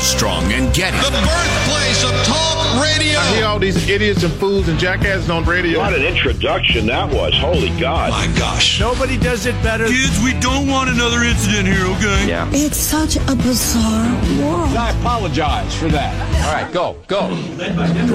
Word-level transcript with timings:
Armstrong 0.00 0.50
and 0.50 0.72
Getty. 0.74 0.96
The 0.96 1.10
birthplace 1.10 2.04
of 2.04 2.12
talk 2.24 2.82
radio. 2.82 3.18
I 3.18 3.34
hear 3.34 3.44
all 3.44 3.58
these 3.58 3.86
idiots 3.86 4.22
and 4.22 4.32
fools 4.32 4.66
and 4.66 4.78
jackasses 4.78 5.28
on 5.28 5.44
radio. 5.44 5.78
What 5.78 5.92
an 5.92 6.00
introduction 6.00 6.86
that 6.86 7.12
was. 7.12 7.34
Holy 7.34 7.68
God. 7.78 8.08
My 8.08 8.26
gosh. 8.38 8.80
Nobody 8.80 9.18
does 9.18 9.44
it 9.44 9.52
better. 9.62 9.86
Kids, 9.86 10.18
we 10.24 10.32
don't 10.40 10.66
want 10.68 10.88
another 10.88 11.22
incident 11.22 11.68
here, 11.68 11.84
okay? 11.96 12.26
Yeah. 12.26 12.48
It's 12.50 12.78
such 12.78 13.16
a 13.16 13.36
bizarre 13.36 14.08
world. 14.40 14.74
I 14.74 14.98
apologize 14.98 15.76
for 15.76 15.88
that. 15.88 16.14
All 16.46 16.54
right, 16.54 16.72
go, 16.72 16.96
go. 17.06 17.26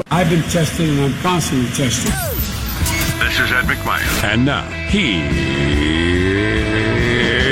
I've 0.09 0.31
been 0.31 0.41
tested 0.49 0.89
and 0.89 1.01
I'm 1.01 1.21
constantly 1.21 1.69
tested. 1.69 2.11
This 3.21 3.39
is 3.39 3.51
Ed 3.51 3.65
McMahon. 3.65 4.23
And 4.23 4.43
now, 4.43 4.67
he 4.89 5.21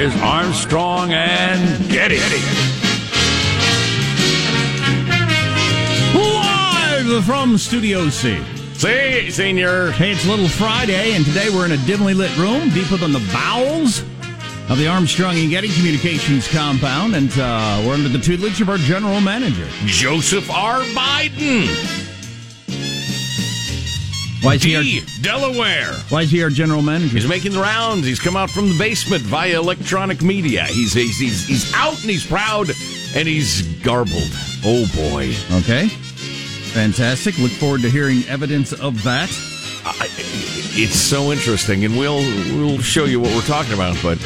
is 0.01 0.11
Armstrong 0.23 1.11
and 1.13 1.87
Getty. 1.91 2.17
Live 7.05 7.25
from 7.25 7.57
Studio 7.57 8.07
C. 8.09 8.41
See, 8.75 9.29
senior. 9.29 9.91
Hey, 9.91 10.11
it's 10.11 10.25
Little 10.25 10.47
Friday, 10.47 11.13
and 11.13 11.25
today 11.25 11.49
we're 11.49 11.65
in 11.65 11.73
a 11.73 11.85
dimly 11.85 12.13
lit 12.13 12.35
room 12.37 12.69
deep 12.69 12.89
within 12.89 13.11
the 13.11 13.23
bowels 13.33 14.01
of 14.69 14.77
the 14.77 14.87
Armstrong 14.87 15.37
and 15.37 15.49
Getty 15.49 15.67
Communications 15.75 16.47
compound, 16.47 17.15
and 17.15 17.29
uh, 17.37 17.83
we're 17.85 17.93
under 17.93 18.07
the 18.07 18.19
tutelage 18.19 18.61
of 18.61 18.69
our 18.69 18.77
general 18.77 19.19
manager, 19.19 19.67
Joseph 19.85 20.49
R. 20.49 20.79
Biden. 20.93 21.67
Why 24.41 24.55
is 24.55 24.63
he 24.63 24.75
our, 24.75 24.83
Delaware. 25.21 25.93
why 26.09 26.21
is 26.21 26.31
he 26.31 26.41
our 26.41 26.49
general 26.49 26.81
manager? 26.81 27.15
He's 27.17 27.27
making 27.27 27.51
the 27.51 27.61
rounds. 27.61 28.05
He's 28.05 28.19
come 28.19 28.37
out 28.37 28.49
from 28.49 28.69
the 28.69 28.77
basement 28.77 29.23
via 29.23 29.59
electronic 29.59 30.21
media. 30.21 30.63
He's 30.65 30.93
he's 30.93 31.19
he's, 31.19 31.47
he's 31.47 31.73
out 31.73 31.99
and 32.01 32.09
he's 32.09 32.25
proud 32.25 32.69
and 33.15 33.27
he's 33.27 33.61
garbled. 33.83 34.31
Oh 34.63 34.85
boy. 34.95 35.33
Okay. 35.59 35.89
Fantastic. 36.73 37.37
Look 37.37 37.51
forward 37.51 37.81
to 37.83 37.89
hearing 37.89 38.23
evidence 38.27 38.73
of 38.73 39.03
that. 39.03 39.29
I, 39.85 40.07
it's 40.75 40.95
so 40.95 41.31
interesting, 41.31 41.85
and 41.85 41.95
we'll 41.95 42.21
we'll 42.57 42.79
show 42.79 43.05
you 43.05 43.19
what 43.19 43.33
we're 43.35 43.41
talking 43.41 43.73
about. 43.73 43.95
But 44.01 44.17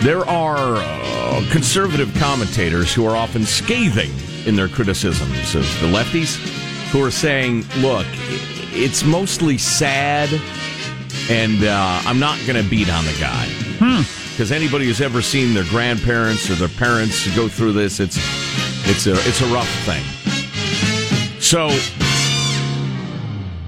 there 0.00 0.24
are 0.26 0.76
uh, 0.76 1.44
conservative 1.50 2.14
commentators 2.14 2.94
who 2.94 3.04
are 3.04 3.14
often 3.14 3.44
scathing 3.44 4.10
in 4.46 4.56
their 4.56 4.68
criticisms 4.68 5.54
of 5.54 5.64
the 5.80 5.86
lefties, 5.86 6.36
who 6.90 7.04
are 7.04 7.10
saying, 7.10 7.66
"Look, 7.78 8.06
it's 8.72 9.04
mostly 9.04 9.58
sad, 9.58 10.30
and 11.28 11.62
uh, 11.62 12.00
I'm 12.06 12.18
not 12.18 12.38
going 12.46 12.62
to 12.62 12.68
beat 12.70 12.88
on 12.88 13.04
the 13.04 13.16
guy." 13.20 13.46
Because 14.30 14.50
anybody 14.50 14.86
who's 14.86 15.02
ever 15.02 15.20
seen 15.20 15.52
their 15.52 15.64
grandparents 15.64 16.48
or 16.48 16.54
their 16.54 16.68
parents 16.68 17.28
go 17.36 17.48
through 17.48 17.74
this, 17.74 18.00
it's 18.00 18.16
it's 18.88 19.06
a 19.06 19.12
it's 19.28 19.42
a 19.42 19.46
rough 19.52 19.68
thing. 19.84 20.02
So 21.52 21.68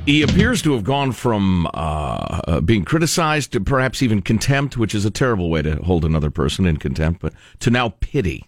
he 0.06 0.22
appears 0.22 0.62
to 0.62 0.72
have 0.72 0.84
gone 0.84 1.12
from 1.12 1.66
uh, 1.66 1.68
uh, 1.74 2.60
being 2.62 2.82
criticized 2.82 3.52
to 3.52 3.60
perhaps 3.60 4.02
even 4.02 4.22
contempt, 4.22 4.78
which 4.78 4.94
is 4.94 5.04
a 5.04 5.10
terrible 5.10 5.50
way 5.50 5.60
to 5.60 5.76
hold 5.82 6.06
another 6.06 6.30
person 6.30 6.64
in 6.64 6.78
contempt, 6.78 7.20
but 7.20 7.34
to 7.60 7.68
now 7.68 7.90
pity. 8.00 8.46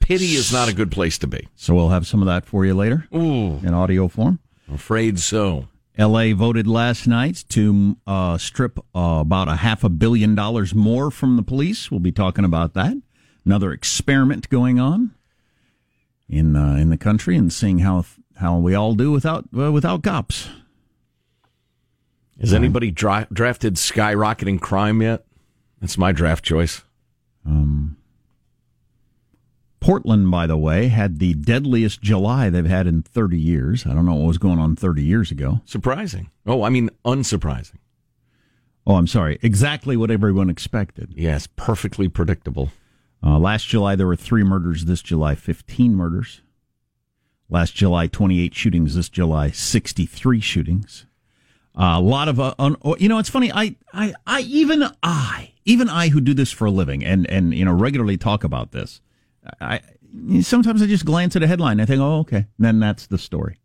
Pity 0.00 0.34
is 0.34 0.52
not 0.52 0.68
a 0.68 0.74
good 0.74 0.90
place 0.90 1.16
to 1.20 1.26
be. 1.26 1.48
So 1.56 1.74
we'll 1.74 1.88
have 1.88 2.06
some 2.06 2.20
of 2.20 2.26
that 2.26 2.44
for 2.44 2.66
you 2.66 2.74
later 2.74 3.08
Ooh, 3.14 3.60
in 3.62 3.72
audio 3.72 4.08
form. 4.08 4.40
Afraid 4.70 5.18
so. 5.20 5.68
LA 5.96 6.34
voted 6.34 6.66
last 6.66 7.06
night 7.06 7.46
to 7.48 7.96
uh, 8.06 8.36
strip 8.36 8.78
uh, 8.94 9.20
about 9.22 9.48
a 9.48 9.56
half 9.56 9.84
a 9.84 9.88
billion 9.88 10.34
dollars 10.34 10.74
more 10.74 11.10
from 11.10 11.36
the 11.36 11.42
police. 11.42 11.90
We'll 11.90 12.00
be 12.00 12.12
talking 12.12 12.44
about 12.44 12.74
that. 12.74 12.94
Another 13.42 13.72
experiment 13.72 14.50
going 14.50 14.78
on 14.78 15.14
in 16.28 16.56
uh, 16.56 16.74
in 16.74 16.90
the 16.90 16.98
country 16.98 17.38
and 17.38 17.50
seeing 17.50 17.78
how 17.78 18.04
how 18.40 18.54
will 18.54 18.62
we 18.62 18.74
all 18.74 18.94
do 18.94 19.12
without 19.12 19.44
uh, 19.56 19.70
without 19.70 20.02
cops. 20.02 20.48
Has 22.40 22.54
anybody 22.54 22.90
dra- 22.90 23.28
drafted 23.30 23.74
skyrocketing 23.74 24.60
crime 24.60 25.02
yet? 25.02 25.26
That's 25.78 25.98
my 25.98 26.10
draft 26.10 26.42
choice. 26.42 26.82
Um, 27.44 27.98
Portland, 29.78 30.30
by 30.30 30.46
the 30.46 30.56
way, 30.56 30.88
had 30.88 31.18
the 31.18 31.34
deadliest 31.34 32.00
July 32.00 32.48
they've 32.48 32.64
had 32.64 32.86
in 32.86 33.02
30 33.02 33.38
years. 33.38 33.86
I 33.86 33.92
don't 33.92 34.06
know 34.06 34.14
what 34.14 34.26
was 34.26 34.38
going 34.38 34.58
on 34.58 34.74
30 34.74 35.02
years 35.02 35.30
ago. 35.30 35.60
Surprising. 35.66 36.30
Oh, 36.46 36.62
I 36.62 36.70
mean, 36.70 36.88
unsurprising. 37.04 37.76
Oh, 38.86 38.94
I'm 38.96 39.06
sorry. 39.06 39.38
Exactly 39.42 39.98
what 39.98 40.10
everyone 40.10 40.48
expected. 40.48 41.12
Yes, 41.14 41.46
perfectly 41.56 42.08
predictable. 42.08 42.70
Uh, 43.22 43.38
last 43.38 43.68
July, 43.68 43.96
there 43.96 44.06
were 44.06 44.16
three 44.16 44.42
murders. 44.42 44.86
This 44.86 45.02
July, 45.02 45.34
15 45.34 45.94
murders. 45.94 46.40
Last 47.50 47.74
July, 47.74 48.06
28 48.06 48.54
shootings. 48.54 48.94
This 48.94 49.08
July, 49.08 49.50
63 49.50 50.40
shootings. 50.40 51.06
Uh, 51.74 51.94
a 51.96 52.00
lot 52.00 52.28
of, 52.28 52.38
uh, 52.40 52.54
un- 52.58 52.76
oh, 52.82 52.96
you 52.96 53.08
know, 53.08 53.18
it's 53.18 53.28
funny. 53.30 53.52
I, 53.52 53.76
I, 53.92 54.14
I, 54.26 54.40
even 54.42 54.84
I, 55.02 55.52
even 55.64 55.88
I 55.88 56.08
who 56.08 56.20
do 56.20 56.34
this 56.34 56.50
for 56.50 56.66
a 56.66 56.70
living 56.70 57.04
and, 57.04 57.28
and, 57.30 57.54
you 57.54 57.64
know, 57.64 57.72
regularly 57.72 58.16
talk 58.16 58.44
about 58.44 58.72
this, 58.72 59.00
I, 59.60 59.80
sometimes 60.42 60.82
I 60.82 60.86
just 60.86 61.04
glance 61.04 61.36
at 61.36 61.42
a 61.42 61.46
headline 61.46 61.72
and 61.72 61.82
I 61.82 61.84
think, 61.86 62.00
oh, 62.00 62.18
okay. 62.20 62.36
And 62.36 62.46
then 62.58 62.80
that's 62.80 63.06
the 63.06 63.18
story. 63.18 63.60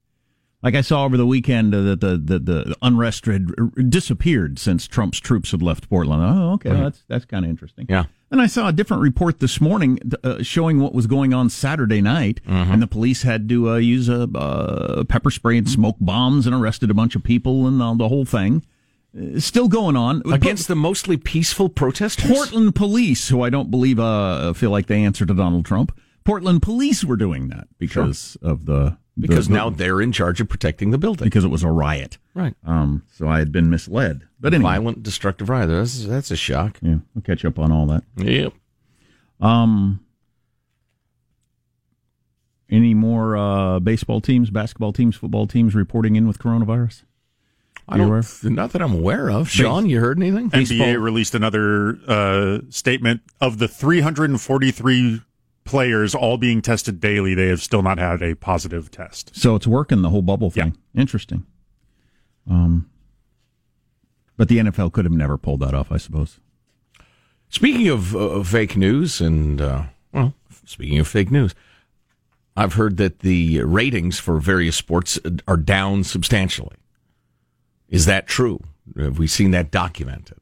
Like 0.63 0.75
I 0.75 0.81
saw 0.81 1.03
over 1.05 1.17
the 1.17 1.25
weekend 1.25 1.75
uh, 1.75 1.81
that 1.81 2.01
the, 2.01 2.17
the, 2.17 2.39
the 2.39 2.75
unrest 2.81 3.25
had 3.25 3.51
disappeared 3.89 4.57
since 4.59 4.87
Trump's 4.87 5.19
troops 5.19 5.51
had 5.51 5.61
left 5.61 5.89
Portland. 5.89 6.23
Oh, 6.23 6.53
okay. 6.53 6.69
Well, 6.69 6.83
that's, 6.83 7.03
that's 7.07 7.25
kind 7.25 7.45
of 7.45 7.51
interesting. 7.51 7.85
Yeah. 7.89 8.05
And 8.31 8.41
I 8.41 8.47
saw 8.47 8.67
a 8.67 8.73
different 8.73 9.03
report 9.03 9.39
this 9.39 9.61
morning 9.61 9.99
uh, 10.23 10.41
showing 10.41 10.79
what 10.79 10.93
was 10.93 11.05
going 11.07 11.33
on 11.33 11.49
Saturday 11.49 12.01
night, 12.01 12.41
and 12.45 12.81
the 12.81 12.87
police 12.87 13.21
had 13.21 13.47
to 13.49 13.69
uh, 13.69 13.75
use 13.75 14.09
a 14.09 14.23
uh, 14.35 15.03
pepper 15.03 15.29
spray 15.29 15.57
and 15.57 15.69
smoke 15.69 15.97
bombs 15.99 16.47
and 16.47 16.55
arrested 16.55 16.89
a 16.89 16.93
bunch 16.95 17.15
of 17.15 17.23
people 17.23 17.67
and 17.67 17.81
uh, 17.81 17.93
the 17.93 18.09
whole 18.09 18.25
thing. 18.25 18.65
Uh, 19.17 19.39
still 19.39 19.67
going 19.67 19.95
on 19.95 20.21
Against 20.31 20.67
the 20.67 20.75
mostly 20.75 21.17
peaceful 21.17 21.69
protesters? 21.69 22.29
Portland 22.29 22.75
police, 22.75 23.29
who 23.29 23.41
I 23.43 23.49
don't 23.49 23.71
believe 23.71 23.99
uh, 23.99 24.53
feel 24.53 24.71
like 24.71 24.87
they 24.87 25.03
answer 25.03 25.25
to 25.25 25.33
Donald 25.33 25.65
Trump. 25.65 25.97
Portland 26.25 26.63
police 26.63 27.05
were 27.05 27.15
doing 27.15 27.49
that 27.49 27.67
because 27.77 28.37
of 28.41 28.65
the 28.65 28.97
Because 29.17 29.47
the- 29.47 29.53
now 29.53 29.69
they're 29.69 30.01
in 30.01 30.11
charge 30.11 30.41
of 30.41 30.49
protecting 30.49 30.91
the 30.91 30.97
building. 30.97 31.25
because 31.25 31.43
it 31.45 31.49
was 31.49 31.63
a 31.63 31.71
riot. 31.71 32.17
Right. 32.33 32.53
Um, 32.65 33.03
so 33.13 33.27
I 33.29 33.39
had 33.39 33.51
been 33.51 33.69
misled. 33.69 34.27
But 34.41 34.53
anyway, 34.53 34.71
Violent, 34.71 35.03
destructive 35.03 35.47
riot. 35.49 35.69
That's, 35.69 36.05
that's 36.05 36.31
a 36.31 36.35
shock. 36.35 36.77
yeah, 36.81 36.97
we'll 37.13 37.21
catch 37.23 37.45
up 37.45 37.57
on 37.57 37.71
all 37.71 37.85
that. 37.87 38.03
Yep. 38.17 38.53
Um, 39.39 40.01
any 42.69 42.93
more 42.93 43.37
uh, 43.37 43.79
baseball 43.79 44.21
teams, 44.21 44.49
basketball 44.49 44.91
teams, 44.93 45.15
football 45.15 45.47
teams 45.47 45.75
reporting 45.75 46.15
in 46.15 46.27
with 46.27 46.39
coronavirus? 46.39 47.03
I 47.87 47.95
You 47.95 48.01
don't, 48.01 48.07
aware? 48.07 48.23
not 48.43 48.71
that 48.71 48.81
I'm 48.81 48.93
aware 48.93 49.29
of. 49.29 49.49
Sean, 49.49 49.85
you 49.85 49.99
heard 49.99 50.17
anything? 50.19 50.49
NBA 50.49 50.99
released 50.99 51.35
another 51.35 51.99
uh, 52.07 52.59
statement 52.69 53.21
of 53.39 53.59
the 53.59 53.67
343 53.67 55.21
players 55.65 56.15
all 56.15 56.37
being 56.37 56.61
tested 56.61 57.01
daily. 57.01 57.33
They 57.33 57.47
have 57.47 57.61
still 57.61 57.81
not 57.81 57.97
had 57.97 58.21
a 58.21 58.35
positive 58.35 58.89
test. 58.91 59.35
So 59.35 59.55
it's 59.55 59.67
working 59.67 60.01
the 60.01 60.09
whole 60.09 60.21
bubble 60.21 60.51
thing. 60.51 60.77
Interesting. 60.95 61.45
Um, 62.49 62.89
but 64.37 64.47
the 64.47 64.59
NFL 64.59 64.93
could 64.93 65.05
have 65.05 65.13
never 65.13 65.37
pulled 65.37 65.61
that 65.61 65.73
off, 65.73 65.91
I 65.91 65.97
suppose. 65.97 66.39
Speaking 67.49 67.87
of 67.87 68.15
uh, 68.15 68.43
fake 68.43 68.75
news, 68.75 69.21
and 69.21 69.61
uh, 69.61 69.83
well, 70.11 70.33
speaking 70.65 70.99
of 70.99 71.07
fake 71.07 71.31
news, 71.31 71.55
I've 72.55 72.73
heard 72.73 72.97
that 72.97 73.19
the 73.19 73.61
ratings 73.63 74.19
for 74.19 74.39
various 74.39 74.75
sports 74.75 75.19
are 75.47 75.57
down 75.57 76.03
substantially. 76.03 76.77
Is 77.89 78.05
that 78.05 78.27
true? 78.27 78.59
Have 78.97 79.19
we 79.19 79.27
seen 79.27 79.51
that 79.51 79.71
documented? 79.71 80.37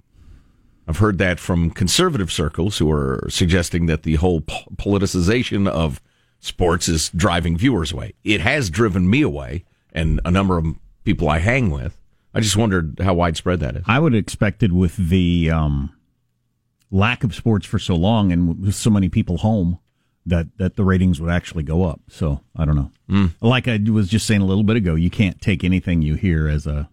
I've 0.88 0.98
heard 0.98 1.18
that 1.20 1.40
from 1.40 1.72
conservative 1.72 2.32
circles 2.32 2.78
who 2.78 2.92
are 2.92 3.28
suggesting 3.30 3.86
that 3.86 4.04
the 4.04 4.16
whole 4.16 4.42
politicization 4.42 5.68
of 5.68 6.02
sports 6.40 6.90
is 6.90 7.10
driving 7.10 7.58
viewers 7.58 7.92
away. 7.92 8.14
It 8.24 8.42
has 8.42 8.70
driven 8.70 9.10
me 9.10 9.22
away, 9.22 9.64
and 9.94 10.20
a 10.26 10.32
number 10.32 10.58
of 10.58 10.66
people 11.04 11.30
I 11.30 11.40
hang 11.40 11.70
with. 11.70 11.98
I 12.34 12.40
just 12.40 12.58
wondered 12.58 13.00
how 13.00 13.14
widespread 13.14 13.60
that 13.62 13.76
is. 13.76 13.84
I 13.88 14.00
would 14.00 14.14
have 14.14 14.20
expected 14.20 14.74
with 14.74 14.98
the 14.98 15.52
um, 15.52 15.96
lack 16.92 17.24
of 17.24 17.34
sports 17.36 17.66
for 17.66 17.80
so 17.80 17.96
long 17.96 18.32
and 18.32 18.60
with 18.62 18.76
so 18.76 18.90
many 18.90 19.08
people 19.08 19.38
home 19.38 19.80
that, 20.26 20.48
that 20.58 20.76
the 20.76 20.84
ratings 20.84 21.22
would 21.22 21.32
actually 21.32 21.64
go 21.64 21.84
up. 21.84 22.02
So 22.10 22.42
I 22.56 22.66
don't 22.66 22.76
know. 22.76 22.92
Like 23.42 23.68
I 23.68 23.80
was 23.90 24.08
just 24.10 24.26
saying 24.26 24.42
a 24.42 24.46
little 24.46 24.64
bit 24.64 24.78
ago, 24.78 24.96
you 24.96 25.10
can't 25.10 25.40
take 25.42 25.64
anything 25.64 26.02
you 26.02 26.16
hear 26.16 26.48
as 26.48 26.66
a 26.66 26.90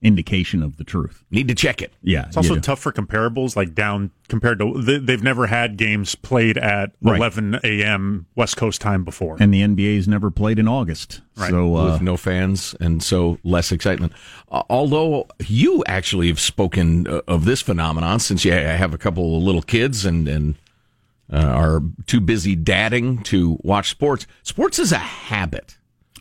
indication 0.00 0.62
of 0.62 0.76
the 0.76 0.84
truth. 0.84 1.24
Need 1.30 1.48
to 1.48 1.54
check 1.56 1.82
it. 1.82 1.92
Yeah, 2.02 2.26
It's 2.28 2.36
also 2.36 2.54
do. 2.54 2.60
tough 2.60 2.78
for 2.78 2.92
comparables, 2.92 3.56
like 3.56 3.74
down 3.74 4.12
compared 4.28 4.60
to 4.60 4.80
they, 4.80 4.98
they've 4.98 5.22
never 5.24 5.48
had 5.48 5.76
games 5.76 6.14
played 6.14 6.56
at 6.56 6.92
Right. 7.02 7.16
11 7.16 7.58
a.m. 7.64 8.26
West 8.36 8.56
Coast 8.56 8.80
time 8.80 9.02
before. 9.02 9.36
and 9.40 9.52
the 9.52 9.60
NBA's 9.62 10.06
never 10.06 10.30
played 10.30 10.60
in 10.60 10.68
August. 10.68 11.20
Right. 11.36 11.50
So 11.50 11.76
uh, 11.76 11.92
with 11.92 12.02
no 12.02 12.16
fans 12.16 12.76
and 12.80 13.02
so 13.02 13.38
less 13.42 13.72
excitement. 13.72 14.12
Uh, 14.50 14.62
although 14.70 15.26
you 15.46 15.82
actually 15.88 16.28
have 16.28 16.38
spoken 16.40 17.08
uh, 17.08 17.22
of 17.26 17.44
this 17.44 17.60
phenomenon 17.60 18.20
since 18.20 18.44
you 18.44 18.52
have 18.52 18.94
a 18.94 18.98
couple 18.98 19.36
of 19.36 19.42
little 19.42 19.62
kids 19.62 20.04
and 20.04 20.28
and 20.28 20.54
uh, 21.32 21.38
are 21.38 21.82
too 22.06 22.20
busy 22.20 22.54
dadding 22.56 23.22
to 23.24 23.58
watch 23.62 23.90
sports. 23.90 24.26
Sports 24.44 24.78
is 24.78 24.92
a 24.92 24.98
habit. 24.98 25.76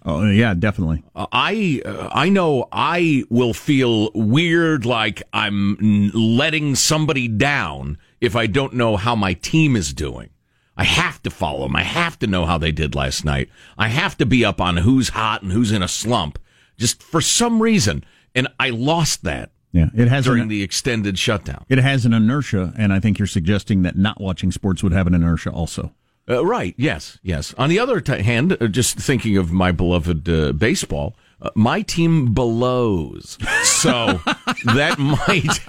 Oh 0.07 0.25
yeah, 0.25 0.53
definitely. 0.53 1.03
Uh, 1.13 1.27
I 1.33 1.81
uh, 1.85 2.09
I 2.13 2.29
know 2.29 2.69
I 2.71 3.25
will 3.29 3.53
feel 3.53 4.09
weird, 4.13 4.85
like 4.85 5.21
I'm 5.33 6.11
letting 6.13 6.75
somebody 6.75 7.27
down 7.27 7.97
if 8.21 8.33
I 8.33 8.47
don't 8.47 8.73
know 8.73 8.95
how 8.95 9.17
my 9.17 9.33
team 9.33 9.75
is 9.75 9.93
doing. 9.93 10.29
I 10.77 10.85
have 10.85 11.21
to 11.23 11.29
follow 11.29 11.63
them. 11.63 11.75
I 11.75 11.83
have 11.83 12.17
to 12.19 12.27
know 12.27 12.45
how 12.45 12.57
they 12.57 12.71
did 12.71 12.95
last 12.95 13.25
night. 13.25 13.49
I 13.77 13.89
have 13.89 14.15
to 14.19 14.25
be 14.25 14.45
up 14.45 14.61
on 14.61 14.77
who's 14.77 15.09
hot 15.09 15.41
and 15.41 15.51
who's 15.51 15.73
in 15.73 15.83
a 15.83 15.89
slump. 15.89 16.39
Just 16.77 17.03
for 17.03 17.19
some 17.19 17.61
reason, 17.61 18.05
and 18.33 18.47
I 18.61 18.69
lost 18.69 19.23
that. 19.25 19.51
Yeah, 19.73 19.89
it 19.93 20.07
has 20.07 20.23
during 20.23 20.43
an, 20.43 20.47
the 20.47 20.63
extended 20.63 21.19
shutdown. 21.19 21.65
It 21.67 21.79
has 21.79 22.05
an 22.05 22.13
inertia, 22.13 22.73
and 22.77 22.93
I 22.93 23.01
think 23.01 23.19
you're 23.19 23.27
suggesting 23.27 23.81
that 23.81 23.97
not 23.97 24.21
watching 24.21 24.53
sports 24.53 24.81
would 24.83 24.93
have 24.93 25.07
an 25.07 25.13
inertia 25.13 25.51
also. 25.51 25.91
Uh, 26.29 26.45
right. 26.45 26.75
Yes. 26.77 27.19
Yes. 27.23 27.53
On 27.57 27.69
the 27.69 27.79
other 27.79 28.01
t- 28.01 28.21
hand, 28.21 28.57
uh, 28.59 28.67
just 28.67 28.97
thinking 28.97 29.37
of 29.37 29.51
my 29.51 29.71
beloved 29.71 30.27
uh, 30.27 30.51
baseball, 30.51 31.15
uh, 31.41 31.51
my 31.55 31.81
team 31.81 32.33
blows, 32.33 33.37
so 33.63 34.19
that 34.73 34.97
might 34.97 35.59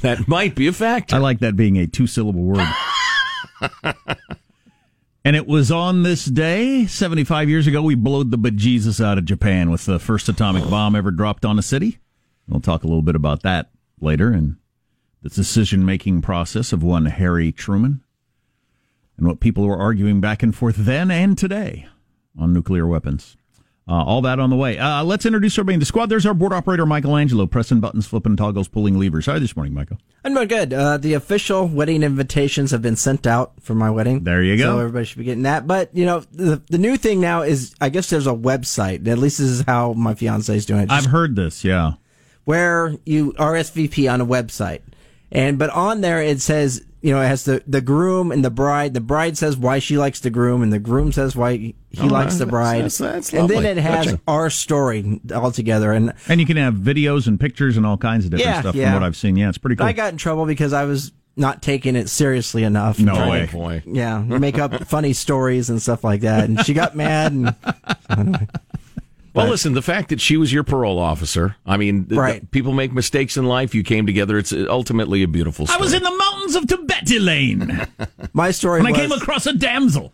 that 0.00 0.26
might 0.26 0.54
be 0.54 0.66
a 0.66 0.72
factor. 0.72 1.16
I 1.16 1.18
like 1.18 1.40
that 1.40 1.54
being 1.54 1.76
a 1.76 1.86
two 1.86 2.06
syllable 2.06 2.42
word. 2.42 2.66
and 5.24 5.36
it 5.36 5.46
was 5.46 5.70
on 5.70 6.02
this 6.02 6.24
day, 6.24 6.86
75 6.86 7.48
years 7.48 7.66
ago, 7.66 7.82
we 7.82 7.94
blowed 7.94 8.30
the 8.30 8.38
bejesus 8.38 9.04
out 9.04 9.18
of 9.18 9.26
Japan 9.26 9.70
with 9.70 9.84
the 9.84 9.98
first 9.98 10.28
atomic 10.28 10.68
bomb 10.70 10.96
ever 10.96 11.10
dropped 11.10 11.44
on 11.44 11.58
a 11.58 11.62
city. 11.62 11.98
We'll 12.48 12.60
talk 12.60 12.82
a 12.82 12.86
little 12.86 13.02
bit 13.02 13.14
about 13.14 13.42
that 13.42 13.70
later 14.00 14.32
and 14.32 14.56
the 15.22 15.28
decision 15.28 15.84
making 15.84 16.22
process 16.22 16.72
of 16.72 16.82
one 16.82 17.04
Harry 17.06 17.52
Truman 17.52 18.02
and 19.18 19.26
what 19.26 19.40
people 19.40 19.66
were 19.66 19.76
arguing 19.76 20.20
back 20.20 20.42
and 20.42 20.54
forth 20.56 20.76
then 20.76 21.10
and 21.10 21.36
today 21.36 21.86
on 22.38 22.52
nuclear 22.52 22.86
weapons. 22.86 23.36
Uh, 23.90 24.04
all 24.04 24.20
that 24.20 24.38
on 24.38 24.50
the 24.50 24.56
way. 24.56 24.76
Uh, 24.76 25.02
let's 25.02 25.24
introduce 25.24 25.54
everybody 25.54 25.74
in 25.74 25.80
the 25.80 25.86
squad. 25.86 26.10
There's 26.10 26.26
our 26.26 26.34
board 26.34 26.52
operator, 26.52 26.84
Michelangelo, 26.84 27.46
pressing 27.46 27.80
buttons, 27.80 28.06
flipping 28.06 28.36
toggles, 28.36 28.68
pulling 28.68 28.98
levers. 28.98 29.24
How 29.24 29.32
are 29.32 29.34
you 29.36 29.40
this 29.40 29.56
morning, 29.56 29.72
Michael? 29.72 29.96
I'm 30.22 30.34
doing 30.34 30.46
good. 30.46 30.74
Uh, 30.74 30.98
the 30.98 31.14
official 31.14 31.66
wedding 31.66 32.02
invitations 32.02 32.70
have 32.72 32.82
been 32.82 32.96
sent 32.96 33.26
out 33.26 33.54
for 33.62 33.74
my 33.74 33.90
wedding. 33.90 34.24
There 34.24 34.42
you 34.42 34.58
go. 34.58 34.64
So 34.64 34.78
everybody 34.80 35.06
should 35.06 35.16
be 35.16 35.24
getting 35.24 35.44
that. 35.44 35.66
But, 35.66 35.88
you 35.96 36.04
know, 36.04 36.20
the, 36.32 36.62
the 36.68 36.76
new 36.76 36.98
thing 36.98 37.22
now 37.22 37.40
is, 37.40 37.74
I 37.80 37.88
guess 37.88 38.10
there's 38.10 38.26
a 38.26 38.34
website. 38.34 39.08
At 39.08 39.16
least 39.16 39.38
this 39.38 39.48
is 39.48 39.62
how 39.62 39.94
my 39.94 40.14
fiance 40.14 40.54
is 40.54 40.66
doing 40.66 40.82
it. 40.82 40.90
I've 40.90 41.06
heard 41.06 41.34
this, 41.34 41.64
yeah. 41.64 41.92
Where 42.44 42.94
you 43.06 43.32
RSVP 43.38 44.12
on 44.12 44.20
a 44.20 44.26
website. 44.26 44.82
And, 45.32 45.58
but 45.58 45.70
on 45.70 46.02
there 46.02 46.22
it 46.22 46.42
says, 46.42 46.84
you 47.00 47.12
know, 47.12 47.20
it 47.22 47.26
has 47.28 47.44
the, 47.44 47.62
the 47.66 47.80
groom 47.80 48.32
and 48.32 48.44
the 48.44 48.50
bride. 48.50 48.94
The 48.94 49.00
bride 49.00 49.38
says 49.38 49.56
why 49.56 49.78
she 49.78 49.96
likes 49.96 50.20
the 50.20 50.30
groom, 50.30 50.62
and 50.62 50.72
the 50.72 50.78
groom 50.78 51.12
says 51.12 51.36
why 51.36 51.56
he 51.56 51.74
Oh, 52.00 52.06
likes 52.06 52.36
the 52.36 52.46
bride. 52.46 52.78
that's- 52.78 52.98
that's 52.98 53.32
and 53.32 53.48
then 53.48 53.64
it 53.64 53.76
has 53.76 54.06
Touching. 54.06 54.20
our 54.26 54.50
story 54.50 55.20
all 55.34 55.52
together. 55.52 55.92
And 55.92 56.12
And 56.28 56.40
you 56.40 56.46
can 56.46 56.56
have 56.56 56.74
videos 56.74 57.26
and 57.28 57.38
pictures 57.38 57.76
and 57.76 57.86
all 57.86 57.96
kinds 57.98 58.24
of 58.24 58.32
different 58.32 58.54
Yeah, 58.54 58.60
stuff 58.60 58.74
yeah. 58.74 58.86
from 58.92 58.94
what 59.00 59.06
I've 59.06 59.16
seen. 59.16 59.36
Yeah, 59.36 59.48
it's 59.48 59.58
pretty 59.58 59.76
cool. 59.76 59.86
I 59.86 59.92
got 59.92 60.12
in 60.12 60.18
trouble 60.18 60.44
because 60.46 60.72
I 60.72 60.84
was 60.84 61.12
not 61.36 61.62
taking 61.62 61.94
it 61.94 62.08
seriously 62.08 62.64
enough. 62.64 62.98
No 62.98 63.30
way. 63.30 63.46
to- 63.46 63.52
Boy. 63.52 63.82
Yeah, 63.86 64.18
make 64.18 64.58
up 64.58 64.84
funny 64.88 65.12
stories 65.12 65.70
and 65.70 65.80
stuff 65.80 66.02
like 66.02 66.22
that. 66.22 66.48
And 66.48 66.64
she 66.66 66.74
got 66.74 66.96
mad. 66.96 67.30
And 67.32 67.54
Well, 69.38 69.48
listen, 69.48 69.72
the 69.74 69.82
fact 69.82 70.10
that 70.10 70.20
she 70.20 70.36
was 70.36 70.52
your 70.52 70.64
parole 70.64 70.98
officer, 70.98 71.56
I 71.66 71.76
mean, 71.76 72.06
Right. 72.10 72.40
th- 72.40 72.50
people 72.50 72.72
make 72.72 72.92
mistakes 72.92 73.36
in 73.36 73.44
life. 73.46 73.74
You 73.74 73.82
came 73.82 74.04
together. 74.06 74.36
It's 74.38 74.52
ultimately 74.52 75.22
a 75.22 75.28
beautiful 75.28 75.66
story. 75.66 75.78
I 75.78 75.82
was 75.82 75.92
in 75.92 76.02
the 76.02 76.14
mountains 76.16 76.54
of 76.56 76.66
Tibet, 76.66 77.10
Elaine, 77.10 77.86
my 78.32 78.50
story 78.50 78.80
and 78.80 78.88
I 78.88 78.92
came 78.92 79.12
across 79.12 79.46
a 79.46 79.52
damsel. 79.54 80.12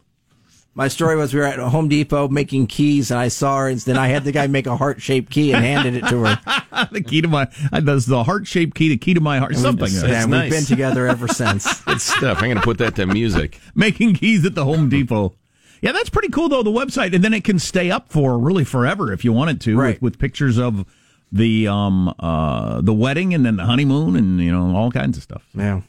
my 0.76 0.88
story 0.88 1.15
was 1.17 1.32
we 1.32 1.38
were 1.41 1.47
at 1.47 1.59
Home 1.59 1.88
Depot 1.88 2.26
making 2.29 2.67
keys, 2.67 3.11
and 3.12 3.21
I 3.21 3.29
saw 3.29 3.59
her, 3.59 3.69
and 3.69 3.79
then 3.81 3.97
I 3.97 4.09
had 4.09 4.25
the 4.25 4.32
guy 4.32 4.47
make 4.49 4.67
a 4.67 4.76
heart 4.76 5.00
shaped 5.00 5.31
key 5.31 5.53
and 5.53 5.65
handed 5.65 5.94
it 5.94 6.09
to 6.09 6.25
her. 6.25 6.88
the 6.93 7.00
key 7.00 7.21
to 7.23 7.29
my, 7.29 7.49
uh, 7.73 7.81
that's 7.81 8.06
the 8.06 8.25
heart 8.25 8.47
shaped 8.49 8.75
key, 8.75 8.88
the 8.88 8.97
key 8.97 9.15
to 9.15 9.21
my 9.21 9.38
heart, 9.38 9.55
something. 9.56 9.87
just- 9.87 10.03
like 10.03 10.11
that. 10.11 10.23
and 10.23 10.31
nice. 10.32 10.50
we've 10.50 10.59
been 10.61 10.65
together 10.67 11.06
ever 11.06 11.29
since. 11.29 11.81
Good 11.85 12.00
stuff. 12.00 12.38
I'm 12.38 12.44
going 12.47 12.56
to 12.56 12.62
put 12.62 12.79
that 12.79 12.97
to 12.97 13.06
music. 13.06 13.59
Making 13.76 14.15
keys 14.15 14.44
at 14.44 14.55
the 14.56 14.65
Home 14.65 14.88
Depot. 14.88 15.35
Yeah, 15.85 15.93
that's 15.93 16.09
pretty 16.09 16.29
cool 16.31 16.49
though. 16.49 16.63
The 16.63 16.71
website, 16.71 17.15
and 17.15 17.23
then 17.23 17.35
it 17.35 17.45
can 17.45 17.59
stay 17.59 17.91
up 17.91 18.11
for 18.11 18.39
really 18.39 18.65
forever 18.65 19.13
if 19.13 19.23
you 19.25 19.33
want 19.35 19.51
it 19.51 19.61
to, 19.61 19.77
Right. 19.77 20.01
with, 20.01 20.15
with 20.15 20.19
pictures 20.19 20.59
of 20.59 20.87
the 21.31 21.69
um 21.69 22.15
uh 22.21 22.81
the 22.81 22.95
wedding 22.95 23.35
and 23.35 23.45
then 23.45 23.57
the 23.57 23.65
honeymoon 23.65 24.15
and 24.17 24.41
you 24.41 24.51
know 24.51 24.75
all 24.75 24.91
kinds 24.91 25.17
of 25.19 25.23
stuff. 25.23 25.45
Yeah. 25.55 25.83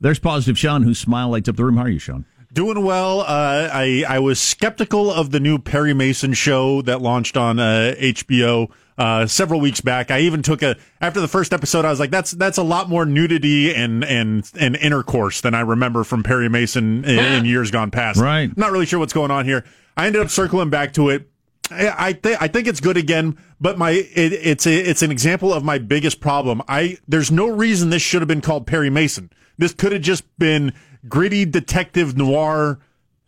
There's 0.00 0.18
positive 0.18 0.58
Sean, 0.58 0.82
whose 0.82 0.98
smile 0.98 1.28
lights 1.30 1.48
up 1.48 1.56
the 1.56 1.64
room. 1.64 1.76
How 1.76 1.84
are 1.84 1.88
you, 1.88 1.98
Sean? 2.00 2.24
Doing 2.54 2.84
well. 2.84 3.22
Uh, 3.22 3.68
I 3.72 4.04
I 4.08 4.20
was 4.20 4.40
skeptical 4.40 5.12
of 5.12 5.32
the 5.32 5.40
new 5.40 5.58
Perry 5.58 5.92
Mason 5.92 6.34
show 6.34 6.82
that 6.82 7.02
launched 7.02 7.36
on 7.36 7.58
uh, 7.58 7.94
HBO 7.98 8.70
uh, 8.96 9.26
several 9.26 9.60
weeks 9.60 9.80
back. 9.80 10.12
I 10.12 10.20
even 10.20 10.40
took 10.40 10.62
a 10.62 10.76
after 11.00 11.20
the 11.20 11.26
first 11.26 11.52
episode. 11.52 11.84
I 11.84 11.90
was 11.90 11.98
like, 11.98 12.12
that's 12.12 12.30
that's 12.30 12.56
a 12.56 12.62
lot 12.62 12.88
more 12.88 13.04
nudity 13.04 13.74
and 13.74 14.04
and 14.04 14.48
and 14.56 14.76
intercourse 14.76 15.40
than 15.40 15.52
I 15.52 15.62
remember 15.62 16.04
from 16.04 16.22
Perry 16.22 16.48
Mason 16.48 17.04
in, 17.04 17.18
in 17.18 17.44
years 17.44 17.72
gone 17.72 17.90
past. 17.90 18.20
Right. 18.20 18.48
I'm 18.48 18.54
not 18.56 18.70
really 18.70 18.86
sure 18.86 19.00
what's 19.00 19.12
going 19.12 19.32
on 19.32 19.44
here. 19.44 19.64
I 19.96 20.06
ended 20.06 20.22
up 20.22 20.30
circling 20.30 20.70
back 20.70 20.92
to 20.92 21.08
it. 21.08 21.28
I 21.72 22.08
I, 22.08 22.12
th- 22.12 22.38
I 22.40 22.46
think 22.46 22.68
it's 22.68 22.80
good 22.80 22.96
again, 22.96 23.36
but 23.60 23.78
my 23.78 23.90
it, 23.90 24.32
it's 24.32 24.64
a, 24.64 24.72
it's 24.72 25.02
an 25.02 25.10
example 25.10 25.52
of 25.52 25.64
my 25.64 25.78
biggest 25.78 26.20
problem. 26.20 26.62
I 26.68 26.98
there's 27.08 27.32
no 27.32 27.48
reason 27.48 27.90
this 27.90 28.02
should 28.02 28.22
have 28.22 28.28
been 28.28 28.42
called 28.42 28.64
Perry 28.64 28.90
Mason. 28.90 29.30
This 29.58 29.74
could 29.74 29.90
have 29.90 30.02
just 30.02 30.24
been 30.38 30.72
gritty 31.08 31.44
detective 31.44 32.16
noir 32.16 32.78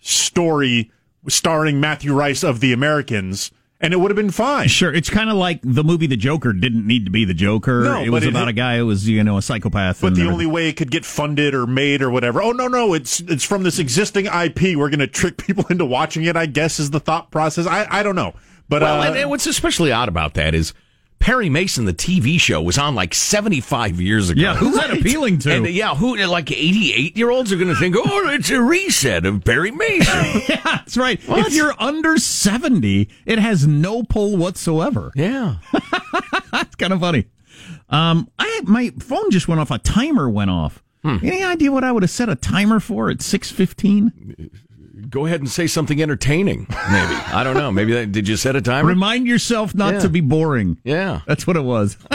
story 0.00 0.90
starring 1.28 1.80
Matthew 1.80 2.14
Rhys 2.14 2.44
of 2.44 2.60
The 2.60 2.72
Americans, 2.72 3.50
and 3.80 3.92
it 3.92 3.96
would 3.98 4.10
have 4.10 4.16
been 4.16 4.30
fine. 4.30 4.68
Sure, 4.68 4.92
it's 4.94 5.10
kind 5.10 5.28
of 5.28 5.36
like 5.36 5.60
the 5.62 5.82
movie 5.82 6.06
The 6.06 6.16
Joker 6.16 6.52
didn't 6.52 6.86
need 6.86 7.04
to 7.04 7.10
be 7.10 7.24
the 7.24 7.34
Joker. 7.34 7.82
No, 7.82 8.02
it 8.02 8.10
was 8.10 8.24
it- 8.24 8.28
about 8.30 8.48
a 8.48 8.52
guy 8.52 8.78
who 8.78 8.86
was 8.86 9.08
you 9.08 9.22
know 9.24 9.36
a 9.36 9.42
psychopath. 9.42 10.00
But 10.00 10.14
the 10.14 10.20
everything. 10.22 10.32
only 10.32 10.46
way 10.46 10.68
it 10.68 10.74
could 10.76 10.90
get 10.90 11.04
funded 11.04 11.54
or 11.54 11.66
made 11.66 12.02
or 12.02 12.10
whatever. 12.10 12.40
Oh 12.42 12.52
no, 12.52 12.68
no, 12.68 12.94
it's 12.94 13.20
it's 13.20 13.44
from 13.44 13.62
this 13.64 13.78
existing 13.78 14.26
IP. 14.26 14.76
We're 14.76 14.88
going 14.90 15.00
to 15.00 15.06
trick 15.06 15.36
people 15.46 15.64
into 15.68 15.84
watching 15.84 16.24
it. 16.24 16.36
I 16.36 16.46
guess 16.46 16.78
is 16.78 16.90
the 16.90 17.00
thought 17.00 17.30
process. 17.30 17.66
I 17.66 17.86
I 17.90 18.02
don't 18.02 18.16
know, 18.16 18.34
but 18.68 18.82
Well, 18.82 19.00
uh, 19.02 19.06
and, 19.08 19.16
and 19.16 19.30
what's 19.30 19.46
especially 19.46 19.90
odd 19.92 20.08
about 20.08 20.34
that 20.34 20.54
is 20.54 20.72
Perry 21.18 21.48
Mason, 21.48 21.84
the 21.86 21.94
TV 21.94 22.38
show, 22.38 22.62
was 22.62 22.78
on 22.78 22.94
like 22.94 23.14
75 23.14 24.00
years 24.00 24.30
ago. 24.30 24.40
Yeah, 24.40 24.54
who's 24.54 24.76
that 24.76 24.90
appealing 24.90 25.38
to? 25.40 25.52
And 25.52 25.66
uh, 25.66 25.68
yeah, 25.68 25.94
who 25.94 26.16
like 26.16 26.50
88 26.52 27.16
year 27.16 27.30
olds 27.30 27.52
are 27.52 27.56
going 27.56 27.68
to 27.68 27.74
think, 27.74 27.96
oh, 27.98 28.28
it's 28.30 28.50
a 28.50 28.60
reset 28.60 29.26
of 29.26 29.44
Perry 29.44 29.70
Mason. 29.70 30.42
yeah, 30.48 30.60
that's 30.64 30.96
right. 30.96 31.20
What? 31.28 31.46
If 31.46 31.54
you're 31.54 31.74
under 31.78 32.18
seventy, 32.18 33.08
it 33.24 33.38
has 33.38 33.66
no 33.66 34.02
pull 34.02 34.36
whatsoever. 34.36 35.12
yeah. 35.14 35.56
That's 36.52 36.74
kind 36.76 36.92
of 36.92 37.00
funny. 37.00 37.26
Um, 37.90 38.30
I 38.38 38.60
my 38.64 38.90
phone 39.00 39.30
just 39.30 39.48
went 39.48 39.60
off. 39.60 39.70
A 39.70 39.78
timer 39.78 40.28
went 40.28 40.50
off. 40.50 40.82
Hmm. 41.02 41.18
Any 41.22 41.42
idea 41.44 41.70
what 41.70 41.84
I 41.84 41.92
would 41.92 42.02
have 42.02 42.10
set 42.10 42.28
a 42.28 42.34
timer 42.34 42.80
for 42.80 43.10
at 43.10 43.22
six 43.22 43.50
fifteen? 43.50 44.50
Go 45.08 45.26
ahead 45.26 45.40
and 45.40 45.48
say 45.50 45.66
something 45.66 46.00
entertaining, 46.02 46.66
maybe. 46.68 47.14
I 47.32 47.42
don't 47.44 47.56
know. 47.56 47.70
Maybe 47.70 47.92
that, 47.92 48.12
did 48.12 48.26
you 48.28 48.36
set 48.36 48.56
a 48.56 48.60
timer? 48.62 48.88
Remind 48.88 49.26
yourself 49.26 49.74
not 49.74 49.94
Yeah. 49.94 50.00
to 50.00 50.08
be 50.08 50.20
boring. 50.20 50.78
yeah. 50.84 51.20
That's 51.26 51.46
what 51.46 51.56
it 51.56 51.62
was. 51.64 51.96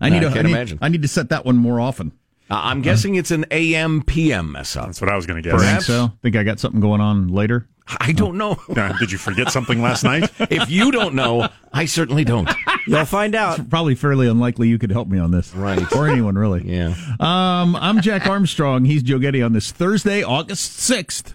I 0.00 0.10
need 0.10 0.18
I 0.18 0.20
to. 0.20 0.26
can't 0.28 0.38
I 0.38 0.42
need, 0.42 0.50
imagine. 0.52 0.78
I 0.80 0.88
need 0.88 1.02
to 1.02 1.08
set 1.08 1.28
that 1.30 1.44
one 1.44 1.56
more 1.56 1.80
often. 1.80 2.12
Uh, 2.50 2.54
I'm 2.64 2.80
guessing 2.82 3.16
it's 3.16 3.30
an 3.30 3.44
AM 3.50 4.02
PM 4.02 4.52
mess 4.52 4.74
up. 4.76 4.86
that's 4.86 5.00
what 5.00 5.10
I 5.10 5.16
was 5.16 5.26
going 5.26 5.42
to 5.42 5.50
Think 5.50 5.60
guess. 5.62 5.86
so. 5.86 6.12
Think 6.22 6.34
I 6.36 6.44
got 6.44 6.58
something 6.60 6.80
going 6.80 7.00
on 7.00 7.28
later. 7.28 7.66
I 8.00 8.12
don't 8.12 8.36
know. 8.38 8.56
Uh, 8.76 8.96
did 8.98 9.10
you 9.10 9.18
forget 9.18 9.50
something 9.50 9.82
last 9.82 10.04
night? 10.04 10.30
if 10.50 10.70
you 10.70 10.90
don't 10.92 11.14
know, 11.14 11.48
I 11.72 11.86
certainly 11.86 12.22
don't. 12.24 12.48
You'll 12.86 13.04
find 13.06 13.34
out. 13.34 13.68
Probably 13.70 13.94
fairly 13.94 14.28
unlikely 14.28 14.68
you 14.68 14.78
could 14.78 14.92
help 14.92 15.08
me 15.08 15.18
on 15.18 15.30
this. 15.30 15.54
Right. 15.54 15.90
Or 15.94 16.06
anyone 16.08 16.36
really. 16.36 16.62
Yeah. 16.64 16.94
Um, 17.18 17.74
I'm 17.76 18.00
Jack 18.00 18.26
Armstrong. 18.26 18.84
He's 18.84 19.02
Joe 19.02 19.18
Getty 19.18 19.42
on 19.42 19.52
this 19.52 19.72
Thursday, 19.72 20.22
August 20.22 20.78
6th, 20.90 21.34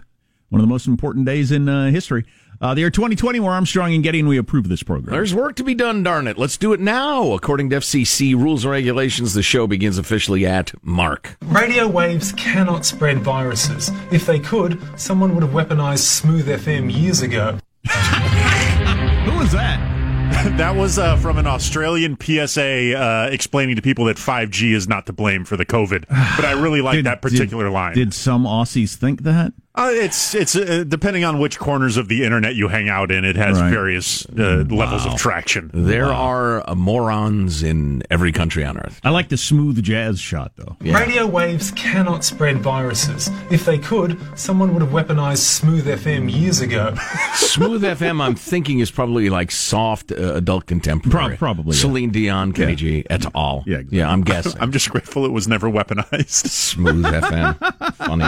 one 0.54 0.60
of 0.60 0.66
the 0.68 0.72
most 0.72 0.86
important 0.86 1.26
days 1.26 1.50
in 1.50 1.68
uh, 1.68 1.90
history. 1.90 2.24
Uh, 2.60 2.72
the 2.74 2.80
year 2.80 2.90
2020, 2.90 3.40
where 3.40 3.50
Armstrong 3.50 3.92
and 3.92 4.04
Getty, 4.04 4.20
and 4.20 4.28
we 4.28 4.38
approve 4.38 4.68
this 4.68 4.84
program. 4.84 5.12
There's 5.12 5.34
work 5.34 5.56
to 5.56 5.64
be 5.64 5.74
done, 5.74 6.04
darn 6.04 6.28
it. 6.28 6.38
Let's 6.38 6.56
do 6.56 6.72
it 6.72 6.78
now. 6.78 7.32
According 7.32 7.70
to 7.70 7.78
FCC 7.78 8.36
rules 8.36 8.64
and 8.64 8.70
regulations, 8.70 9.34
the 9.34 9.42
show 9.42 9.66
begins 9.66 9.98
officially 9.98 10.46
at 10.46 10.72
Mark. 10.84 11.36
Radio 11.46 11.88
waves 11.88 12.30
cannot 12.32 12.86
spread 12.86 13.18
viruses. 13.18 13.90
If 14.12 14.26
they 14.26 14.38
could, 14.38 14.80
someone 14.96 15.34
would 15.34 15.42
have 15.42 15.52
weaponized 15.52 16.04
Smooth 16.04 16.46
FM 16.46 16.96
years 16.96 17.20
ago. 17.20 17.58
Who 17.88 19.36
was 19.36 19.50
that? 19.50 19.94
that 20.56 20.74
was 20.74 20.98
uh, 20.98 21.16
from 21.16 21.38
an 21.38 21.46
Australian 21.46 22.18
PSA 22.20 22.96
uh, 22.98 23.28
explaining 23.30 23.76
to 23.76 23.82
people 23.82 24.06
that 24.06 24.16
5G 24.16 24.72
is 24.74 24.88
not 24.88 25.06
to 25.06 25.12
blame 25.12 25.44
for 25.44 25.56
the 25.56 25.66
COVID. 25.66 26.06
But 26.08 26.44
I 26.44 26.52
really 26.52 26.80
like 26.80 27.02
that 27.04 27.20
particular 27.22 27.64
did- 27.64 27.70
line. 27.72 27.94
Did 27.94 28.14
some 28.14 28.44
Aussies 28.44 28.94
think 28.94 29.22
that? 29.22 29.52
Uh, 29.76 29.90
it's 29.92 30.36
it's 30.36 30.54
uh, 30.54 30.84
depending 30.86 31.24
on 31.24 31.40
which 31.40 31.58
corners 31.58 31.96
of 31.96 32.06
the 32.06 32.22
internet 32.22 32.54
you 32.54 32.68
hang 32.68 32.88
out 32.88 33.10
in. 33.10 33.24
It 33.24 33.34
has 33.34 33.60
Right. 33.60 33.70
various 33.72 34.24
uh, 34.26 34.64
levels 34.70 35.04
of 35.04 35.16
traction. 35.16 35.68
There 35.74 36.12
are 36.12 36.62
uh, 36.70 36.76
morons 36.76 37.64
in 37.64 38.04
every 38.08 38.30
country 38.30 38.64
on 38.64 38.78
earth. 38.78 39.00
I 39.02 39.10
like 39.10 39.30
the 39.30 39.36
smooth 39.36 39.82
jazz 39.82 40.20
shot 40.20 40.52
though. 40.54 40.76
Radio 40.80 41.26
waves 41.26 41.72
cannot 41.72 42.22
spread 42.24 42.58
viruses. 42.58 43.28
If 43.50 43.64
they 43.64 43.78
could, 43.78 44.16
someone 44.38 44.74
would 44.74 44.82
have 44.82 44.92
weaponized 44.92 45.38
Smooth 45.38 45.86
FM 45.86 46.32
years 46.32 46.60
ago. 46.60 46.94
Smooth 47.34 47.82
FM, 47.82 48.20
I'm 48.22 48.36
thinking, 48.36 48.78
is 48.78 48.92
probably 48.92 49.28
like 49.28 49.50
soft 49.50 50.12
uh, 50.12 50.34
adult 50.34 50.66
contemporary. 50.66 51.30
Pro- 51.30 51.36
probably, 51.36 51.74
yeah. 51.74 51.80
Celine 51.82 52.10
Dion, 52.10 52.52
Kenny 52.52 52.76
G, 52.76 53.04
et 53.10 53.26
al. 53.34 53.64
Yeah, 53.66 53.78
exactly. 53.78 53.98
yeah, 53.98 54.08
I'm 54.08 54.22
guessing. 54.22 54.52
I'm 54.60 54.70
just 54.70 54.88
grateful 54.90 55.24
it 55.26 55.32
was 55.32 55.48
never 55.48 55.68
weaponized. 55.68 56.28
Smooth 56.46 57.04
FM. 57.06 57.94
Funny. 57.96 58.26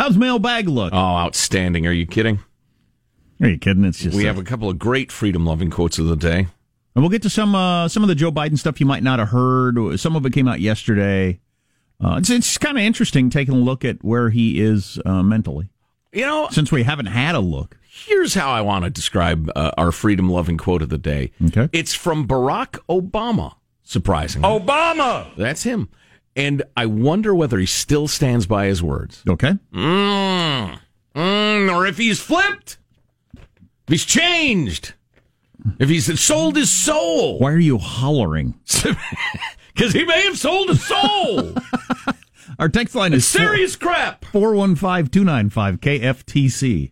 How's 0.00 0.16
mailbag 0.16 0.66
look? 0.66 0.94
Oh, 0.94 0.96
outstanding. 0.96 1.86
Are 1.86 1.92
you 1.92 2.06
kidding? 2.06 2.38
Are 3.42 3.48
you 3.48 3.58
kidding? 3.58 3.84
It's 3.84 3.98
just 3.98 4.16
We 4.16 4.24
uh, 4.24 4.28
have 4.28 4.38
a 4.38 4.44
couple 4.44 4.70
of 4.70 4.78
great 4.78 5.12
freedom 5.12 5.44
loving 5.44 5.68
quotes 5.68 5.98
of 5.98 6.06
the 6.06 6.16
day. 6.16 6.38
And 6.94 7.02
we'll 7.02 7.10
get 7.10 7.20
to 7.20 7.28
some 7.28 7.54
uh, 7.54 7.86
some 7.86 8.02
of 8.02 8.08
the 8.08 8.14
Joe 8.14 8.32
Biden 8.32 8.58
stuff 8.58 8.80
you 8.80 8.86
might 8.86 9.02
not 9.02 9.18
have 9.18 9.28
heard. 9.28 10.00
Some 10.00 10.16
of 10.16 10.24
it 10.24 10.32
came 10.32 10.48
out 10.48 10.58
yesterday. 10.58 11.40
Uh, 12.02 12.16
it's 12.16 12.30
it's 12.30 12.56
kind 12.56 12.78
of 12.78 12.82
interesting 12.82 13.28
taking 13.28 13.52
a 13.52 13.58
look 13.58 13.84
at 13.84 14.02
where 14.02 14.30
he 14.30 14.58
is 14.58 14.98
uh, 15.04 15.22
mentally, 15.22 15.68
You 16.14 16.24
know, 16.24 16.48
since 16.50 16.72
we 16.72 16.84
haven't 16.84 17.06
had 17.06 17.34
a 17.34 17.40
look. 17.40 17.76
here's 17.86 18.32
how 18.32 18.50
I 18.50 18.62
want 18.62 18.84
to 18.86 18.90
describe 18.90 19.52
uh, 19.54 19.72
our 19.76 19.92
freedom 19.92 20.30
loving 20.30 20.56
quote 20.56 20.80
of 20.80 20.88
the 20.88 20.96
day. 20.96 21.32
Okay. 21.48 21.68
It's 21.74 21.92
from 21.92 22.26
Barack 22.26 22.78
Obama, 22.88 23.56
surprisingly. 23.82 24.48
Obama! 24.48 25.26
That's 25.36 25.64
him. 25.64 25.90
And 26.36 26.62
I 26.76 26.86
wonder 26.86 27.34
whether 27.34 27.58
he 27.58 27.66
still 27.66 28.08
stands 28.08 28.46
by 28.46 28.66
his 28.66 28.82
words. 28.82 29.22
Okay. 29.28 29.54
Mm. 29.72 30.78
Mm, 31.14 31.74
or 31.76 31.86
if 31.86 31.98
he's 31.98 32.20
flipped, 32.20 32.78
if 33.34 33.88
he's 33.88 34.04
changed, 34.04 34.94
if 35.78 35.88
he's 35.88 36.20
sold 36.20 36.56
his 36.56 36.70
soul. 36.70 37.38
Why 37.38 37.52
are 37.52 37.58
you 37.58 37.78
hollering? 37.78 38.58
Because 39.72 39.94
he 39.94 40.04
may 40.04 40.24
have 40.24 40.36
sold 40.36 40.68
his 40.68 40.84
soul. 40.84 41.54
Our 42.58 42.68
text 42.68 42.94
line 42.94 43.14
is 43.14 43.26
Serious 43.26 43.76
crap. 43.76 44.26
415 44.26 45.06
295 45.10 45.80
KFTC. 45.80 46.90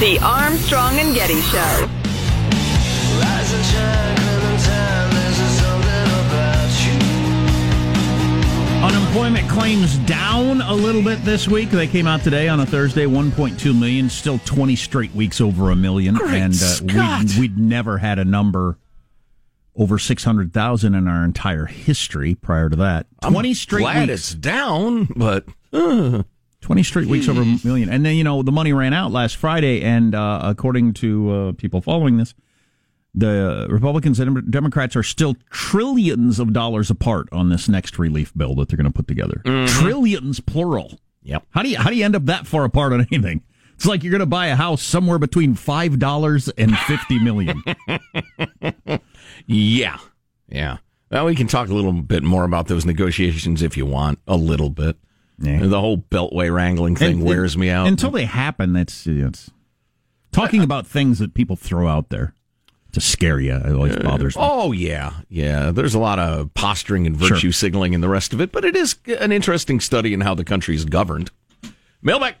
The 0.00 0.18
Armstrong 0.22 0.98
and 0.98 1.14
Getty 1.14 1.42
Show. 1.42 1.88
Unemployment 8.82 9.46
claims 9.50 9.98
down 9.98 10.62
a 10.62 10.72
little 10.72 11.02
bit 11.02 11.22
this 11.22 11.46
week. 11.46 11.68
They 11.68 11.86
came 11.86 12.06
out 12.06 12.22
today 12.22 12.48
on 12.48 12.60
a 12.60 12.66
Thursday, 12.66 13.04
1.2 13.04 13.78
million, 13.78 14.08
still 14.08 14.38
20 14.38 14.74
straight 14.74 15.12
weeks 15.14 15.38
over 15.38 15.70
a 15.70 15.76
million. 15.76 16.14
Great 16.14 16.40
and 16.40 16.56
Scott. 16.56 17.24
we'd, 17.24 17.38
we'd 17.38 17.58
never 17.58 17.98
had 17.98 18.18
a 18.18 18.24
number 18.24 18.78
over 19.76 19.98
600,000 19.98 20.94
in 20.94 21.08
our 21.08 21.24
entire 21.24 21.66
history 21.66 22.34
prior 22.34 22.70
to 22.70 22.76
that. 22.76 23.06
20 23.22 23.52
straight 23.52 23.82
Glad 23.82 24.08
weeks. 24.08 24.30
it's 24.30 24.34
down, 24.34 25.04
but 25.14 25.44
uh, 25.74 26.22
20 26.60 26.82
straight 26.82 27.08
weeks 27.08 27.28
over 27.28 27.42
a 27.42 27.58
million. 27.64 27.88
And 27.88 28.04
then, 28.04 28.16
you 28.16 28.24
know, 28.24 28.42
the 28.42 28.52
money 28.52 28.72
ran 28.72 28.92
out 28.92 29.10
last 29.12 29.36
Friday. 29.36 29.82
And 29.82 30.14
uh, 30.14 30.40
according 30.42 30.94
to 30.94 31.30
uh, 31.30 31.52
people 31.52 31.80
following 31.80 32.16
this, 32.16 32.34
the 33.14 33.66
Republicans 33.68 34.20
and 34.20 34.50
Democrats 34.50 34.94
are 34.94 35.02
still 35.02 35.36
trillions 35.50 36.38
of 36.38 36.52
dollars 36.52 36.90
apart 36.90 37.28
on 37.32 37.48
this 37.48 37.68
next 37.68 37.98
relief 37.98 38.32
bill 38.36 38.54
that 38.56 38.68
they're 38.68 38.76
going 38.76 38.90
to 38.90 38.96
put 38.96 39.08
together. 39.08 39.42
Trillions, 39.66 40.40
plural. 40.40 40.98
Yep. 41.22 41.46
How 41.50 41.62
do 41.62 41.68
you 41.68 41.76
how 41.76 41.90
do 41.90 41.96
you 41.96 42.04
end 42.04 42.16
up 42.16 42.26
that 42.26 42.46
far 42.46 42.64
apart 42.64 42.92
on 42.92 43.00
anything? 43.12 43.42
It's 43.74 43.86
like 43.86 44.02
you're 44.02 44.10
going 44.10 44.20
to 44.20 44.26
buy 44.26 44.48
a 44.48 44.56
house 44.56 44.82
somewhere 44.82 45.18
between 45.18 45.54
five 45.54 45.98
dollars 45.98 46.48
and 46.50 46.76
fifty 46.78 47.18
million. 47.18 47.62
yeah, 49.46 49.98
yeah. 50.48 50.78
Well, 51.10 51.26
we 51.26 51.34
can 51.34 51.48
talk 51.48 51.68
a 51.68 51.74
little 51.74 51.92
bit 51.92 52.22
more 52.22 52.44
about 52.44 52.68
those 52.68 52.86
negotiations 52.86 53.62
if 53.62 53.76
you 53.76 53.86
want, 53.86 54.20
a 54.28 54.36
little 54.36 54.70
bit. 54.70 54.96
Yeah. 55.40 55.66
The 55.66 55.80
whole 55.80 55.98
Beltway 55.98 56.52
wrangling 56.52 56.96
thing 56.96 57.18
And- 57.18 57.24
wears 57.24 57.56
me 57.56 57.70
out. 57.70 57.86
Until 57.86 58.10
they 58.10 58.26
happen, 58.26 58.72
that's 58.74 59.06
it's 59.06 59.50
talking 60.32 60.62
about 60.62 60.86
things 60.86 61.18
that 61.18 61.34
people 61.34 61.56
throw 61.56 61.88
out 61.88 62.10
there 62.10 62.34
to 62.92 63.00
scare 63.00 63.40
you. 63.40 63.54
It 63.54 63.72
always 63.72 63.96
bothers 63.96 64.36
me. 64.36 64.42
Oh 64.44 64.72
yeah, 64.72 65.12
yeah. 65.28 65.70
There's 65.70 65.94
a 65.94 65.98
lot 65.98 66.18
of 66.18 66.52
posturing 66.54 67.06
and 67.06 67.16
virtue 67.16 67.34
Sure. 67.36 67.52
signaling 67.52 67.94
and 67.94 68.02
the 68.02 68.08
rest 68.08 68.32
of 68.32 68.40
it, 68.40 68.52
but 68.52 68.64
it 68.64 68.76
is 68.76 68.96
an 69.20 69.32
interesting 69.32 69.80
study 69.80 70.12
in 70.12 70.20
how 70.22 70.34
the 70.34 70.44
country 70.44 70.74
is 70.74 70.84
governed. 70.84 71.30
Mailback. 72.04 72.34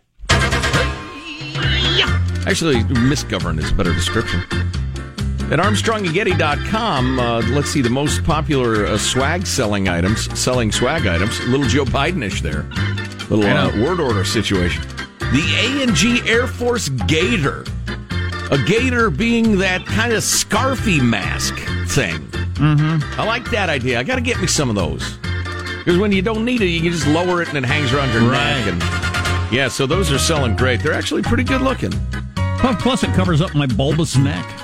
Actually, 2.46 2.76
misgoverned 2.84 3.58
is 3.60 3.70
a 3.70 3.74
better 3.74 3.92
description. 3.92 4.42
At 5.50 5.58
ArmstrongandGetty.com, 5.58 7.18
uh, 7.18 7.40
let's 7.48 7.68
see 7.70 7.82
the 7.82 7.90
most 7.90 8.22
popular 8.22 8.86
uh, 8.86 8.96
swag 8.96 9.44
selling 9.44 9.88
items, 9.88 10.38
selling 10.38 10.70
swag 10.70 11.08
items. 11.08 11.40
Little 11.48 11.66
Joe 11.66 11.84
Bidenish 11.84 12.40
there, 12.40 12.62
little 13.28 13.44
uh, 13.44 13.84
word 13.84 13.98
order 13.98 14.24
situation. 14.24 14.80
The 15.18 15.42
A 15.58 15.82
and 15.82 15.92
G 15.92 16.20
Air 16.24 16.46
Force 16.46 16.88
Gator, 16.88 17.64
a 18.52 18.58
gator 18.64 19.10
being 19.10 19.58
that 19.58 19.84
kind 19.86 20.12
of 20.12 20.22
scarfy 20.22 21.02
mask 21.02 21.56
thing. 21.88 22.20
Mm-hmm. 22.54 23.20
I 23.20 23.24
like 23.24 23.50
that 23.50 23.68
idea. 23.68 23.98
I 23.98 24.04
got 24.04 24.14
to 24.14 24.20
get 24.20 24.40
me 24.40 24.46
some 24.46 24.70
of 24.70 24.76
those 24.76 25.16
because 25.78 25.98
when 25.98 26.12
you 26.12 26.22
don't 26.22 26.44
need 26.44 26.60
it, 26.60 26.66
you 26.66 26.80
can 26.80 26.92
just 26.92 27.08
lower 27.08 27.42
it 27.42 27.48
and 27.48 27.56
it 27.58 27.64
hangs 27.64 27.92
around 27.92 28.12
your 28.12 28.30
neck. 28.30 28.68
And 28.68 29.52
yeah, 29.52 29.66
so 29.66 29.84
those 29.84 30.12
are 30.12 30.18
selling 30.18 30.54
great. 30.54 30.80
They're 30.80 30.92
actually 30.92 31.22
pretty 31.22 31.42
good 31.42 31.60
looking. 31.60 31.90
Plus, 32.78 33.02
it 33.02 33.12
covers 33.14 33.40
up 33.40 33.52
my 33.56 33.66
bulbous 33.66 34.16
neck. 34.16 34.59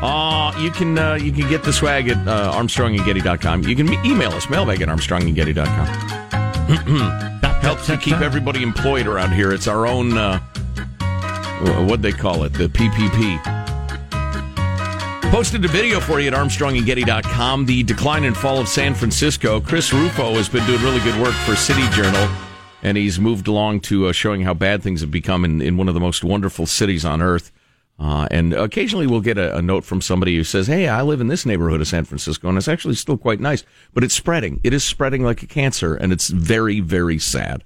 Uh, 0.00 0.56
you 0.60 0.70
can 0.70 0.96
uh, 0.96 1.14
you 1.14 1.32
can 1.32 1.48
get 1.48 1.64
the 1.64 1.72
swag 1.72 2.08
at 2.08 2.28
uh, 2.28 2.52
ArmstrongandGetty.com. 2.52 3.64
You 3.64 3.74
can 3.74 3.92
email 4.06 4.30
us, 4.30 4.48
mailbag 4.48 4.80
at 4.82 4.88
ArmstrongandGetty.com. 4.88 7.28
That 7.40 7.62
helps 7.62 7.86
to 7.86 7.96
keep 7.96 8.20
everybody 8.20 8.62
employed 8.62 9.06
around 9.06 9.32
here. 9.32 9.52
It's 9.52 9.66
our 9.66 9.86
own, 9.86 10.16
uh, 10.16 10.38
what 11.86 12.02
they 12.02 12.12
call 12.12 12.44
it, 12.44 12.52
the 12.52 12.68
PPP. 12.68 13.40
Posted 15.30 15.64
a 15.64 15.68
video 15.68 16.00
for 16.00 16.20
you 16.20 16.28
at 16.28 16.34
ArmstrongandGetty.com. 16.34 17.66
The 17.66 17.82
decline 17.82 18.24
and 18.24 18.36
fall 18.36 18.58
of 18.58 18.68
San 18.68 18.94
Francisco. 18.94 19.60
Chris 19.60 19.92
Rufo 19.92 20.34
has 20.34 20.48
been 20.48 20.66
doing 20.66 20.82
really 20.82 21.00
good 21.00 21.20
work 21.20 21.34
for 21.34 21.54
City 21.54 21.86
Journal, 21.90 22.28
and 22.82 22.96
he's 22.96 23.20
moved 23.20 23.48
along 23.48 23.80
to 23.80 24.06
uh, 24.06 24.12
showing 24.12 24.42
how 24.42 24.54
bad 24.54 24.82
things 24.82 25.00
have 25.00 25.10
become 25.10 25.44
in, 25.44 25.60
in 25.60 25.76
one 25.76 25.88
of 25.88 25.94
the 25.94 26.00
most 26.00 26.24
wonderful 26.24 26.66
cities 26.66 27.04
on 27.04 27.20
earth. 27.20 27.52
Uh, 27.98 28.28
and 28.30 28.52
occasionally 28.52 29.06
we'll 29.06 29.20
get 29.20 29.38
a, 29.38 29.56
a 29.56 29.62
note 29.62 29.84
from 29.84 30.00
somebody 30.00 30.36
who 30.36 30.44
says, 30.44 30.68
Hey, 30.68 30.86
I 30.86 31.02
live 31.02 31.20
in 31.20 31.26
this 31.26 31.44
neighborhood 31.44 31.80
of 31.80 31.88
San 31.88 32.04
Francisco, 32.04 32.48
and 32.48 32.56
it's 32.56 32.68
actually 32.68 32.94
still 32.94 33.18
quite 33.18 33.40
nice, 33.40 33.64
but 33.92 34.04
it's 34.04 34.14
spreading. 34.14 34.60
It 34.62 34.72
is 34.72 34.84
spreading 34.84 35.24
like 35.24 35.42
a 35.42 35.46
cancer, 35.46 35.94
and 35.94 36.12
it's 36.12 36.28
very, 36.28 36.80
very 36.80 37.18
sad. 37.18 37.64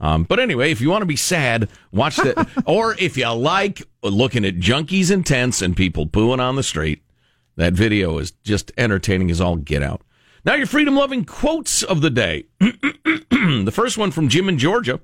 Um, 0.00 0.24
but 0.24 0.40
anyway, 0.40 0.70
if 0.70 0.80
you 0.80 0.90
want 0.90 1.02
to 1.02 1.06
be 1.06 1.16
sad, 1.16 1.68
watch 1.92 2.16
that. 2.16 2.48
or 2.66 2.96
if 2.98 3.16
you 3.16 3.28
like 3.30 3.82
looking 4.02 4.44
at 4.44 4.58
junkies 4.58 5.10
and 5.10 5.24
tents 5.24 5.60
and 5.60 5.76
people 5.76 6.06
pooing 6.06 6.40
on 6.40 6.56
the 6.56 6.62
street, 6.62 7.02
that 7.56 7.74
video 7.74 8.18
is 8.18 8.32
just 8.42 8.72
entertaining 8.76 9.30
as 9.30 9.40
all 9.40 9.56
get 9.56 9.82
out. 9.82 10.02
Now, 10.44 10.54
your 10.54 10.66
freedom 10.66 10.94
loving 10.94 11.24
quotes 11.24 11.82
of 11.82 12.00
the 12.00 12.10
day. 12.10 12.46
the 12.60 13.72
first 13.72 13.96
one 13.96 14.10
from 14.10 14.28
Jim 14.28 14.48
in 14.48 14.58
Georgia. 14.58 15.00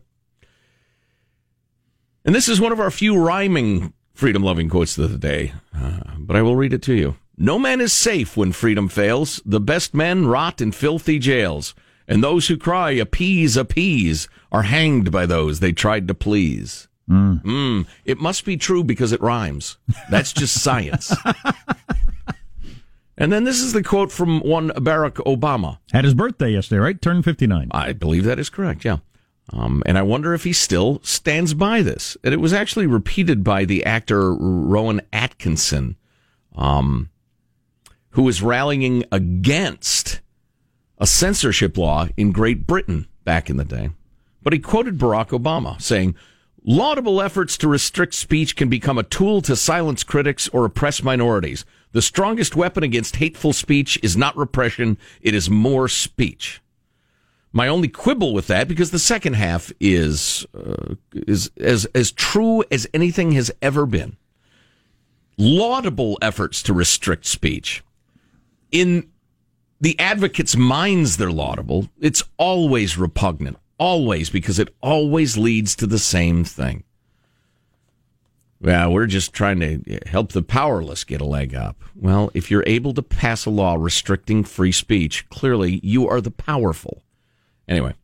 And 2.24 2.34
this 2.34 2.48
is 2.48 2.60
one 2.60 2.72
of 2.72 2.80
our 2.80 2.90
few 2.90 3.16
rhyming 3.16 3.94
freedom 4.20 4.42
loving 4.42 4.68
quotes 4.68 4.98
of 4.98 5.10
the 5.10 5.16
day, 5.16 5.54
uh, 5.74 6.00
but 6.18 6.36
I 6.36 6.42
will 6.42 6.54
read 6.54 6.74
it 6.74 6.82
to 6.82 6.94
you. 6.94 7.16
No 7.38 7.58
man 7.58 7.80
is 7.80 7.90
safe 7.90 8.36
when 8.36 8.52
freedom 8.52 8.86
fails. 8.86 9.40
The 9.46 9.60
best 9.60 9.94
men 9.94 10.26
rot 10.26 10.60
in 10.60 10.72
filthy 10.72 11.18
jails, 11.18 11.74
and 12.06 12.22
those 12.22 12.48
who 12.48 12.58
cry, 12.58 12.90
appease, 12.90 13.56
appease, 13.56 14.28
are 14.52 14.64
hanged 14.64 15.10
by 15.10 15.24
those 15.24 15.60
they 15.60 15.72
tried 15.72 16.06
to 16.06 16.14
please. 16.14 16.86
Mm. 17.08 17.86
It 18.04 18.18
must 18.20 18.44
be 18.44 18.58
true 18.58 18.84
because 18.84 19.12
it 19.12 19.22
rhymes. 19.22 19.78
That's 20.10 20.34
just 20.34 20.62
science. 20.62 21.14
and 23.16 23.32
then 23.32 23.44
this 23.44 23.60
is 23.62 23.72
the 23.72 23.82
quote 23.82 24.12
from 24.12 24.40
one 24.40 24.68
Barack 24.68 25.14
Obama. 25.24 25.78
Had 25.92 26.04
his 26.04 26.12
birthday 26.12 26.50
yesterday, 26.50 26.78
right? 26.78 27.00
Turned 27.00 27.24
59. 27.24 27.68
I 27.70 27.94
believe 27.94 28.24
that 28.24 28.38
is 28.38 28.50
correct, 28.50 28.84
yeah. 28.84 28.98
Um, 29.52 29.82
and 29.84 29.98
I 29.98 30.02
wonder 30.02 30.32
if 30.32 30.44
he 30.44 30.52
still 30.52 31.00
stands 31.02 31.54
by 31.54 31.82
this. 31.82 32.16
And 32.22 32.32
it 32.32 32.40
was 32.40 32.52
actually 32.52 32.86
repeated 32.86 33.42
by 33.42 33.64
the 33.64 33.84
actor 33.84 34.32
Rowan 34.34 35.00
Atkinson, 35.12 35.96
um, 36.54 37.10
who 38.10 38.22
was 38.22 38.42
rallying 38.42 39.04
against 39.10 40.20
a 40.98 41.06
censorship 41.06 41.76
law 41.76 42.08
in 42.16 42.30
Great 42.32 42.66
Britain 42.66 43.06
back 43.24 43.50
in 43.50 43.56
the 43.56 43.64
day. 43.64 43.90
but 44.42 44.52
he 44.52 44.58
quoted 44.58 44.98
Barack 44.98 45.28
Obama 45.28 45.80
saying, 45.80 46.14
Laudable 46.64 47.22
efforts 47.22 47.56
to 47.58 47.68
restrict 47.68 48.14
speech 48.14 48.54
can 48.54 48.68
become 48.68 48.98
a 48.98 49.02
tool 49.02 49.40
to 49.42 49.56
silence 49.56 50.04
critics 50.04 50.46
or 50.48 50.64
oppress 50.66 51.02
minorities. 51.02 51.64
The 51.92 52.02
strongest 52.02 52.54
weapon 52.54 52.82
against 52.82 53.16
hateful 53.16 53.52
speech 53.52 53.98
is 54.02 54.16
not 54.16 54.36
repression, 54.36 54.98
it 55.22 55.34
is 55.34 55.48
more 55.48 55.88
speech. 55.88 56.60
My 57.52 57.66
only 57.66 57.88
quibble 57.88 58.32
with 58.32 58.46
that, 58.46 58.68
because 58.68 58.90
the 58.90 58.98
second 58.98 59.34
half 59.34 59.72
is 59.80 60.46
uh, 60.54 60.94
is 61.12 61.50
as 61.56 61.84
as 61.86 62.12
true 62.12 62.62
as 62.70 62.86
anything 62.94 63.32
has 63.32 63.50
ever 63.60 63.86
been. 63.86 64.16
Laudable 65.36 66.16
efforts 66.22 66.62
to 66.64 66.72
restrict 66.72 67.26
speech. 67.26 67.82
In 68.70 69.08
the 69.80 69.98
advocates' 69.98 70.56
minds, 70.56 71.16
they're 71.16 71.32
laudable. 71.32 71.88
It's 71.98 72.22
always 72.36 72.98
repugnant, 72.98 73.56
always, 73.78 74.30
because 74.30 74.58
it 74.58 74.74
always 74.80 75.36
leads 75.36 75.74
to 75.76 75.86
the 75.86 75.98
same 75.98 76.44
thing. 76.44 76.84
Well, 78.60 78.92
we're 78.92 79.06
just 79.06 79.32
trying 79.32 79.58
to 79.60 80.00
help 80.06 80.32
the 80.32 80.42
powerless 80.42 81.02
get 81.02 81.22
a 81.22 81.24
leg 81.24 81.54
up. 81.54 81.82
Well, 81.96 82.30
if 82.34 82.50
you're 82.50 82.64
able 82.66 82.92
to 82.92 83.02
pass 83.02 83.46
a 83.46 83.50
law 83.50 83.74
restricting 83.74 84.44
free 84.44 84.72
speech, 84.72 85.26
clearly 85.30 85.80
you 85.82 86.06
are 86.06 86.20
the 86.20 86.30
powerful. 86.30 87.02
Anyway, 87.70 87.94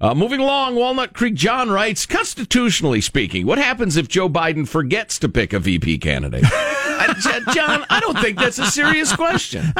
uh, 0.00 0.14
moving 0.14 0.40
along, 0.40 0.76
Walnut 0.76 1.12
Creek 1.12 1.34
John 1.34 1.68
writes, 1.70 2.06
constitutionally 2.06 3.00
speaking, 3.02 3.44
what 3.44 3.58
happens 3.58 3.96
if 3.96 4.08
Joe 4.08 4.28
Biden 4.28 4.66
forgets 4.66 5.18
to 5.18 5.28
pick 5.28 5.52
a 5.52 5.58
VP 5.58 5.98
candidate? 5.98 6.44
I, 6.50 7.40
John, 7.52 7.84
I 7.90 8.00
don't 8.00 8.18
think 8.18 8.38
that's 8.38 8.58
a 8.58 8.66
serious 8.70 9.14
question. 9.14 9.72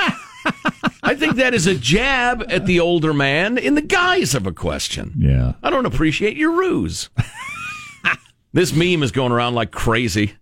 I 1.05 1.15
think 1.15 1.37
that 1.37 1.55
is 1.55 1.67
a 1.67 1.75
jab 1.75 2.45
at 2.49 2.67
the 2.67 2.81
older 2.81 3.15
man 3.15 3.59
in 3.59 3.75
the 3.77 3.81
guise 3.83 4.35
of 4.35 4.47
a 4.47 4.53
question. 4.53 5.15
Yeah. 5.19 5.53
I 5.63 5.71
don't 5.71 5.87
appreciate 5.87 6.37
your 6.37 6.53
ruse. 6.53 7.11
this 8.53 8.73
meme 8.75 9.03
is 9.03 9.13
going 9.13 9.33
around 9.33 9.55
like 9.55 9.71
crazy. 9.71 10.33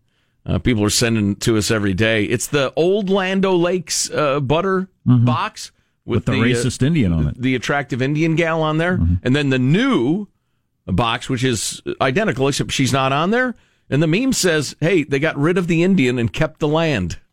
Uh, 0.44 0.58
people 0.58 0.84
are 0.84 0.90
sending 0.90 1.32
it 1.32 1.40
to 1.40 1.56
us 1.58 1.70
every 1.70 1.92
day. 1.94 2.24
It's 2.24 2.46
the 2.46 2.72
old 2.76 3.10
Land 3.10 3.44
O'Lakes 3.44 4.10
uh, 4.10 4.40
butter 4.40 4.88
Mm-hmm. 5.06 5.24
box 5.24 5.70
With 6.06 6.24
the 6.24 6.32
uh, 6.32 6.36
racist 6.36 6.82
Indian 6.82 7.12
on 7.12 7.26
it. 7.28 7.40
the 7.40 7.54
attractive 7.54 8.00
Indian 8.00 8.34
gal 8.36 8.62
on 8.62 8.78
there, 8.78 8.96
Mm-hmm. 8.96 9.14
and 9.22 9.36
then 9.36 9.50
the 9.50 9.58
new 9.58 10.28
box, 10.86 11.28
which 11.28 11.42
is 11.44 11.82
identical 12.00 12.46
except 12.48 12.70
she's 12.72 12.92
not 12.92 13.12
on 13.12 13.30
there. 13.30 13.54
And 13.90 14.02
the 14.02 14.06
meme 14.06 14.32
says, 14.32 14.74
"Hey, 14.80 15.02
they 15.04 15.18
got 15.18 15.36
rid 15.36 15.58
of 15.58 15.66
the 15.66 15.82
Indian 15.82 16.18
and 16.18 16.32
kept 16.32 16.60
the 16.60 16.68
land." 16.68 17.18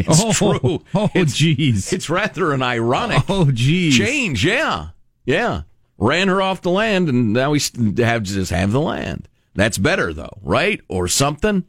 It's 0.00 0.22
Oh, 0.22 0.32
true. 0.32 0.84
oh, 0.94 1.10
it's, 1.12 1.40
jeez. 1.40 1.92
It's 1.92 2.08
rather 2.08 2.52
an 2.52 2.62
ironic 2.62 3.24
Oh, 3.28 3.50
geez. 3.50 3.96
change. 3.98 4.44
Yeah, 4.46 4.90
yeah. 5.24 5.62
Ran 5.98 6.28
her 6.28 6.40
off 6.40 6.62
the 6.62 6.70
land, 6.70 7.08
and 7.08 7.32
now 7.32 7.50
we 7.50 7.60
have 7.98 8.22
just 8.22 8.52
have 8.52 8.70
the 8.70 8.80
land. 8.80 9.28
That's 9.56 9.76
better 9.76 10.12
though, 10.14 10.38
right? 10.42 10.80
Or 10.88 11.08
something. 11.08 11.64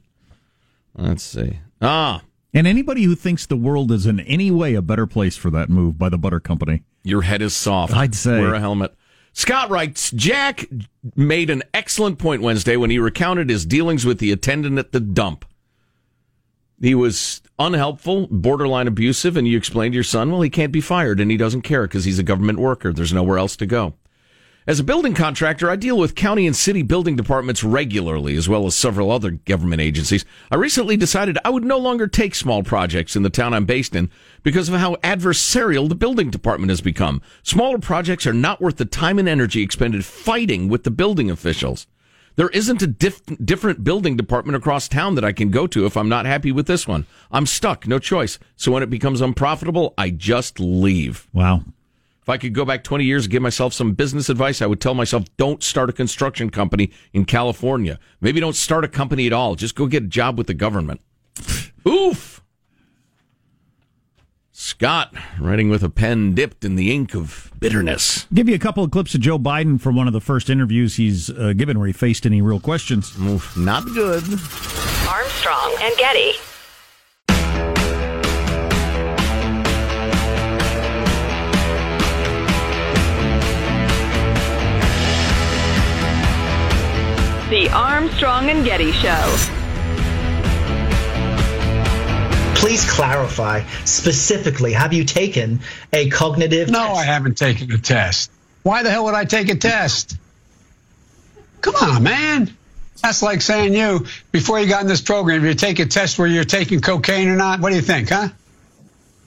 Let's 0.95 1.23
see. 1.23 1.59
Ah, 1.81 2.21
And 2.53 2.65
anybody 2.65 3.03
who 3.03 3.15
thinks 3.15 3.45
the 3.45 3.55
world 3.55 3.91
is 3.91 4.05
in 4.05 4.19
any 4.21 4.49
way 4.49 4.73
a 4.73 4.81
better 4.81 5.05
place 5.05 5.37
for 5.37 5.49
that 5.51 5.69
move 5.69 5.97
by 5.97 6.09
the 6.09 6.17
butter 6.17 6.39
company. 6.39 6.83
Your 7.03 7.21
head 7.21 7.41
is 7.41 7.55
soft. 7.55 7.93
I'd 7.93 8.15
say. 8.15 8.39
Wear 8.39 8.55
a 8.55 8.59
helmet. 8.59 8.95
Scott 9.33 9.69
writes 9.69 10.11
Jack 10.11 10.67
made 11.15 11.49
an 11.49 11.63
excellent 11.73 12.17
point 12.17 12.41
Wednesday 12.41 12.75
when 12.75 12.89
he 12.89 12.99
recounted 12.99 13.49
his 13.49 13.65
dealings 13.65 14.05
with 14.05 14.19
the 14.19 14.31
attendant 14.31 14.79
at 14.79 14.91
the 14.91 14.99
dump. 14.99 15.45
He 16.81 16.95
was 16.95 17.41
unhelpful, 17.59 18.27
borderline 18.27 18.87
abusive, 18.87 19.35
and 19.35 19.47
you 19.47 19.57
explained 19.57 19.91
to 19.91 19.97
your 19.97 20.03
son, 20.03 20.31
well, 20.31 20.41
he 20.41 20.49
can't 20.49 20.71
be 20.71 20.81
fired 20.81 21.19
and 21.19 21.29
he 21.29 21.37
doesn't 21.37 21.61
care 21.61 21.83
because 21.83 22.05
he's 22.05 22.19
a 22.19 22.23
government 22.23 22.57
worker. 22.57 22.93
There's 22.93 23.13
nowhere 23.13 23.37
else 23.37 23.55
to 23.57 23.65
go. 23.65 23.93
As 24.69 24.79
a 24.79 24.83
building 24.83 25.15
contractor, 25.15 25.67
I 25.67 25.75
deal 25.75 25.97
with 25.97 26.13
county 26.13 26.45
and 26.45 26.55
city 26.55 26.83
building 26.83 27.15
departments 27.15 27.63
regularly, 27.63 28.35
as 28.35 28.47
well 28.47 28.67
as 28.67 28.75
several 28.75 29.09
other 29.09 29.31
government 29.31 29.81
agencies. 29.81 30.25
I 30.51 30.57
recently 30.57 30.95
decided 30.95 31.39
I 31.43 31.49
would 31.49 31.65
no 31.65 31.79
longer 31.79 32.05
take 32.05 32.35
small 32.35 32.61
projects 32.61 33.15
in 33.15 33.23
the 33.23 33.31
town 33.31 33.55
I'm 33.55 33.65
based 33.65 33.95
in 33.95 34.11
because 34.43 34.69
of 34.69 34.79
how 34.79 34.93
adversarial 34.97 35.89
the 35.89 35.95
building 35.95 36.29
department 36.29 36.69
has 36.69 36.81
become. 36.81 37.19
Smaller 37.41 37.79
projects 37.79 38.27
are 38.27 38.31
not 38.33 38.61
worth 38.61 38.77
the 38.77 38.85
time 38.85 39.17
and 39.17 39.27
energy 39.27 39.63
expended 39.63 40.05
fighting 40.05 40.69
with 40.69 40.83
the 40.83 40.91
building 40.91 41.31
officials. 41.31 41.87
There 42.35 42.49
isn't 42.49 42.83
a 42.83 42.87
diff- 42.87 43.25
different 43.43 43.83
building 43.83 44.17
department 44.17 44.55
across 44.55 44.87
town 44.87 45.15
that 45.15 45.25
I 45.25 45.31
can 45.31 45.49
go 45.49 45.65
to 45.65 45.87
if 45.87 45.97
I'm 45.97 46.09
not 46.09 46.27
happy 46.27 46.51
with 46.51 46.67
this 46.67 46.87
one. 46.87 47.07
I'm 47.31 47.47
stuck, 47.47 47.87
no 47.87 47.97
choice. 47.97 48.37
So 48.55 48.71
when 48.71 48.83
it 48.83 48.91
becomes 48.91 49.19
unprofitable, 49.19 49.95
I 49.97 50.11
just 50.11 50.59
leave. 50.59 51.27
Wow. 51.33 51.63
If 52.29 52.33
I 52.33 52.37
could 52.37 52.53
go 52.53 52.63
back 52.63 52.83
20 52.83 53.05
years 53.05 53.25
and 53.25 53.31
give 53.31 53.41
myself 53.41 53.73
some 53.73 53.93
business 53.93 54.29
advice, 54.29 54.61
I 54.61 54.67
would 54.67 54.79
tell 54.79 54.93
myself 54.93 55.25
don't 55.37 55.63
start 55.63 55.89
a 55.89 55.93
construction 55.93 56.51
company 56.51 56.91
in 57.11 57.25
California. 57.25 57.97
Maybe 58.21 58.39
don't 58.39 58.55
start 58.55 58.83
a 58.85 58.87
company 58.87 59.25
at 59.25 59.33
all. 59.33 59.55
Just 59.55 59.73
go 59.73 59.87
get 59.87 60.03
a 60.03 60.05
job 60.05 60.37
with 60.37 60.45
the 60.45 60.53
government. 60.53 61.01
Oof. 61.87 62.43
Scott, 64.51 65.11
writing 65.39 65.71
with 65.71 65.81
a 65.81 65.89
pen 65.89 66.35
dipped 66.35 66.63
in 66.63 66.75
the 66.75 66.93
ink 66.93 67.15
of 67.15 67.51
bitterness. 67.59 68.27
Give 68.31 68.47
you 68.47 68.53
a 68.53 68.59
couple 68.59 68.83
of 68.83 68.91
clips 68.91 69.15
of 69.15 69.21
Joe 69.21 69.39
Biden 69.39 69.81
from 69.81 69.95
one 69.95 70.05
of 70.05 70.13
the 70.13 70.21
first 70.21 70.51
interviews 70.51 70.97
he's 70.97 71.31
uh, 71.31 71.53
given 71.53 71.79
where 71.79 71.87
he 71.87 71.93
faced 71.93 72.27
any 72.27 72.43
real 72.43 72.59
questions. 72.59 73.17
Oof, 73.19 73.57
not 73.57 73.85
good. 73.85 74.21
Armstrong 75.07 75.75
and 75.81 75.97
Getty. 75.97 76.33
The 87.49 87.67
Armstrong 87.69 88.51
and 88.51 88.63
Getty 88.63 88.91
Show. 88.91 89.35
Please 92.53 92.87
clarify 92.87 93.63
specifically 93.85 94.73
have 94.73 94.93
you 94.93 95.03
taken 95.03 95.61
a 95.91 96.11
cognitive 96.11 96.69
No, 96.69 96.93
I 96.93 97.05
haven't 97.05 97.39
taken 97.39 97.71
a 97.71 97.79
test. 97.79 98.29
Why 98.61 98.83
the 98.83 98.91
hell 98.91 99.05
would 99.05 99.15
I 99.15 99.25
take 99.25 99.49
a 99.49 99.55
test? 99.55 100.15
Come 101.61 101.73
on, 101.75 102.03
man. 102.03 102.55
That's 103.01 103.23
like 103.23 103.41
saying 103.41 103.73
you, 103.73 104.05
before 104.31 104.59
you 104.59 104.69
got 104.69 104.83
in 104.83 104.87
this 104.87 105.01
program, 105.01 105.43
you 105.43 105.55
take 105.55 105.79
a 105.79 105.87
test 105.87 106.19
where 106.19 106.27
you're 106.27 106.43
taking 106.43 106.81
cocaine 106.81 107.29
or 107.29 107.35
not. 107.35 107.61
What 107.61 107.69
do 107.69 107.77
you 107.77 107.81
think, 107.81 108.09
huh? 108.09 108.29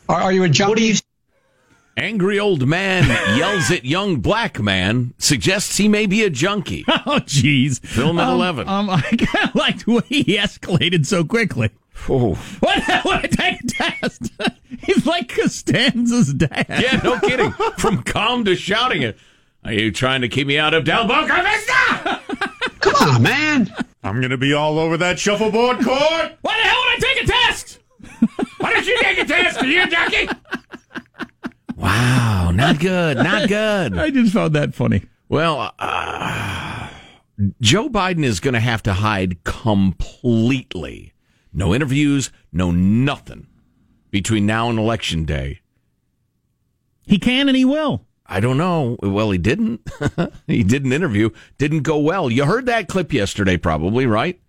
Are, 0.09 0.21
are 0.21 0.33
you 0.33 0.45
a 0.45 0.49
junkie? 0.49 0.71
What 0.71 0.79
do 0.79 0.85
you 0.85 0.95
Angry 1.97 2.39
old 2.41 2.67
man 2.67 3.07
yells 3.39 3.71
at 3.71 3.85
young 3.85 4.21
black 4.21 4.59
man, 4.61 5.13
suggests 5.19 5.77
he 5.77 5.89
may 5.89 6.07
be 6.07 6.23
a 6.25 6.31
junkie. 6.31 6.85
Oh, 7.05 7.19
jeez. 7.19 7.85
Film 7.85 8.19
at 8.21 8.29
um, 8.29 8.35
11. 8.37 8.69
Um, 8.69 8.89
I 8.91 9.01
kind 9.03 9.49
of 9.49 9.55
liked 9.55 9.85
the 9.87 9.93
way 9.95 10.03
he 10.09 10.37
escalated 10.37 11.05
so 11.05 11.25
quickly. 11.25 11.71
Oh. 12.09 12.35
What 12.61 12.77
the 12.77 12.81
hell 12.83 13.03
would 13.07 13.17
I 13.17 13.27
take 13.27 13.61
a 13.61 13.67
test? 13.67 14.31
He's 14.79 15.05
like 15.05 15.29
Costanza's 15.29 16.33
dad. 16.33 16.67
Yeah, 16.69 17.01
no 17.03 17.19
kidding. 17.19 17.51
From 17.77 18.03
calm 18.03 18.45
to 18.45 18.55
shouting 18.57 19.03
it. 19.03 19.19
Are 19.65 19.73
you 19.73 19.91
trying 19.91 20.23
to 20.23 20.29
keep 20.29 20.47
me 20.47 20.59
out 20.59 20.75
of 20.75 20.85
Del 20.85 21.07
Boca 21.07 21.43
Vista? 21.43 22.21
Come 22.81 22.95
on, 23.09 23.23
man. 23.23 23.75
I'm 24.05 24.21
going 24.21 24.31
to 24.31 24.39
be 24.39 24.53
all 24.53 24.79
over 24.79 24.97
that 24.97 25.19
shuffleboard 25.19 25.79
court. 25.85 26.33
Why 26.41 26.57
the 26.57 26.69
hell 26.69 26.81
would 26.85 26.95
I 26.95 26.99
take 27.01 27.25
a 27.25 27.27
test? 27.27 27.79
Why 28.59 28.73
don't 28.73 28.87
you 28.87 28.99
take 29.01 29.19
a 29.19 29.25
test? 29.25 29.59
Are 29.63 29.67
you 29.67 29.83
a 29.83 29.87
junkie? 29.87 30.29
Wow, 31.93 32.51
not 32.53 32.79
good, 32.79 33.17
not 33.19 33.49
good. 33.49 33.99
I 33.99 34.11
just 34.11 34.33
found 34.33 34.55
that 34.55 34.75
funny. 34.75 35.03
Well, 35.29 35.75
uh, 35.79 36.89
Joe 37.61 37.89
Biden 37.89 38.25
is 38.25 38.41
going 38.41 38.55
to 38.55 38.61
have 38.61 38.83
to 38.85 38.95
hide 38.95 39.45
completely. 39.45 41.13
No 41.53 41.75
interviews, 41.75 42.31
no 42.51 42.71
nothing 42.71 43.47
between 44.11 44.47
now 44.47 44.71
and 44.71 44.79
election 44.79 45.25
day. 45.25 45.61
He 47.07 47.19
can 47.19 47.49
and 47.49 47.57
he 47.57 47.65
will. 47.65 48.07
I 48.25 48.41
don't 48.41 48.57
know. 48.57 48.97
Well, 49.03 49.31
he 49.31 49.39
didn't. 49.39 49.87
he 50.47 50.63
did 50.63 50.85
an 50.85 50.93
interview. 50.93 51.31
Didn't 51.59 51.83
go 51.83 51.99
well. 51.99 52.31
You 52.31 52.47
heard 52.47 52.67
that 52.67 52.89
clip 52.89 53.13
yesterday, 53.13 53.59
probably, 53.59 54.07
right? 54.07 54.41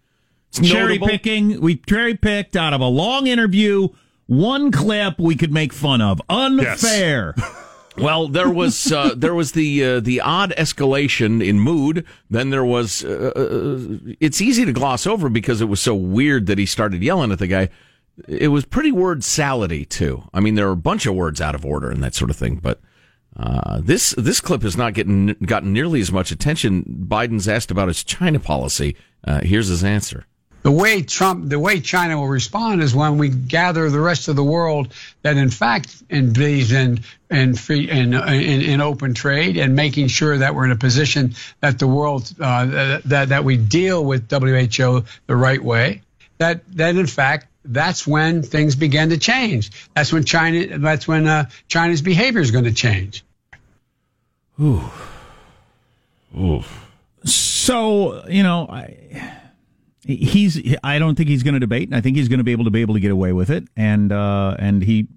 It's 0.49 0.69
cherry 0.69 0.93
notable. 0.93 1.07
picking. 1.07 1.59
We 1.59 1.77
cherry 1.77 2.15
picked 2.15 2.55
out 2.55 2.73
of 2.73 2.79
a 2.79 2.87
long 2.87 3.27
interview 3.27 3.89
one 4.27 4.71
clip 4.71 5.19
we 5.19 5.35
could 5.35 5.51
make 5.51 5.73
fun 5.73 6.01
of. 6.01 6.21
Unfair. 6.29 7.35
Well, 7.97 8.27
there 8.27 8.49
was 8.49 8.91
uh, 8.91 9.13
there 9.15 9.35
was 9.35 9.51
the 9.51 9.83
uh, 9.83 9.99
the 9.99 10.21
odd 10.21 10.53
escalation 10.57 11.45
in 11.45 11.59
mood. 11.59 12.05
Then 12.29 12.49
there 12.49 12.65
was. 12.65 13.05
Uh, 13.05 13.31
uh, 13.35 14.13
it's 14.19 14.41
easy 14.41 14.65
to 14.65 14.73
gloss 14.73 15.05
over 15.05 15.29
because 15.29 15.61
it 15.61 15.65
was 15.65 15.79
so 15.79 15.93
weird 15.93 16.47
that 16.47 16.57
he 16.57 16.65
started 16.65 17.03
yelling 17.03 17.31
at 17.31 17.39
the 17.39 17.47
guy. 17.47 17.69
It 18.27 18.49
was 18.49 18.65
pretty 18.65 18.91
word 18.91 19.21
salady 19.21 19.87
too. 19.87 20.23
I 20.33 20.39
mean, 20.39 20.55
there 20.55 20.67
are 20.67 20.73
a 20.73 20.77
bunch 20.77 21.05
of 21.05 21.15
words 21.15 21.41
out 21.41 21.55
of 21.55 21.65
order 21.65 21.89
and 21.89 22.03
that 22.03 22.15
sort 22.15 22.31
of 22.31 22.35
thing. 22.35 22.55
But 22.55 22.79
uh, 23.37 23.81
this 23.81 24.15
this 24.17 24.39
clip 24.39 24.63
has 24.63 24.77
not 24.77 24.93
getting 24.93 25.27
gotten 25.45 25.71
nearly 25.71 26.01
as 26.01 26.11
much 26.11 26.31
attention. 26.31 27.05
Biden's 27.07 27.47
asked 27.47 27.71
about 27.71 27.89
his 27.89 28.03
China 28.03 28.39
policy. 28.39 28.95
Uh, 29.23 29.41
here's 29.41 29.67
his 29.67 29.83
answer. 29.83 30.25
The 30.63 30.71
way 30.71 31.01
Trump, 31.01 31.49
the 31.49 31.59
way 31.59 31.81
China 31.81 32.17
will 32.17 32.29
respond 32.29 32.81
is 32.81 32.95
when 32.95 33.17
we 33.17 33.27
gather 33.27 33.89
the 33.89 33.99
rest 33.99 34.29
of 34.29 34.37
the 34.37 34.43
world 34.43 34.93
that 35.21 35.35
in 35.35 35.49
fact 35.49 36.07
believes 36.07 36.71
in 36.71 37.01
in 37.29 37.55
free 37.55 37.89
in, 37.89 38.13
in, 38.13 38.61
in 38.61 38.79
open 38.79 39.13
trade 39.13 39.57
and 39.57 39.75
making 39.75 40.07
sure 40.07 40.37
that 40.37 40.55
we're 40.55 40.63
in 40.63 40.71
a 40.71 40.77
position 40.77 41.35
that 41.59 41.79
the 41.79 41.87
world 41.87 42.33
uh, 42.39 42.99
that 43.05 43.29
that 43.29 43.43
we 43.43 43.57
deal 43.57 44.05
with 44.05 44.31
WHO 44.31 45.03
the 45.27 45.35
right 45.35 45.61
way. 45.61 46.01
That 46.37 46.61
that 46.77 46.95
in 46.95 47.07
fact 47.07 47.47
that's 47.65 48.07
when 48.07 48.41
things 48.41 48.75
begin 48.75 49.09
to 49.09 49.17
change. 49.17 49.89
That's 49.93 50.13
when 50.13 50.23
China. 50.23 50.77
That's 50.77 51.07
when 51.07 51.27
uh, 51.27 51.49
China's 51.67 52.01
behavior 52.01 52.41
is 52.41 52.51
going 52.51 52.65
to 52.65 52.73
change. 52.73 53.23
Ooh. 54.61 54.83
Ooh. 56.37 56.63
So 57.25 58.27
you 58.27 58.43
know, 58.43 58.67
I, 58.69 59.42
he's. 60.05 60.61
I 60.83 60.99
don't 60.99 61.15
think 61.15 61.29
he's 61.29 61.43
going 61.43 61.53
to 61.53 61.59
debate, 61.59 61.87
and 61.87 61.95
I 61.95 62.01
think 62.01 62.17
he's 62.17 62.27
going 62.27 62.39
to 62.39 62.43
be 62.43 62.51
able 62.51 62.65
to 62.65 62.71
be 62.71 62.81
able 62.81 62.93
to 62.93 62.99
get 62.99 63.11
away 63.11 63.33
with 63.33 63.49
it. 63.49 63.65
And 63.75 64.11
uh, 64.11 64.55
and 64.59 64.83
he, 64.83 65.07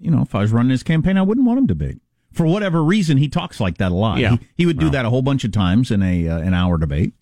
you 0.00 0.10
know, 0.10 0.22
if 0.22 0.34
I 0.34 0.40
was 0.40 0.52
running 0.52 0.70
his 0.70 0.82
campaign, 0.82 1.16
I 1.16 1.22
wouldn't 1.22 1.46
want 1.46 1.58
him 1.58 1.66
to 1.68 1.74
debate. 1.74 1.98
For 2.32 2.46
whatever 2.46 2.82
reason, 2.84 3.16
he 3.18 3.28
talks 3.28 3.58
like 3.60 3.78
that 3.78 3.90
a 3.90 3.94
lot. 3.94 4.18
Yeah. 4.18 4.32
He, 4.32 4.38
he 4.58 4.66
would 4.66 4.78
do 4.78 4.86
Well. 4.86 4.92
that 4.92 5.04
a 5.04 5.10
whole 5.10 5.22
bunch 5.22 5.42
of 5.44 5.50
times 5.52 5.90
in 5.90 6.02
a 6.02 6.28
uh, 6.28 6.38
an 6.38 6.54
hour 6.54 6.78
debate. 6.78 7.12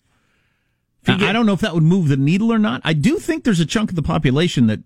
I 1.07 1.29
I 1.29 1.33
don't 1.33 1.45
know 1.45 1.53
if 1.53 1.61
that 1.61 1.73
would 1.73 1.83
move 1.83 2.09
the 2.09 2.17
needle 2.17 2.51
or 2.53 2.59
not. 2.59 2.81
I 2.83 2.93
do 2.93 3.17
think 3.17 3.43
there's 3.43 3.59
a 3.59 3.65
chunk 3.65 3.89
of 3.89 3.95
the 3.95 4.03
population 4.03 4.67
that, 4.67 4.79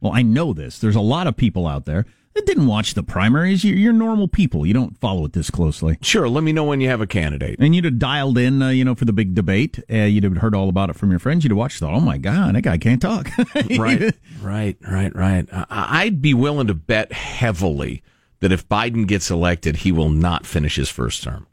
well, 0.00 0.12
I 0.12 0.22
know 0.22 0.52
this. 0.52 0.78
There's 0.78 0.94
a 0.94 1.00
lot 1.00 1.26
of 1.26 1.36
people 1.36 1.66
out 1.66 1.86
there 1.86 2.06
that 2.34 2.46
didn't 2.46 2.66
watch 2.66 2.94
the 2.94 3.02
primaries. 3.02 3.64
You're, 3.64 3.76
you're 3.76 3.92
normal 3.92 4.28
people. 4.28 4.66
You 4.66 4.74
don't 4.74 4.98
follow 4.98 5.24
it 5.24 5.32
this 5.32 5.50
closely. 5.50 5.98
Sure. 6.02 6.28
Let 6.28 6.42
me 6.42 6.52
know 6.52 6.64
when 6.64 6.80
you 6.80 6.88
have 6.88 7.00
a 7.00 7.06
candidate. 7.06 7.60
And 7.60 7.74
you'd 7.74 7.84
have 7.84 7.98
dialed 7.98 8.38
in, 8.38 8.60
uh, 8.60 8.70
you 8.70 8.84
know, 8.84 8.94
for 8.94 9.04
the 9.04 9.12
big 9.12 9.34
debate. 9.34 9.78
Uh, 9.90 9.98
you'd 9.98 10.24
have 10.24 10.36
heard 10.38 10.54
all 10.54 10.68
about 10.68 10.90
it 10.90 10.96
from 10.96 11.10
your 11.10 11.20
friends. 11.20 11.44
You'd 11.44 11.52
have 11.52 11.58
watched. 11.58 11.78
Thought, 11.78 11.94
oh 11.94 12.00
my 12.00 12.18
god, 12.18 12.54
that 12.54 12.62
guy 12.62 12.78
can't 12.78 13.00
talk. 13.00 13.28
right, 13.78 14.14
right, 14.40 14.76
right, 14.80 15.14
right. 15.14 15.48
I'd 15.70 16.20
be 16.20 16.34
willing 16.34 16.66
to 16.66 16.74
bet 16.74 17.12
heavily 17.12 18.02
that 18.40 18.52
if 18.52 18.68
Biden 18.68 19.06
gets 19.06 19.30
elected, 19.30 19.76
he 19.78 19.92
will 19.92 20.10
not 20.10 20.44
finish 20.46 20.76
his 20.76 20.88
first 20.88 21.22
term. 21.22 21.46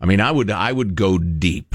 I 0.00 0.06
mean, 0.06 0.20
I 0.20 0.30
would, 0.30 0.50
I 0.50 0.72
would 0.72 0.94
go 0.94 1.18
deep. 1.18 1.74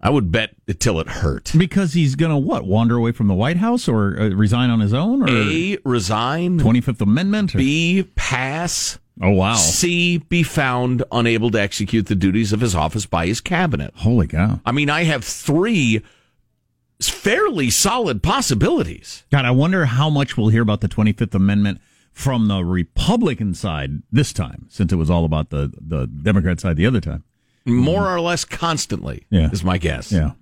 I 0.00 0.10
would 0.10 0.30
bet 0.30 0.54
till 0.78 1.00
it 1.00 1.08
hurt. 1.08 1.52
Because 1.56 1.94
he's 1.94 2.14
gonna 2.14 2.38
what 2.38 2.64
wander 2.64 2.96
away 2.96 3.12
from 3.12 3.28
the 3.28 3.34
White 3.34 3.56
House 3.56 3.88
or 3.88 4.18
uh, 4.20 4.28
resign 4.28 4.70
on 4.70 4.80
his 4.80 4.92
own 4.92 5.22
or 5.22 5.28
A, 5.28 5.78
resign. 5.84 6.58
Twenty 6.58 6.80
Fifth 6.80 7.00
Amendment. 7.00 7.54
Or? 7.54 7.58
B, 7.58 8.08
pass. 8.14 8.98
Oh 9.20 9.30
wow. 9.30 9.54
C, 9.54 10.18
be 10.18 10.42
found 10.42 11.02
unable 11.10 11.50
to 11.50 11.60
execute 11.60 12.06
the 12.06 12.14
duties 12.14 12.52
of 12.52 12.60
his 12.60 12.74
office 12.74 13.06
by 13.06 13.26
his 13.26 13.40
cabinet. 13.40 13.94
Holy 13.96 14.26
cow! 14.26 14.60
I 14.66 14.72
mean, 14.72 14.90
I 14.90 15.04
have 15.04 15.24
three 15.24 16.02
fairly 17.00 17.70
solid 17.70 18.22
possibilities. 18.22 19.24
God, 19.30 19.44
I 19.44 19.50
wonder 19.50 19.86
how 19.86 20.10
much 20.10 20.36
we'll 20.36 20.48
hear 20.48 20.62
about 20.62 20.82
the 20.82 20.88
Twenty 20.88 21.14
Fifth 21.14 21.34
Amendment 21.34 21.80
from 22.12 22.48
the 22.48 22.64
Republican 22.64 23.54
side 23.54 24.02
this 24.12 24.32
time, 24.34 24.66
since 24.68 24.92
it 24.92 24.96
was 24.96 25.08
all 25.08 25.24
about 25.24 25.48
the 25.48 25.72
the 25.80 26.06
Democrat 26.06 26.60
side 26.60 26.76
the 26.76 26.86
other 26.86 27.00
time. 27.00 27.24
More 27.66 28.08
or 28.08 28.20
less 28.20 28.44
constantly, 28.44 29.26
Yeah. 29.30 29.50
is 29.50 29.64
my 29.64 29.76
guess. 29.78 30.12
Yeah. 30.12 30.32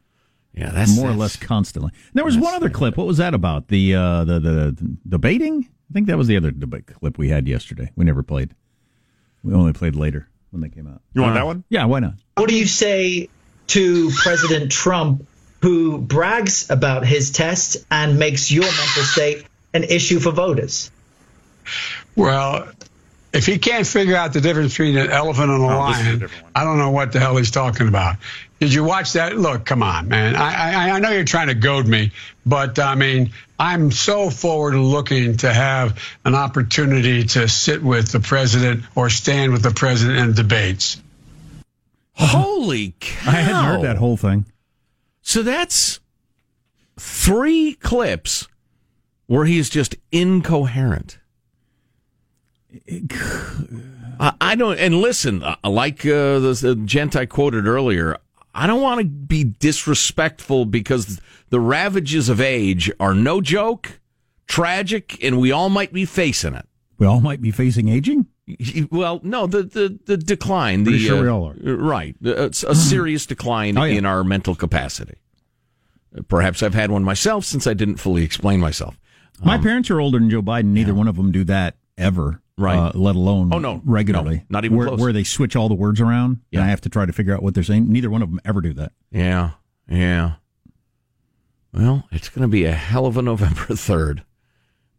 Yeah, 0.56 0.70
that's 0.70 0.94
more 0.96 1.10
or 1.10 1.14
less 1.14 1.34
constantly. 1.37 1.90
There 2.12 2.24
was 2.24 2.38
one 2.38 2.54
other 2.54 2.70
clip. 2.70 2.96
What 2.96 3.08
was 3.08 3.16
that 3.16 3.34
about? 3.34 3.66
The 3.68 3.94
uh, 3.96 4.24
the, 4.24 4.38
the 4.40 4.96
debating. 5.08 5.68
I 5.90 5.92
think 5.92 6.06
that 6.06 6.16
was 6.16 6.28
the 6.28 6.37
other 6.37 6.52
debate 6.52 6.87
clip 6.87 7.18
we 7.18 7.28
had 7.28 7.48
yesterday. 7.48 7.90
We 7.96 8.04
never 8.04 8.22
played. 8.22 8.54
We 9.42 9.52
only 9.52 9.72
played 9.72 9.96
later 9.96 10.28
when 10.50 10.60
they 10.62 10.68
came 10.68 10.87
out. 10.87 11.02
You 11.12 11.22
want 11.22 11.32
Uh, 11.32 11.40
that 11.40 11.46
one? 11.46 11.64
Yeah, 11.70 11.84
why 11.87 11.98
not? 12.00 12.14
What 12.37 12.48
do 12.48 12.54
you 12.56 12.66
say 12.66 13.28
to 13.68 14.10
President 14.16 14.70
Trump, 14.70 15.26
who 15.60 15.98
brags 15.98 16.70
about 16.70 17.04
his 17.04 17.30
test 17.32 17.78
and 17.90 18.18
makes 18.18 18.52
your 18.52 18.62
mental 18.64 19.02
state 19.02 19.44
an 19.72 19.82
issue 19.84 20.20
for 20.20 20.30
voters? 20.30 20.90
Well, 22.16 22.68
if 23.35 23.47
he 23.47 23.59
can't 23.59 23.87
figure 23.87 24.16
out 24.16 24.33
the 24.33 24.40
difference 24.40 24.73
between 24.73 24.97
an 24.97 25.11
elephant 25.11 25.51
and 25.51 25.61
a 25.61 25.66
Oh, 25.66 25.88
this 25.88 25.99
is 25.99 26.03
a 26.03 26.09
lion, 26.09 26.18
different. 26.20 26.47
I 26.55 26.62
don't 26.62 26.79
know 26.79 26.92
what 26.92 27.12
the 27.12 27.18
hell 27.18 27.37
he's 27.37 27.51
talking 27.51 27.88
about. 27.88 28.16
Did 28.61 28.73
you 28.73 28.85
watch 28.85 29.14
that? 29.14 29.37
Look, 29.37 29.66
come 29.66 29.83
on, 29.83 30.09
man. 30.09 30.37
I, 30.37 30.73
I, 30.73 30.90
I 30.92 30.99
know 31.01 31.11
you're 31.11 31.25
trying 31.25 31.49
to 31.49 31.55
goad 31.55 31.87
me, 31.87 32.12
but 32.47 32.79
I 32.79 32.94
mean, 32.94 33.33
I'm 33.59 33.90
so 33.90 34.31
forward 34.31 34.75
looking 34.77 35.37
to 35.38 35.53
have 35.53 36.01
an 36.25 36.37
opportunity 36.37 37.25
to 37.25 37.49
sit 37.49 37.83
with 37.83 38.12
the 38.12 38.20
president 38.20 38.85
or 38.94 39.11
stand 39.11 39.53
with 39.53 39.62
the 39.62 39.73
president 39.73 40.18
in 40.20 40.33
debates. 40.33 41.03
Holy 42.12 42.94
cow! 43.01 43.31
I 43.33 43.35
hadn't 43.35 43.64
heard 43.64 43.83
that 43.83 43.97
whole 43.97 44.16
thing. 44.16 44.47
So 45.23 45.42
that's 45.42 45.99
three 46.97 47.75
clips 47.75 48.47
where 49.27 49.44
he 49.44 49.59
is 49.59 49.68
just 49.68 49.97
incoherent. 50.12 51.18
I, 54.40 54.54
don't, 54.54 54.78
and 54.78 54.96
listen, 55.00 55.42
uh, 55.42 55.56
like 55.64 56.00
uh, 56.06 56.38
the, 56.38 56.58
the 56.60 56.74
gent 56.84 57.16
I 57.16 57.26
quoted 57.26 57.66
earlier, 57.66 58.16
I 58.54 58.66
don't 58.66 58.80
want 58.80 59.00
to 59.00 59.06
be 59.06 59.44
disrespectful 59.44 60.64
because 60.66 61.20
the 61.50 61.60
ravages 61.60 62.28
of 62.28 62.40
age 62.40 62.90
are 63.00 63.14
no 63.14 63.40
joke, 63.40 64.00
tragic, 64.46 65.22
and 65.22 65.40
we 65.40 65.50
all 65.52 65.68
might 65.68 65.92
be 65.92 66.04
facing 66.04 66.54
it. 66.54 66.66
We 66.98 67.06
all 67.06 67.20
might 67.20 67.40
be 67.42 67.50
facing 67.50 67.88
aging. 67.88 68.26
Well, 68.90 69.20
no, 69.24 69.46
the 69.46 69.62
the, 69.62 69.98
the 70.04 70.16
decline. 70.16 70.84
Pretty 70.84 70.98
the, 70.98 71.04
sure 71.04 71.18
uh, 71.18 71.22
we 71.22 71.28
all 71.28 71.48
are. 71.48 71.54
Right, 71.74 72.14
Uh, 72.24 72.44
it's 72.44 72.62
a 72.62 72.74
serious 72.74 73.26
decline 73.26 73.76
Oh, 73.78 73.84
yeah. 73.84 73.98
in 73.98 74.04
our 74.06 74.22
mental 74.22 74.54
capacity. 74.54 75.14
Uh, 76.16 76.22
Perhaps 76.28 76.62
I've 76.62 76.74
had 76.74 76.90
one 76.90 77.02
myself 77.02 77.44
since 77.44 77.66
I 77.66 77.74
didn't 77.74 77.96
fully 77.96 78.22
explain 78.22 78.60
myself. 78.60 78.98
My 79.42 79.58
parents 79.58 79.90
are 79.90 80.00
older 80.00 80.18
than 80.18 80.30
Joe 80.30 80.42
Biden. 80.42 80.66
Neither 80.66 80.94
one 80.94 81.08
of 81.08 81.16
them 81.16 81.32
do 81.32 81.42
that 81.44 81.76
ever. 81.98 82.40
Right. 82.57 82.76
Uh, 82.76 82.92
let 82.94 83.16
alone 83.16 83.52
Oh, 83.52 83.59
no. 83.59 83.83
regularly. 83.85 84.37
No, 84.37 84.44
not 84.50 84.64
even 84.64 84.76
where, 84.76 84.87
close. 84.88 85.00
where 85.00 85.12
they 85.12 85.24
switch 85.24 85.57
all 85.57 85.68
the 85.68 85.74
words 85.74 86.00
around 86.00 86.38
Yeah. 86.50 86.61
and 86.61 86.66
I 86.66 86.70
have 86.70 86.80
to 86.83 86.88
try 86.88 87.04
to 87.04 87.12
figure 87.12 87.35
out 87.35 87.42
what 87.42 87.54
they're 87.54 87.64
saying. 87.64 87.90
Neither 87.92 88.11
one 88.11 88.22
of 88.22 88.30
them 88.30 88.40
ever 88.44 88.61
do 88.61 88.72
that. 88.74 88.92
Yeah, 89.11 89.50
yeah. 89.88 90.35
Well, 91.72 92.07
it's 92.12 92.28
going 92.28 92.42
to 92.42 92.48
be 92.48 92.64
a 92.64 92.72
hell 92.72 93.07
of 93.07 93.16
a 93.16 93.22
November 93.22 93.61
3rd. 93.70 94.22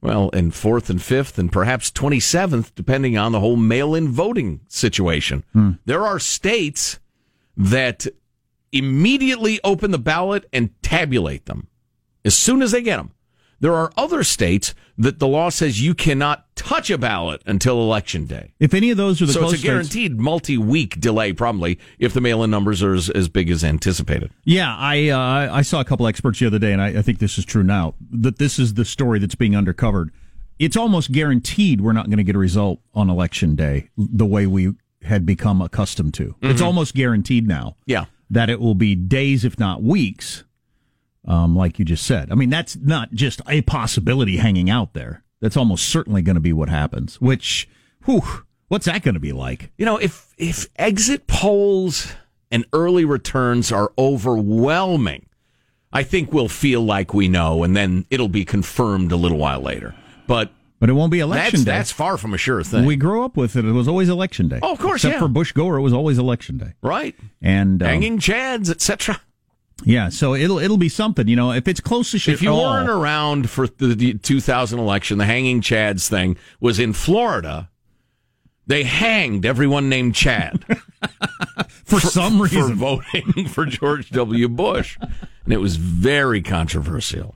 Well, 0.01 0.29
and 0.33 0.51
4th 0.51 0.89
and 0.89 0.99
5th 0.99 1.37
and 1.37 1.51
perhaps 1.51 1.89
27th, 1.91 2.73
depending 2.75 3.17
on 3.17 3.31
the 3.31 3.39
whole 3.39 3.55
mail 3.55 3.95
in 3.95 4.09
voting 4.09 4.59
situation. 4.67 5.43
There 5.85 6.05
are 6.05 6.19
states 6.19 6.99
that 7.57 8.05
immediately 8.71 9.59
open 9.63 9.91
the 9.91 9.97
ballot 9.97 10.45
and 10.53 10.69
tabulate 10.83 11.45
them 11.45 11.69
as 12.25 12.37
soon 12.37 12.61
as 12.61 12.71
they 12.71 12.83
get 12.83 12.97
them. 12.97 13.11
There 13.65 13.73
are 13.73 13.91
other 13.97 14.23
states 14.23 14.75
that 14.95 15.17
the 15.17 15.25
law 15.27 15.49
says 15.49 15.81
you 15.81 15.95
cannot 15.95 16.55
touch 16.55 16.91
a 16.91 16.99
ballot 16.99 17.41
until 17.47 17.81
election 17.81 18.27
day. 18.27 18.53
If 18.59 18.75
any 18.75 18.91
of 18.91 18.97
those 18.97 19.19
are 19.23 19.25
the 19.25 19.33
so 19.33 19.41
it's 19.45 19.53
a 19.53 19.57
states- 19.57 19.63
guaranteed 19.63 20.19
multi-week 20.19 20.99
delay, 20.99 21.33
probably 21.33 21.79
if 21.97 22.13
the 22.13 22.21
mail-in 22.21 22.51
numbers 22.51 22.83
are 22.83 22.93
as, 22.93 23.09
as 23.09 23.27
big 23.27 23.49
as 23.49 23.63
anticipated. 23.63 24.29
Yeah, 24.43 24.75
I 24.77 25.09
uh, 25.09 25.49
I 25.51 25.63
saw 25.63 25.79
a 25.79 25.83
couple 25.83 26.05
experts 26.05 26.37
the 26.37 26.45
other 26.45 26.59
day, 26.59 26.73
and 26.73 26.79
I, 26.81 26.89
I 26.89 27.01
think 27.01 27.17
this 27.17 27.39
is 27.39 27.43
true 27.45 27.63
now. 27.63 27.95
That 28.11 28.37
this 28.37 28.59
is 28.59 28.75
the 28.75 28.85
story 28.85 29.17
that's 29.17 29.33
being 29.33 29.53
undercovered. 29.53 30.09
It's 30.59 30.77
almost 30.77 31.11
guaranteed 31.11 31.81
we're 31.81 31.91
not 31.93 32.05
going 32.05 32.17
to 32.19 32.23
get 32.23 32.35
a 32.35 32.39
result 32.39 32.81
on 32.93 33.09
election 33.09 33.55
day 33.55 33.89
the 33.97 34.27
way 34.27 34.45
we 34.45 34.73
had 35.01 35.25
become 35.25 35.59
accustomed 35.59 36.13
to. 36.13 36.35
It's 36.43 36.61
Mhm. 36.61 36.65
almost 36.65 36.93
guaranteed 36.93 37.47
now. 37.47 37.77
Yeah. 37.87 38.05
that 38.29 38.49
it 38.51 38.59
will 38.59 38.75
be 38.75 38.93
days, 38.95 39.43
if 39.43 39.57
not 39.59 39.81
weeks, 39.83 40.43
um, 41.25 41.55
like 41.55 41.79
you 41.79 41.85
just 41.85 42.05
said. 42.05 42.31
I 42.31 42.35
mean, 42.35 42.49
that's 42.49 42.75
not 42.75 43.11
just 43.11 43.41
a 43.47 43.61
possibility 43.61 44.37
hanging 44.37 44.69
out 44.69 44.93
there. 44.93 45.23
That's 45.41 45.57
almost 45.57 45.89
certainly 45.89 46.21
going 46.21 46.35
to 46.35 46.41
be 46.41 46.53
what 46.53 46.69
happens. 46.69 47.19
Which, 47.19 47.67
whew, 48.05 48.23
what's 48.67 48.85
that 48.85 49.03
going 49.03 49.15
to 49.15 49.19
be 49.19 49.31
like? 49.33 49.71
You 49.77 49.85
know, 49.85 49.97
if 49.97 50.33
if 50.37 50.67
exit 50.77 51.27
polls 51.27 52.13
and 52.51 52.65
early 52.73 53.05
returns 53.05 53.71
are 53.71 53.91
overwhelming, 53.97 55.27
I 55.91 56.03
think 56.03 56.31
we'll 56.33 56.49
feel 56.49 56.81
like 56.81 57.13
we 57.13 57.27
know, 57.27 57.63
and 57.63 57.75
then 57.75 58.05
it'll 58.09 58.27
be 58.27 58.45
confirmed 58.45 59.11
a 59.11 59.15
little 59.15 59.37
while 59.37 59.61
later. 59.61 59.95
But 60.27 60.51
But 60.79 60.89
it 60.89 60.93
won't 60.93 61.11
be 61.11 61.19
election 61.19 61.59
that's, 61.59 61.63
day. 61.63 61.71
That's 61.71 61.91
far 61.91 62.17
from 62.17 62.33
a 62.33 62.37
sure 62.37 62.63
thing. 62.63 62.85
We 62.85 62.95
grew 62.95 63.23
up 63.23 63.37
with 63.37 63.55
it. 63.55 63.65
It 63.65 63.71
was 63.71 63.87
always 63.87 64.09
election 64.09 64.47
day. 64.47 64.59
Oh, 64.61 64.73
of 64.73 64.79
course, 64.79 65.03
Except 65.03 65.15
yeah. 65.15 65.19
for 65.19 65.27
Bush 65.27 65.51
Gore, 65.51 65.77
it 65.77 65.81
was 65.81 65.93
always 65.93 66.17
election 66.17 66.57
day. 66.57 66.73
right, 66.81 67.15
And 67.41 67.81
um, 67.81 67.87
hanging 67.87 68.19
chads, 68.19 68.69
etc. 68.69 69.21
yeah, 69.83 70.09
so 70.09 70.33
it'll 70.33 70.59
it'll 70.59 70.77
be 70.77 70.89
something. 70.89 71.27
You 71.27 71.35
know, 71.35 71.51
if 71.51 71.67
it's 71.67 71.81
close 71.81 72.11
to 72.11 72.31
If 72.31 72.41
you 72.41 72.49
all, 72.49 72.63
weren't 72.63 72.89
around 72.89 73.49
for 73.49 73.67
the, 73.67 73.93
the 73.93 74.13
2000 74.13 74.79
election, 74.79 75.17
the 75.17 75.25
hanging 75.25 75.61
chads 75.61 76.07
thing 76.07 76.37
was 76.59 76.79
in 76.79 76.93
Florida. 76.93 77.69
They 78.67 78.83
hanged 78.83 79.45
everyone 79.45 79.89
named 79.89 80.15
Chad 80.15 80.65
for, 81.85 81.99
some 81.99 82.41
reason 82.41 82.69
for 82.69 82.73
voting 82.73 83.47
for 83.47 83.65
George 83.65 84.09
W. 84.09 84.49
Bush, 84.49 84.97
and 85.43 85.53
it 85.53 85.57
was 85.57 85.75
very 85.75 86.41
controversial. 86.41 87.35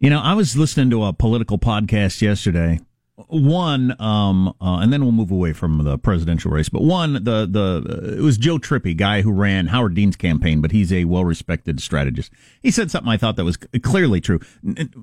You 0.00 0.10
know, 0.10 0.20
I 0.20 0.34
was 0.34 0.56
listening 0.56 0.90
to 0.90 1.04
a 1.04 1.12
political 1.12 1.58
podcast 1.58 2.22
yesterday 2.22 2.80
one, 3.28 3.98
um, 4.00 4.48
uh, 4.60 4.78
and 4.80 4.92
then 4.92 5.02
we'll 5.02 5.12
move 5.12 5.30
away 5.30 5.52
from 5.52 5.78
the 5.84 5.96
presidential 5.98 6.50
race. 6.50 6.68
But 6.68 6.82
one, 6.82 7.14
the 7.14 7.46
the 7.50 7.84
uh, 7.88 8.16
it 8.18 8.20
was 8.22 8.36
Joe 8.38 8.58
Trippi, 8.58 8.96
guy 8.96 9.22
who 9.22 9.32
ran 9.32 9.68
Howard 9.68 9.94
Dean's 9.94 10.16
campaign, 10.16 10.60
but 10.60 10.70
he's 10.72 10.92
a 10.92 11.04
well 11.06 11.24
respected 11.24 11.80
strategist. 11.80 12.30
He 12.62 12.70
said 12.70 12.90
something 12.90 13.10
I 13.10 13.16
thought 13.16 13.36
that 13.36 13.44
was 13.44 13.56
clearly 13.82 14.20
true. 14.20 14.40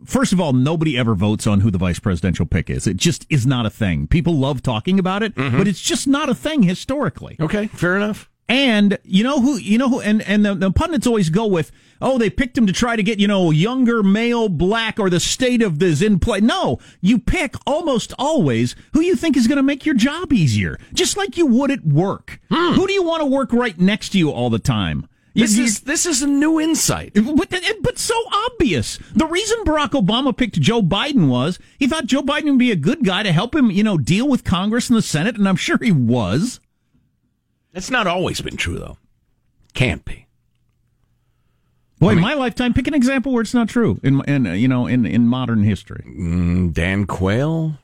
First 0.06 0.32
of 0.34 0.40
all, 0.40 0.54
nobody 0.54 0.98
ever 0.98 1.16
votes 1.16 1.48
on 1.48 1.62
who 1.62 1.72
the 1.72 1.78
vice 1.80 2.00
presidential 2.00 2.46
pick 2.46 2.70
is. 2.70 2.86
It 2.88 2.98
just 2.98 3.26
is 3.30 3.48
not 3.48 3.66
a 3.66 3.70
thing. 3.70 4.08
People 4.08 4.36
love 4.38 4.62
talking 4.62 5.00
about 5.00 5.24
it, 5.24 5.34
Mm-hmm. 5.36 5.58
but 5.58 5.68
it's 5.68 5.82
just 5.82 6.08
not 6.08 6.30
a 6.30 6.36
thing 6.36 6.64
historically. 6.64 7.36
Okay, 7.40 7.68
fair 7.68 7.96
enough. 7.96 8.30
And 8.50 8.98
you 9.04 9.24
know 9.24 9.40
who 9.42 9.56
you 9.56 9.78
know 9.78 9.90
who 9.90 10.02
and 10.02 10.22
and 10.24 10.46
the, 10.46 10.54
the 10.54 10.72
pundits 10.72 11.08
always 11.08 11.30
go 11.30 11.46
with 11.46 11.72
oh 12.02 12.18
they 12.18 12.30
picked 12.30 12.58
him 12.58 12.68
to 12.68 12.74
try 12.74 12.96
to 12.96 13.02
get 13.02 13.20
you 13.20 13.28
know 13.28 13.52
younger 13.52 14.04
male 14.04 14.50
black 14.50 15.00
or 15.00 15.10
the 15.10 15.20
state 15.20 15.62
of 15.62 15.80
this 15.80 16.02
in 16.02 16.20
play. 16.20 16.42
No, 16.42 16.80
you 17.00 17.20
pick 17.20 17.56
almost 17.66 18.14
always 18.20 18.76
who 18.92 19.02
you 19.02 19.16
think 19.16 19.38
is 19.38 19.48
going 19.48 19.58
to 19.58 19.64
make 19.64 19.86
your 19.86 19.96
job 19.96 20.34
easier, 20.34 20.78
just 20.94 21.16
like 21.16 21.38
you 21.38 21.46
would 21.46 21.72
at 21.72 21.86
work. 21.86 22.40
Hmm. 22.52 22.74
Who 22.74 22.86
do 22.86 22.94
you 22.94 23.04
want 23.04 23.22
to 23.22 23.26
work 23.26 23.54
right 23.54 23.80
next 23.80 24.10
to 24.10 24.18
you 24.18 24.30
all 24.30 24.50
the 24.50 24.60
time? 24.60 25.08
This 25.36 25.58
is 25.58 25.82
this 25.82 26.06
is 26.06 26.22
a 26.22 26.28
new 26.28 26.60
insight. 26.60 27.14
but, 27.16 27.50
but 27.82 27.98
so 27.98 28.16
obvious. 28.32 29.00
The 29.16 29.26
reason 29.26 29.64
Barack 29.66 29.92
Obama 29.92 30.36
picked 30.36 30.60
Joe 30.60 30.82
Biden 30.82 31.28
was 31.28 31.58
he 31.80 31.88
thought 31.88 32.06
Joe 32.06 32.22
Biden 32.22 32.52
would 32.52 32.60
be 32.60 32.72
a 32.72 32.76
good 32.76 33.04
guy 33.04 33.24
to 33.24 33.32
help 33.32 33.56
him, 33.56 33.72
you 33.72 33.84
know, 33.84 33.98
deal 33.98 34.28
with 34.28 34.44
Congress 34.44 34.90
and 34.90 34.98
the 34.98 35.02
Senate, 35.02 35.38
and 35.38 35.50
I'm 35.50 35.56
sure 35.56 35.78
he 35.82 35.92
was. 35.92 36.60
That's 37.74 37.90
not 37.90 38.08
always 38.08 38.40
been 38.42 38.56
true, 38.58 38.78
though. 38.78 38.98
Can't 39.74 40.06
be. 40.06 40.28
Boy, 42.00 42.12
in 42.12 42.20
my 42.20 42.34
lifetime, 42.34 42.74
pick 42.74 42.88
an 42.88 42.94
example 42.94 43.32
where 43.32 43.42
it's 43.42 43.54
not 43.54 43.70
true 43.70 43.98
in, 44.04 44.22
in 44.26 44.46
uh, 44.46 44.52
you 44.52 44.68
know 44.68 44.88
in 44.88 45.06
in 45.06 45.26
modern 45.28 45.64
history. 45.64 46.04
Mm, 46.06 46.74
Dan 46.74 47.06
Quayle, 47.06 47.78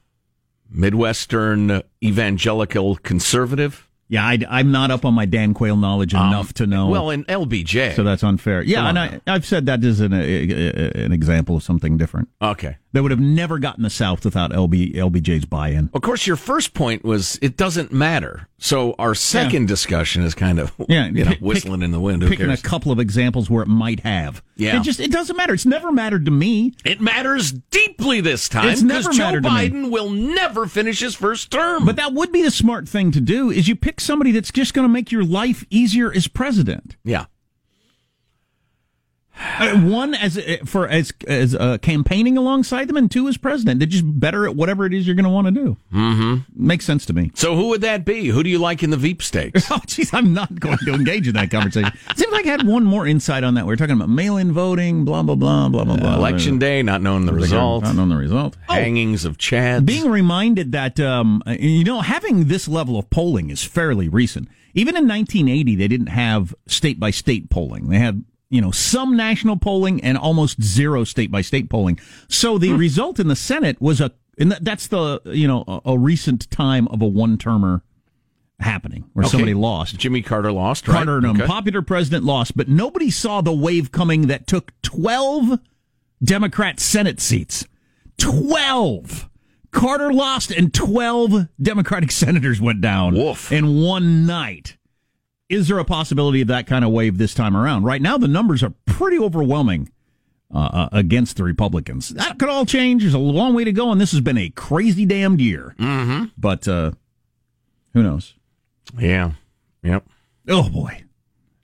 Midwestern 0.69 1.81
evangelical 2.03 2.97
conservative. 2.97 3.87
Yeah, 4.11 4.25
I, 4.25 4.59
am 4.59 4.71
not 4.71 4.89
up 4.89 5.05
on 5.05 5.13
my 5.13 5.25
Dan 5.27 5.53
Quayle 5.53 5.77
knowledge 5.77 6.13
enough 6.15 6.51
to 6.55 6.65
know. 6.65 6.87
Well, 6.87 7.11
in 7.11 7.25
LBJ. 7.25 7.95
so 7.95 8.03
that's 8.03 8.23
unfair. 8.23 8.63
Yeah, 8.63 8.89
and 8.89 8.97
I, 8.97 9.21
I've 9.27 9.45
said 9.45 9.67
that 9.67 9.83
as 9.83 9.99
an, 9.99 10.13
a, 10.13 10.17
a- 10.19 11.05
an 11.05 11.11
example 11.11 11.55
of 11.57 11.61
something 11.63 11.95
different. 11.95 12.27
okay. 12.41 12.77
That 12.93 13.03
would 13.03 13.11
have 13.11 13.19
never 13.19 13.59
gotten 13.59 13.83
the 13.83 13.89
South 13.91 14.25
without 14.25 14.49
LB, 14.51 14.95
LBJ's 14.95 15.45
buy-in. 15.45 15.91
Of 15.93 16.01
course, 16.01 16.25
your 16.25 16.37
first 16.37 16.73
point 16.73 17.05
was 17.05 17.37
it 17.43 17.55
doesn't 17.55 17.93
matter. 17.93 18.47
So 18.61 18.93
our 18.99 19.15
second 19.15 19.67
discussion 19.67 20.23
is 20.23 20.35
kind 20.35 20.59
of 20.59 20.71
Yeah, 20.89 21.07
you 21.07 21.23
know, 21.23 21.31
pick- 21.31 21.39
whistling 21.39 21.81
in 21.81 21.91
the 21.91 21.99
wind. 21.99 22.21
Who 22.21 22.29
Picking 22.29 22.47
cares? 22.47 22.59
a 22.59 22.63
couple 22.63 22.91
of 22.91 22.99
examples 22.99 23.49
where 23.49 23.63
it 23.63 23.67
might 23.69 24.01
have. 24.01 24.43
Yeah. 24.57 24.77
it 24.77 24.83
just 24.83 24.99
it 24.99 25.11
doesn't 25.11 25.35
matter. 25.37 25.53
It's 25.53 25.65
never 25.65 25.91
mattered 25.91 26.25
to 26.25 26.31
me. 26.31 26.73
It 26.83 26.99
matters 26.99 27.51
deeply 27.53 28.19
this 28.21 28.49
time 28.49 28.67
It's 28.69 28.81
because 28.83 29.05
never 29.05 29.15
Joe 29.17 29.23
mattered 29.23 29.43
to 29.43 29.49
me. 29.49 29.55
Biden 29.69 29.91
will 29.91 30.09
never 30.09 30.67
finish 30.67 30.99
his 30.99 31.15
first 31.15 31.49
term. 31.51 31.85
But 31.85 31.95
that 31.95 32.13
would 32.13 32.31
be 32.33 32.43
the 32.43 32.51
smart 32.51 32.87
thing 32.89 33.11
to 33.13 33.21
do. 33.21 33.49
Is 33.49 33.67
you 33.69 33.75
pick 33.77 34.01
somebody 34.01 34.31
that's 34.31 34.51
just 34.51 34.73
going 34.73 34.85
to 34.87 34.91
make 34.91 35.11
your 35.11 35.23
life 35.23 35.63
easier 35.69 36.11
as 36.13 36.27
president. 36.27 36.97
yeah, 37.05 37.25
one 39.83 40.13
as 40.13 40.37
uh, 40.37 40.57
for 40.65 40.87
as 40.87 41.13
as 41.27 41.55
uh, 41.55 41.77
campaigning 41.79 42.37
alongside 42.37 42.87
them, 42.87 42.97
and 42.97 43.09
two 43.09 43.27
as 43.27 43.37
president. 43.37 43.79
They're 43.79 43.87
just 43.87 44.19
better 44.19 44.45
at 44.45 44.55
whatever 44.55 44.85
it 44.85 44.93
is 44.93 45.07
you're 45.07 45.15
going 45.15 45.23
to 45.23 45.29
want 45.29 45.47
to 45.47 45.51
do. 45.51 45.77
Mm-hmm. 45.93 46.67
Makes 46.67 46.85
sense 46.85 47.05
to 47.07 47.13
me. 47.13 47.31
So 47.35 47.55
who 47.55 47.69
would 47.69 47.81
that 47.81 48.05
be? 48.05 48.27
Who 48.27 48.43
do 48.43 48.49
you 48.49 48.59
like 48.59 48.83
in 48.83 48.89
the 48.89 48.97
Veep 48.97 49.21
stakes? 49.21 49.69
Oh, 49.71 49.81
jeez, 49.85 50.13
I'm 50.15 50.33
not 50.33 50.59
going 50.59 50.79
to 50.79 50.93
engage 50.95 51.27
in 51.27 51.35
that 51.35 51.51
conversation. 51.51 51.91
Seems 52.15 52.31
like 52.31 52.45
I 52.47 52.49
had 52.49 52.65
one 52.67 52.83
more 52.83 53.05
insight 53.05 53.43
on 53.43 53.53
that. 53.53 53.67
We 53.67 53.73
are 53.73 53.77
talking 53.77 53.95
about 53.95 54.09
mail-in 54.09 54.51
voting, 54.51 55.05
blah 55.05 55.21
blah 55.21 55.35
blah 55.35 55.69
blah 55.69 55.83
blah 55.83 55.95
blah. 55.95 56.15
Election 56.15 56.57
day, 56.57 56.81
not 56.81 57.01
knowing 57.01 57.25
the 57.27 57.33
result. 57.33 57.83
Not 57.83 57.95
knowing 57.95 58.09
the 58.09 58.15
result. 58.15 58.57
Oh, 58.67 58.73
Hangings 58.73 59.25
of 59.25 59.37
Chads. 59.37 59.85
being 59.85 60.09
reminded 60.09 60.71
that 60.71 60.99
um, 60.99 61.43
uh, 61.45 61.51
you 61.59 61.83
know 61.83 62.01
having 62.01 62.45
this 62.45 62.67
level 62.67 62.97
of 62.97 63.09
polling 63.09 63.51
is 63.51 63.63
fairly 63.63 64.09
recent. 64.09 64.49
Even 64.73 64.95
in 64.95 65.07
1980, 65.07 65.75
they 65.75 65.87
didn't 65.87 66.07
have 66.07 66.53
state 66.67 66.99
by 66.99 67.11
state 67.11 67.49
polling. 67.49 67.89
They 67.89 67.99
had 67.99 68.23
you 68.49 68.61
know 68.61 68.71
some 68.71 69.15
national 69.15 69.57
polling 69.57 70.03
and 70.03 70.17
almost 70.17 70.61
zero 70.61 71.03
state 71.03 71.31
by 71.31 71.41
state 71.41 71.69
polling. 71.69 71.99
So 72.27 72.57
the 72.57 72.69
hmm. 72.69 72.77
result 72.77 73.19
in 73.19 73.27
the 73.27 73.35
Senate 73.35 73.81
was 73.81 74.01
a 74.01 74.11
and 74.37 74.51
that's 74.53 74.87
the 74.87 75.21
you 75.25 75.47
know 75.47 75.63
a, 75.67 75.91
a 75.91 75.97
recent 75.97 76.49
time 76.49 76.87
of 76.87 77.01
a 77.01 77.07
one 77.07 77.37
termer 77.37 77.83
happening 78.59 79.05
where 79.13 79.23
Okay. 79.25 79.31
somebody 79.31 79.53
lost. 79.53 79.97
Jimmy 79.97 80.21
Carter 80.21 80.51
lost, 80.51 80.87
right? 80.87 80.95
Carter, 80.97 81.17
an 81.19 81.25
Okay. 81.25 81.41
unpopular 81.43 81.81
president, 81.81 82.25
lost, 82.25 82.57
but 82.57 82.67
nobody 82.67 83.09
saw 83.09 83.41
the 83.41 83.53
wave 83.53 83.91
coming 83.91 84.27
that 84.27 84.47
took 84.47 84.73
12 84.81 85.59
Democrat 86.21 86.79
Senate 86.79 87.21
seats. 87.21 87.65
12! 88.17 89.29
Carter 89.71 90.11
lost, 90.11 90.51
and 90.51 90.73
12 90.73 91.47
Democratic 91.61 92.11
senators 92.11 92.59
went 92.59 92.81
down 92.81 93.15
Woof. 93.15 93.51
in 93.51 93.81
one 93.81 94.25
night. 94.25 94.75
Is 95.49 95.67
there 95.67 95.79
a 95.79 95.85
possibility 95.85 96.41
of 96.41 96.47
that 96.47 96.67
kind 96.67 96.85
of 96.85 96.91
wave 96.91 97.17
this 97.17 97.33
time 97.33 97.57
around? 97.57 97.83
Right 97.83 98.01
now, 98.01 98.17
the 98.17 98.27
numbers 98.27 98.61
are 98.61 98.73
pretty 98.85 99.17
overwhelming 99.17 99.91
uh, 100.53 100.57
uh, 100.57 100.89
against 100.91 101.37
the 101.37 101.43
Republicans. 101.43 102.09
That 102.09 102.37
could 102.37 102.49
all 102.49 102.65
change. 102.65 103.01
There's 103.01 103.15
a 103.15 103.19
long 103.19 103.55
way 103.55 103.63
to 103.63 103.71
go, 103.71 103.91
and 103.91 103.99
this 103.99 104.11
has 104.11 104.21
been 104.21 104.37
a 104.37 104.49
crazy 104.49 105.05
damned 105.05 105.41
year. 105.41 105.75
Mm-hmm. 105.79 106.25
But 106.37 106.67
uh, 106.67 106.91
who 107.93 108.03
knows? 108.03 108.35
Yeah. 108.97 109.31
Yep. 109.83 110.05
Oh 110.47 110.69
boy. 110.69 111.03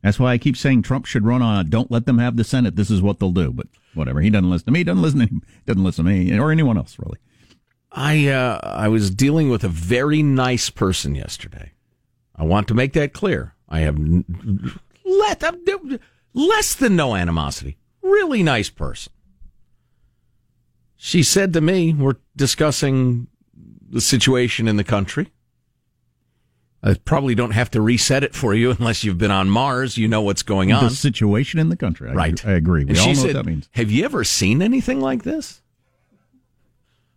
That's 0.01 0.19
why 0.19 0.33
I 0.33 0.37
keep 0.37 0.55
saying 0.55 0.83
Trump 0.83 1.05
should 1.05 1.25
run 1.25 1.41
on 1.41 1.69
don't 1.69 1.89
let 1.89 2.05
them 2.05 2.19
have 2.19 2.37
the 2.37 2.43
Senate. 2.43 2.75
This 2.75 2.91
is 2.91 3.01
what 3.01 3.19
they'll 3.19 3.31
do. 3.31 3.51
But 3.51 3.67
whatever. 3.95 4.21
He 4.21 4.29
doesn't 4.29 4.49
listen 4.49 4.67
to 4.67 4.71
me. 4.71 4.83
Doesn't 4.83 5.01
listen 5.01 5.19
to 5.19 5.25
him. 5.25 5.41
Doesn't 5.65 5.83
listen 5.83 6.05
to 6.05 6.11
me 6.11 6.37
or 6.37 6.51
anyone 6.51 6.77
else 6.77 6.97
really. 6.99 7.17
I 7.91 8.27
uh, 8.27 8.59
I 8.63 8.87
was 8.87 9.09
dealing 9.09 9.49
with 9.49 9.63
a 9.63 9.69
very 9.69 10.21
nice 10.21 10.69
person 10.69 11.15
yesterday. 11.15 11.71
I 12.35 12.43
want 12.43 12.67
to 12.67 12.73
make 12.73 12.93
that 12.93 13.13
clear. 13.13 13.54
I 13.67 13.79
have 13.81 13.95
n- 13.95 14.79
let 15.05 15.43
less 16.33 16.75
than 16.75 16.95
no 16.95 17.15
animosity. 17.15 17.77
Really 18.01 18.43
nice 18.43 18.69
person. 18.69 19.11
She 20.95 21.23
said 21.23 21.53
to 21.53 21.61
me, 21.61 21.93
"We're 21.93 22.15
discussing 22.35 23.27
the 23.89 24.01
situation 24.01 24.67
in 24.67 24.77
the 24.77 24.83
country." 24.83 25.31
I 26.83 26.93
probably 26.93 27.33
don't 27.33 27.51
have 27.51 27.71
to 27.71 27.81
reset 27.81 28.23
it 28.23 28.35
for 28.35 28.53
you 28.53 28.71
unless 28.79 29.03
you've 29.03 29.17
been 29.17 29.31
on 29.31 29.49
Mars. 29.49 29.97
You 29.97 30.07
know 30.07 30.21
what's 30.21 30.43
going 30.43 30.71
on. 30.71 30.83
The 30.83 30.89
situation 30.91 31.59
in 31.59 31.69
the 31.69 31.75
country. 31.75 32.09
I, 32.09 32.13
Right. 32.13 32.45
I 32.45 32.51
agree. 32.53 32.85
We 32.85 32.91
And 32.91 32.99
all 32.99 33.05
she 33.05 33.09
know 33.13 33.15
said, 33.15 33.25
what 33.27 33.33
that 33.33 33.45
means. 33.49 33.69
Have 33.71 33.89
you 33.91 34.05
ever 34.05 34.23
seen 34.23 34.61
anything 34.61 35.01
like 35.01 35.23
this? 35.23 35.61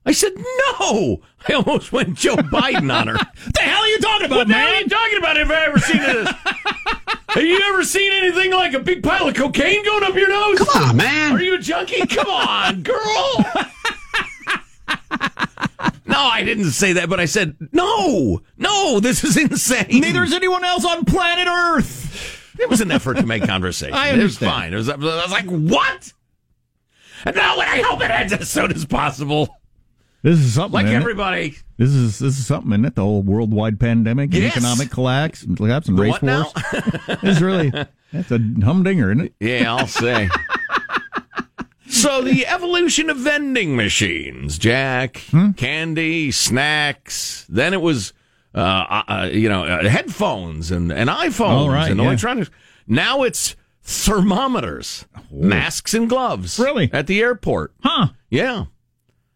I 0.08 0.12
said, 0.12 0.32
No. 0.36 1.20
I 1.46 1.52
almost 1.52 1.92
went 1.92 2.16
Joe 2.16 2.36
Biden 2.36 2.90
on 2.90 3.08
her. 3.08 3.14
What 3.14 3.28
the 3.54 3.60
hell 3.60 3.82
are 3.82 3.86
you 3.86 3.98
talking 3.98 4.26
about, 4.26 4.48
man? 4.48 4.64
what 4.64 4.74
are 4.74 4.80
you 4.80 4.88
talking 4.88 5.18
about? 5.18 5.36
Have 5.36 5.50
I 5.50 5.64
ever 5.66 5.78
seen 5.78 5.98
this? 5.98 6.30
Have 7.28 7.44
you 7.44 7.60
ever 7.68 7.84
seen 7.84 8.10
anything 8.12 8.52
like 8.52 8.72
a 8.72 8.78
big 8.80 9.02
pile 9.02 9.28
of 9.28 9.34
cocaine 9.34 9.84
going 9.84 10.04
up 10.04 10.14
your 10.14 10.30
nose? 10.30 10.60
Come 10.60 10.82
on, 10.82 10.96
man. 10.96 11.32
Are 11.32 11.42
you 11.42 11.56
a 11.56 11.58
junkie? 11.58 12.06
Come 12.06 12.26
on, 12.26 12.82
girl. 12.84 13.44
no, 16.06 16.18
I 16.18 16.42
didn't 16.42 16.70
say 16.70 16.94
that, 16.94 17.10
but 17.10 17.20
I 17.20 17.26
said, 17.26 17.56
no, 17.70 18.40
no, 18.56 19.00
this 19.00 19.22
is 19.24 19.36
insane. 19.36 20.00
Neither 20.00 20.24
is 20.24 20.32
anyone 20.32 20.64
else 20.64 20.86
on 20.86 21.04
planet 21.04 21.46
Earth. 21.46 22.56
It 22.58 22.70
was 22.70 22.80
an 22.80 22.90
effort 22.90 23.18
to 23.18 23.26
make 23.26 23.44
conversation. 23.44 23.92
I 23.94 24.08
It 24.18 24.22
was 24.22 24.38
fine. 24.38 24.72
It 24.72 24.76
was, 24.76 24.88
I 24.88 24.96
was 24.96 25.30
like, 25.30 25.44
what? 25.44 26.14
And 27.26 27.36
now, 27.36 27.60
and 27.60 27.68
I 27.68 27.82
hope 27.82 28.00
it 28.02 28.10
ends 28.10 28.32
as 28.32 28.48
soon 28.48 28.72
as 28.72 28.86
possible. 28.86 29.54
This 30.22 30.38
is 30.40 30.54
something. 30.54 30.72
Like 30.72 30.86
isn't 30.86 30.96
it? 30.96 31.00
everybody. 31.00 31.56
This 31.76 31.90
is 31.90 32.18
this 32.18 32.38
is 32.38 32.46
something, 32.46 32.72
isn't 32.72 32.84
it? 32.84 32.94
The 32.96 33.02
whole 33.02 33.22
worldwide 33.22 33.78
pandemic, 33.78 34.34
and 34.34 34.42
Yes. 34.42 34.56
economic 34.56 34.90
collapse, 34.90 35.42
and 35.44 35.56
collapse, 35.56 35.88
and 35.88 35.98
race 35.98 36.20
wars. 36.20 36.46
it's 37.22 37.40
really 37.40 37.70
that's 38.12 38.30
a 38.32 38.38
humdinger, 38.64 39.12
isn't 39.12 39.26
it? 39.26 39.34
Yeah, 39.40 39.74
I'll 39.74 39.86
say. 39.86 40.28
so 41.88 42.20
the 42.22 42.46
evolution 42.46 43.10
of 43.10 43.16
vending 43.18 43.76
machines, 43.76 44.58
Jack, 44.58 45.18
Hmm? 45.30 45.52
candy, 45.52 46.30
snacks. 46.30 47.46
Then 47.48 47.72
it 47.72 47.80
was, 47.80 48.12
uh, 48.54 48.58
uh, 48.58 49.02
uh, 49.08 49.28
you 49.32 49.48
know, 49.48 49.64
uh, 49.64 49.88
headphones 49.88 50.70
and, 50.70 50.92
and 50.92 51.08
iPhones 51.08 51.66
Oh, 51.66 51.68
right, 51.68 51.90
and 51.90 51.98
yeah. 52.00 52.06
electronics. 52.06 52.50
Now 52.86 53.22
it's 53.22 53.56
thermometers, 53.82 55.06
masks 55.30 55.94
and 55.94 56.08
gloves. 56.08 56.58
Really? 56.58 56.90
At 56.92 57.06
the 57.06 57.20
airport. 57.20 57.72
Huh? 57.82 58.08
Yeah. 58.30 58.64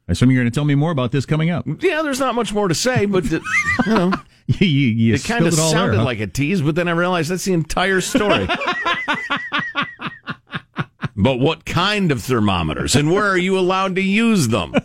I 0.09 0.13
assume 0.13 0.31
you're 0.31 0.43
going 0.43 0.51
to 0.51 0.55
tell 0.55 0.65
me 0.65 0.75
more 0.75 0.91
about 0.91 1.13
this 1.13 1.25
coming 1.25 1.51
up. 1.51 1.65
Yeah, 1.81 2.03
there's 2.03 2.21
not 2.21 2.35
much 2.35 2.53
more 2.53 2.69
to 2.69 2.75
say, 2.75 3.07
but 3.07 3.25
you 3.31 3.41
know, 3.87 4.13
you, 4.47 4.67
you, 4.67 5.15
it 5.15 5.25
kind 5.25 5.47
of 5.47 5.59
all 5.59 5.71
there, 5.71 5.79
sounded 5.79 5.99
huh? 5.99 6.05
like 6.05 6.21
a 6.21 6.27
tease, 6.27 6.61
but 6.61 6.75
then 6.75 6.89
I 6.89 6.93
realized 6.93 7.31
that's 7.31 7.45
the 7.45 7.53
entire 7.53 8.01
story. 8.01 8.47
but 11.17 11.39
what 11.39 11.65
kind 11.65 12.11
of 12.11 12.23
thermometers, 12.23 12.97
and 12.97 13.13
where 13.13 13.27
are 13.27 13.39
you 13.39 13.59
allowed 13.59 13.95
to 13.97 14.03
use 14.03 14.49
them? 14.49 14.75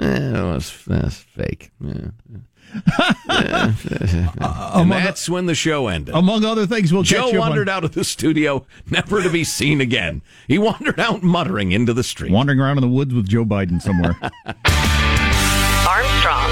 Eh, 0.00 0.30
that 0.30 0.42
was, 0.42 0.84
that's 0.86 1.16
fake. 1.16 1.70
Yeah. 1.78 2.08
Yeah. 3.28 3.72
and 4.74 4.90
that's 4.90 5.28
when 5.28 5.46
the 5.46 5.54
show 5.54 5.88
ended. 5.88 6.14
Among 6.14 6.44
other 6.44 6.66
things, 6.66 6.92
we'll 6.92 7.02
Joe 7.02 7.24
catch 7.24 7.32
you 7.32 7.38
up 7.38 7.44
on- 7.44 7.50
wandered 7.50 7.68
out 7.68 7.84
of 7.84 7.92
the 7.92 8.04
studio, 8.04 8.64
never 8.90 9.22
to 9.22 9.30
be 9.30 9.44
seen 9.44 9.80
again. 9.80 10.22
He 10.48 10.58
wandered 10.58 10.98
out 11.00 11.22
muttering 11.22 11.72
into 11.72 11.92
the 11.92 12.02
street. 12.04 12.32
wandering 12.32 12.60
around 12.60 12.78
in 12.78 12.82
the 12.82 12.88
woods 12.88 13.12
with 13.14 13.28
Joe 13.28 13.44
Biden 13.44 13.80
somewhere. 13.80 14.16
Armstrong 15.88 16.50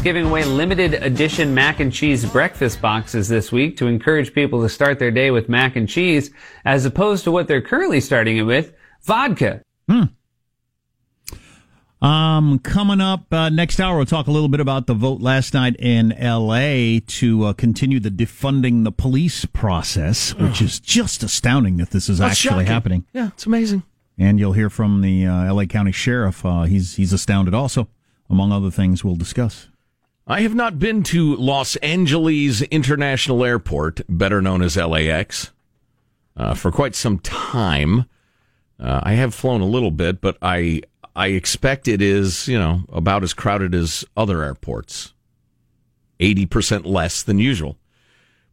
is 0.00 0.04
giving 0.04 0.26
away 0.26 0.44
limited 0.44 0.94
edition 0.94 1.54
mac 1.54 1.78
and 1.78 1.92
cheese 1.92 2.24
breakfast 2.24 2.80
boxes 2.80 3.28
this 3.28 3.52
week 3.52 3.76
to 3.76 3.86
encourage 3.86 4.32
people 4.32 4.62
to 4.62 4.68
start 4.68 4.98
their 4.98 5.10
day 5.10 5.30
with 5.30 5.48
mac 5.48 5.76
and 5.76 5.88
cheese, 5.88 6.30
as 6.64 6.86
opposed 6.86 7.24
to 7.24 7.30
what 7.30 7.46
they're 7.46 7.60
currently 7.60 8.00
starting 8.00 8.38
it 8.38 8.42
with, 8.42 8.72
vodka. 9.02 9.62
Hmm. 9.88 10.04
Um, 12.00 12.60
coming 12.60 13.02
up 13.02 13.30
uh, 13.30 13.50
next 13.50 13.78
hour, 13.78 13.98
we'll 13.98 14.06
talk 14.06 14.26
a 14.26 14.30
little 14.30 14.48
bit 14.48 14.60
about 14.60 14.86
the 14.86 14.94
vote 14.94 15.20
last 15.20 15.52
night 15.52 15.76
in 15.78 16.12
L.A. 16.12 17.00
to 17.00 17.44
uh, 17.44 17.52
continue 17.52 18.00
the 18.00 18.10
defunding 18.10 18.84
the 18.84 18.92
police 18.92 19.44
process, 19.44 20.34
which 20.34 20.62
is 20.62 20.80
just 20.80 21.22
astounding 21.22 21.76
that 21.76 21.90
this 21.90 22.08
is 22.08 22.18
That's 22.18 22.32
actually 22.32 22.64
shocking. 22.64 22.66
happening. 22.66 23.04
Yeah, 23.12 23.28
it's 23.28 23.44
amazing. 23.44 23.82
And 24.16 24.38
you'll 24.38 24.54
hear 24.54 24.70
from 24.70 25.02
the 25.02 25.26
uh, 25.26 25.44
L.A. 25.44 25.66
County 25.66 25.92
Sheriff. 25.92 26.44
Uh, 26.44 26.62
he's 26.62 26.96
he's 26.96 27.12
astounded 27.12 27.52
also, 27.52 27.88
among 28.30 28.50
other 28.50 28.70
things 28.70 29.04
we'll 29.04 29.16
discuss. 29.16 29.68
I 30.30 30.42
have 30.42 30.54
not 30.54 30.78
been 30.78 31.02
to 31.02 31.34
Los 31.34 31.74
Angeles 31.76 32.62
International 32.62 33.44
Airport, 33.44 34.02
better 34.08 34.40
known 34.40 34.62
as 34.62 34.76
LAX, 34.76 35.50
uh, 36.36 36.54
for 36.54 36.70
quite 36.70 36.94
some 36.94 37.18
time. 37.18 38.04
Uh, 38.78 39.00
I 39.02 39.14
have 39.14 39.34
flown 39.34 39.60
a 39.60 39.66
little 39.66 39.90
bit, 39.90 40.20
but 40.20 40.38
I 40.40 40.82
I 41.16 41.30
expect 41.30 41.88
it 41.88 42.00
is 42.00 42.46
you 42.46 42.56
know 42.56 42.82
about 42.92 43.24
as 43.24 43.34
crowded 43.34 43.74
as 43.74 44.04
other 44.16 44.44
airports, 44.44 45.14
eighty 46.20 46.46
percent 46.46 46.86
less 46.86 47.24
than 47.24 47.40
usual. 47.40 47.76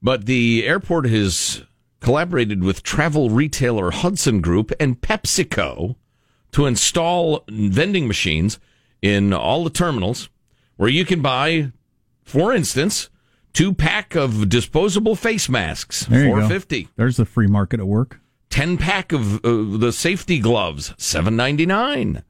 But 0.02 0.26
the 0.26 0.66
airport 0.66 1.06
has 1.06 1.62
collaborated 2.00 2.64
with 2.64 2.82
travel 2.82 3.30
retailer 3.30 3.92
Hudson 3.92 4.42
Group 4.42 4.72
and 4.80 5.00
PepsiCo 5.00 5.96
to 6.54 6.66
install 6.66 7.44
vending 7.48 8.08
machines 8.08 8.58
in 9.04 9.32
all 9.32 9.64
the 9.64 9.70
terminals 9.70 10.30
where 10.78 10.90
you 10.90 11.06
can 11.06 11.22
buy, 11.22 11.72
for 12.24 12.54
instance, 12.54 13.10
two 13.54 13.74
pack 13.74 14.16
of 14.16 14.48
disposable 14.50 15.16
face 15.16 15.50
masks, 15.50 16.06
four 16.06 16.48
fifty. 16.48 16.88
There's 16.96 17.18
the 17.18 17.26
free 17.26 17.48
market 17.48 17.80
at 17.80 17.88
work. 17.88 18.20
Ten 18.50 18.78
pack 18.78 19.12
of 19.12 19.44
uh, 19.46 19.78
the 19.78 19.92
safety 19.92 20.40
gloves, 20.40 20.94
seven 20.98 21.36
ninety 21.36 21.66
nine. 21.66 22.24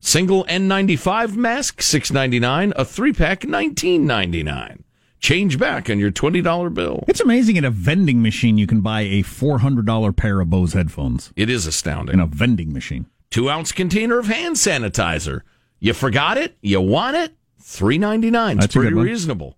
Single 0.00 0.44
N95 0.44 1.34
mask, 1.34 1.80
six 1.80 2.12
ninety 2.12 2.38
nine. 2.38 2.72
A 2.76 2.84
three 2.84 3.12
pack, 3.12 3.44
nineteen 3.44 4.06
ninety 4.06 4.42
nine. 4.42 4.84
Change 5.18 5.58
back 5.58 5.88
on 5.88 5.98
your 5.98 6.10
twenty 6.10 6.42
dollar 6.42 6.68
bill. 6.68 7.04
It's 7.08 7.20
amazing 7.20 7.56
at 7.56 7.64
a 7.64 7.70
vending 7.70 8.20
machine 8.20 8.58
you 8.58 8.66
can 8.66 8.82
buy 8.82 9.00
a 9.02 9.22
four 9.22 9.58
hundred 9.60 9.86
dollar 9.86 10.12
pair 10.12 10.40
of 10.40 10.50
Bose 10.50 10.74
headphones 10.74 11.32
It 11.36 11.48
is 11.48 11.66
astounding. 11.66 12.14
in 12.14 12.20
a 12.20 12.26
vending 12.26 12.72
machine. 12.74 13.06
Two 13.30 13.48
ounce 13.48 13.72
container 13.72 14.18
of 14.18 14.26
hand 14.26 14.56
sanitizer. 14.56 15.40
You 15.80 15.94
forgot 15.94 16.36
it? 16.36 16.56
You 16.60 16.80
want 16.82 17.16
it? 17.16 17.34
Three 17.66 17.96
ninety 17.96 18.30
nine. 18.30 18.58
It's 18.58 18.64
That's 18.66 18.74
pretty 18.74 18.94
reasonable. 18.94 19.56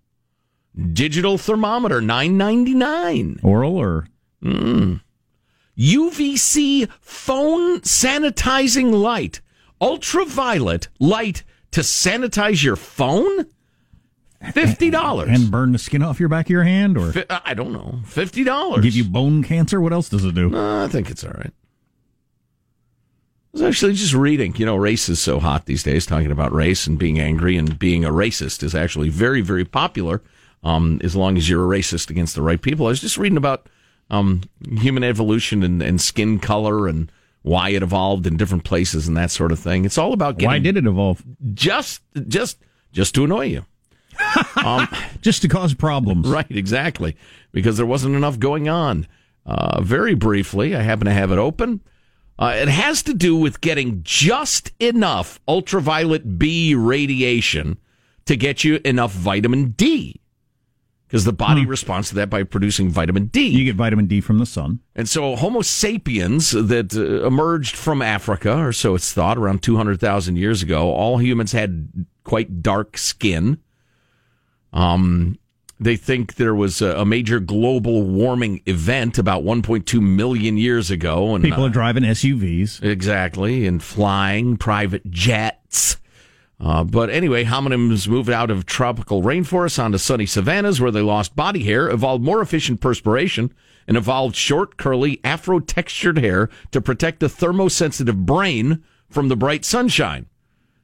Digital 0.92 1.38
thermometer, 1.38 2.01
nine 2.01 2.37
ninety 2.38 2.73
nine. 2.73 3.40
Oral 3.42 3.77
or 3.77 4.07
UVC 5.77 6.88
phone 7.01 7.81
sanitizing 7.81 8.92
light, 8.92 9.40
ultraviolet 9.81 10.88
light 11.01 11.42
to 11.73 11.81
sanitize 11.81 12.62
your 12.62 12.77
phone. 12.77 13.47
Fifty 14.53 14.88
dollars. 14.88 15.29
and 15.31 15.51
burn 15.51 15.73
the 15.73 15.79
skin 15.79 16.03
off 16.03 16.21
your 16.21 16.29
back 16.29 16.47
of 16.47 16.51
your 16.51 16.62
hand 16.62 16.97
or 16.97 17.12
I 17.45 17.55
don't 17.55 17.73
know. 17.73 18.01
Fifty 18.05 18.45
dollars. 18.45 18.85
give 18.85 18.95
you 18.95 19.05
bone 19.05 19.42
cancer. 19.42 19.81
What 19.81 19.92
else 19.92 20.09
does 20.09 20.25
it 20.25 20.35
do? 20.37 20.55
Uh, 20.55 20.85
I 20.85 20.88
think 20.88 21.11
it's 21.11 21.25
all 21.25 21.33
right. 21.33 21.53
I 23.57 23.61
was 23.61 23.62
actually 23.62 23.95
just 23.95 24.12
reading. 24.12 24.55
You 24.57 24.66
know, 24.66 24.77
race 24.77 25.09
is 25.09 25.19
so 25.19 25.40
hot 25.40 25.64
these 25.64 25.83
days. 25.83 26.05
Talking 26.05 26.31
about 26.31 26.53
race 26.53 26.87
and 26.87 26.99
being 26.99 27.19
angry 27.19 27.57
and 27.57 27.79
being 27.79 28.05
a 28.05 28.11
racist 28.11 28.62
is 28.62 28.75
actually 28.75 29.09
very, 29.09 29.40
very 29.40 29.64
popular. 29.64 30.23
Um, 30.62 31.01
as 31.03 31.16
long 31.16 31.38
as 31.38 31.49
you're 31.49 31.73
a 31.73 31.79
racist 31.79 32.11
against 32.11 32.35
the 32.35 32.42
right 32.42 32.61
people. 32.61 32.85
I 32.85 32.90
was 32.90 33.01
just 33.01 33.16
reading 33.16 33.38
about 33.38 33.66
um, 34.11 34.42
human 34.79 35.05
evolution 35.05 35.62
and, 35.62 35.81
and 35.81 36.01
skin 36.01 36.38
color 36.38 36.87
and 36.87 37.11
why 37.42 37.71
it 37.71 37.83
evolved 37.83 38.27
in 38.27 38.37
different 38.37 38.64
places 38.64 39.09
and 39.09 39.16
that 39.16 39.31
sort 39.31 39.53
of 39.53 39.59
thing. 39.59 39.87
It's 39.87 39.97
all 39.97 40.12
about 40.12 40.37
getting 40.37 40.49
Why 40.49 40.59
did 40.59 40.77
it 40.77 40.87
evolve? 40.87 41.25
just, 41.55 42.03
just, 42.29 42.59
just 42.92 43.14
to 43.14 43.25
annoy 43.25 43.47
you. 43.47 43.64
um, 44.64 44.88
Just 45.21 45.42
to 45.42 45.49
cause 45.49 45.73
problems. 45.75 46.29
Right, 46.29 46.51
exactly. 46.51 47.16
Because 47.53 47.77
there 47.77 47.87
wasn't 47.87 48.16
enough 48.16 48.38
going 48.38 48.69
on. 48.69 49.07
Uh, 49.45 49.81
very 49.81 50.14
briefly, 50.14 50.75
I 50.75 50.83
happen 50.83 51.07
to 51.07 51.12
have 51.12 51.31
it 51.31 51.38
open. 51.38 51.81
Uh, 52.38 52.55
it 52.55 52.68
has 52.68 53.03
to 53.05 53.14
do 53.14 53.37
with 53.37 53.61
getting 53.61 54.03
just 54.03 54.72
enough 54.79 55.40
ultraviolet 55.49 56.38
B 56.38 56.75
radiation 56.75 57.79
to 58.27 58.37
get 58.37 58.62
you 58.64 58.81
enough 58.85 59.12
vitamin 59.12 59.70
D. 59.70 60.20
Because 61.07 61.25
the 61.25 61.33
body 61.33 61.64
responds 61.64 62.09
to 62.09 62.16
that 62.16 62.29
by 62.29 62.42
producing 62.42 62.90
vitamin 62.90 63.27
D. 63.27 63.46
You 63.46 63.64
get 63.64 63.77
vitamin 63.77 64.07
D 64.07 64.20
from 64.20 64.38
the 64.38 64.46
sun. 64.46 64.81
And 64.96 65.09
so 65.09 65.37
Homo 65.37 65.62
sapiens 65.62 66.51
that 66.51 66.94
uh, 66.96 67.25
emerged 67.25 67.77
from 67.77 68.03
Africa, 68.03 68.59
or 68.59 68.72
so 68.72 68.96
it's 68.96 69.12
thought, 69.12 69.38
around 69.38 69.62
200,000 69.62 70.37
years 70.37 70.62
ago, 70.62 70.90
all 70.90 71.18
humans 71.18 71.53
had 71.53 72.07
quite 72.25 72.61
dark 72.61 72.99
skin. 72.99 73.59
Um, 74.72 75.38
they 75.78 75.96
think 75.96 76.36
there 76.36 76.54
was 76.54 76.80
a, 76.80 76.96
a 76.98 77.04
major 77.04 77.38
global 77.38 78.02
warming 78.02 78.62
event 78.66 79.18
about 79.18 79.44
1.2 79.44 80.00
million 80.00 80.56
years 80.56 80.90
ago. 80.90 81.34
And, 81.34 81.44
People 81.44 81.64
uh, 81.64 81.66
are 81.66 81.70
driving 81.70 82.02
SUVs. 82.02 82.82
Exactly, 82.82 83.66
and 83.66 83.82
flying 83.82 84.56
private 84.56 85.10
jets. 85.10 85.98
Uh, 86.58 86.82
but 86.82 87.10
anyway, 87.10 87.44
hominins 87.44 88.08
moved 88.08 88.30
out 88.30 88.50
of 88.50 88.64
tropical 88.64 89.22
rainforests 89.22 89.82
onto 89.82 89.98
sunny 89.98 90.24
savannas 90.24 90.80
where 90.80 90.90
they 90.90 91.02
lost 91.02 91.36
body 91.36 91.62
hair, 91.62 91.90
evolved 91.90 92.24
more 92.24 92.40
efficient 92.40 92.80
perspiration, 92.80 93.52
and 93.86 93.96
evolved 93.96 94.34
short, 94.34 94.78
curly, 94.78 95.20
afro 95.22 95.60
textured 95.60 96.18
hair 96.18 96.48
to 96.70 96.80
protect 96.80 97.20
the 97.20 97.26
thermosensitive 97.26 98.24
brain 98.24 98.82
from 99.10 99.28
the 99.28 99.36
bright 99.36 99.66
sunshine. 99.66 100.26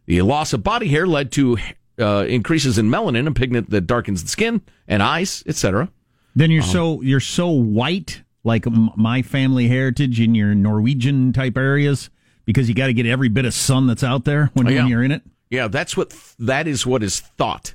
The 0.05 0.20
loss 0.22 0.52
of 0.52 0.62
body 0.62 0.88
hair 0.88 1.07
led 1.07 1.33
to 1.33 1.57
uh, 2.03 2.25
increases 2.25 2.77
in 2.77 2.91
melanin, 2.91 3.27
a 3.27 3.33
pigment 3.33 3.71
that 3.71 3.83
darkens 3.87 4.23
the 4.23 4.29
skin 4.29 4.61
and 4.88 5.03
eyes, 5.03 5.43
etc. 5.47 5.88
Then 6.35 6.51
you're 6.51 6.62
so 6.62 7.01
you're 7.03 7.21
so 7.21 7.49
white, 7.51 8.23
like 8.45 8.67
m- 8.67 8.91
my 8.97 9.23
family 9.23 9.69
heritage 9.69 10.21
in 10.21 10.35
your 10.35 10.55
Norwegian 10.55 11.33
type 11.33 11.57
areas, 11.57 12.11
because 12.45 12.69
you 12.69 12.75
got 12.75 12.87
to 12.88 12.93
get 12.95 13.07
every 13.07 13.29
bit 13.29 13.45
of 13.45 13.55
sun 13.55 13.87
that's 13.87 14.03
out 14.05 14.25
there 14.25 14.51
when, 14.55 14.67
Oh, 14.67 14.71
yeah. 14.71 14.81
when 14.81 14.88
you're 14.88 15.05
in 15.05 15.12
it. 15.12 15.23
Yeah, 15.51 15.69
that's 15.69 15.97
what 15.97 16.15
that 16.38 16.67
is 16.67 16.85
what 16.87 17.03
is 17.03 17.21
thought. 17.21 17.75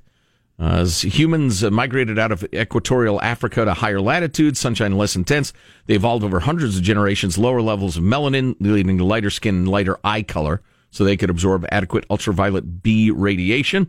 Uh, 0.59 0.77
as 0.79 1.03
humans 1.03 1.63
uh, 1.63 1.69
migrated 1.69 2.17
out 2.17 2.31
of 2.31 2.43
equatorial 2.51 3.21
Africa 3.21 3.63
to 3.63 3.75
higher 3.75 4.01
latitudes, 4.01 4.59
sunshine 4.59 4.97
less 4.97 5.15
intense, 5.15 5.53
they 5.85 5.93
evolved 5.93 6.23
over 6.23 6.39
hundreds 6.39 6.75
of 6.77 6.81
generations, 6.81 7.37
lower 7.37 7.61
levels 7.61 7.95
of 7.95 8.03
melanin, 8.03 8.55
leading 8.59 8.97
to 8.97 9.03
lighter 9.03 9.29
skin 9.29 9.53
and 9.53 9.67
lighter 9.69 9.99
eye 10.03 10.23
color, 10.23 10.63
so 10.89 11.03
they 11.03 11.15
could 11.15 11.29
absorb 11.29 11.63
adequate 11.71 12.05
ultraviolet 12.09 12.81
B 12.81 13.11
radiation. 13.11 13.87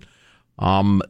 Um, 0.59 1.03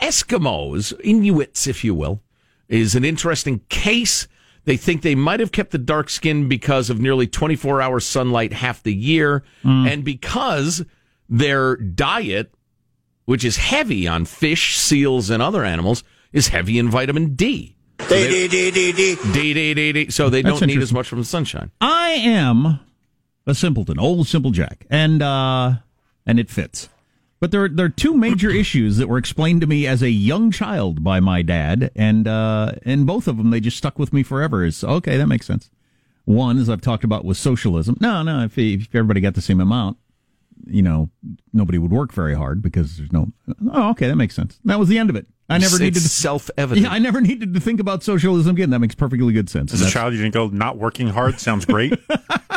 Eskimos, 0.00 0.92
Inuits, 1.02 1.66
if 1.66 1.84
you 1.84 1.94
will, 1.94 2.22
is 2.68 2.94
an 2.94 3.04
interesting 3.04 3.60
case. 3.68 4.28
They 4.64 4.76
think 4.76 5.02
they 5.02 5.14
might 5.14 5.40
have 5.40 5.52
kept 5.52 5.72
the 5.72 5.78
dark 5.78 6.08
skin 6.08 6.48
because 6.48 6.88
of 6.90 7.00
nearly 7.00 7.26
24 7.26 7.82
hour 7.82 8.00
sunlight 8.00 8.52
half 8.52 8.82
the 8.82 8.94
year, 8.94 9.42
and 9.62 10.04
because 10.04 10.84
their 11.28 11.76
diet, 11.76 12.54
which 13.26 13.44
is 13.44 13.56
heavy 13.58 14.06
on 14.08 14.24
fish, 14.24 14.76
seals, 14.76 15.28
and 15.30 15.42
other 15.42 15.64
animals, 15.64 16.02
is 16.32 16.48
heavy 16.48 16.78
in 16.78 16.88
vitamin 16.90 17.34
D. 17.34 17.76
So 18.00 18.06
they- 18.08 18.48
D, 18.48 18.70
D, 18.70 18.92
D, 19.74 19.92
D. 19.92 20.10
So 20.10 20.28
they 20.30 20.42
That's 20.42 20.60
don't 20.60 20.66
need 20.66 20.72
as 20.74 20.90
interesting. 20.90 20.94
much 20.96 21.08
from 21.08 21.18
the 21.20 21.24
sunshine. 21.24 21.70
I 21.80 22.10
am 22.10 22.80
a 23.46 23.54
simpleton, 23.54 23.98
old 23.98 24.26
simple 24.28 24.50
Jack, 24.50 24.86
and 24.90 25.22
uh, 25.22 25.74
and 26.26 26.38
it 26.40 26.50
fits. 26.50 26.88
But 27.44 27.50
there, 27.50 27.68
there 27.68 27.84
are 27.84 27.90
two 27.90 28.14
major 28.14 28.48
issues 28.48 28.96
that 28.96 29.06
were 29.06 29.18
explained 29.18 29.60
to 29.60 29.66
me 29.66 29.86
as 29.86 30.00
a 30.00 30.08
young 30.08 30.50
child 30.50 31.04
by 31.04 31.20
my 31.20 31.42
dad, 31.42 31.90
and 31.94 32.26
uh, 32.26 32.72
and 32.86 33.06
both 33.06 33.28
of 33.28 33.36
them 33.36 33.50
they 33.50 33.60
just 33.60 33.76
stuck 33.76 33.98
with 33.98 34.14
me 34.14 34.22
forever. 34.22 34.64
Is 34.64 34.82
okay, 34.82 35.18
that 35.18 35.26
makes 35.26 35.44
sense. 35.44 35.68
One, 36.24 36.56
as 36.56 36.70
I've 36.70 36.80
talked 36.80 37.04
about, 37.04 37.22
was 37.22 37.38
socialism. 37.38 37.98
No, 38.00 38.22
no, 38.22 38.44
if, 38.44 38.56
if 38.56 38.94
everybody 38.94 39.20
got 39.20 39.34
the 39.34 39.42
same 39.42 39.60
amount, 39.60 39.98
you 40.66 40.80
know, 40.80 41.10
nobody 41.52 41.76
would 41.76 41.90
work 41.90 42.14
very 42.14 42.34
hard 42.34 42.62
because 42.62 42.96
there's 42.96 43.12
no. 43.12 43.30
Oh, 43.70 43.90
okay, 43.90 44.08
that 44.08 44.16
makes 44.16 44.34
sense. 44.34 44.58
That 44.64 44.78
was 44.78 44.88
the 44.88 44.96
end 44.96 45.10
of 45.10 45.16
it. 45.16 45.26
I 45.50 45.58
never 45.58 45.74
It's 45.74 45.80
needed 45.80 46.00
to 46.00 46.08
self-evident. 46.08 46.86
Yeah, 46.86 46.92
I 46.94 46.98
never 46.98 47.20
needed 47.20 47.52
to 47.52 47.60
think 47.60 47.78
about 47.78 48.02
socialism 48.02 48.56
again. 48.56 48.70
That 48.70 48.78
makes 48.78 48.94
perfectly 48.94 49.34
good 49.34 49.50
sense. 49.50 49.74
As 49.74 49.82
a 49.82 49.90
child, 49.90 50.14
you 50.14 50.22
didn't 50.22 50.32
go, 50.32 50.48
not 50.48 50.78
working 50.78 51.08
hard 51.08 51.38
sounds 51.38 51.66
great. 51.66 51.92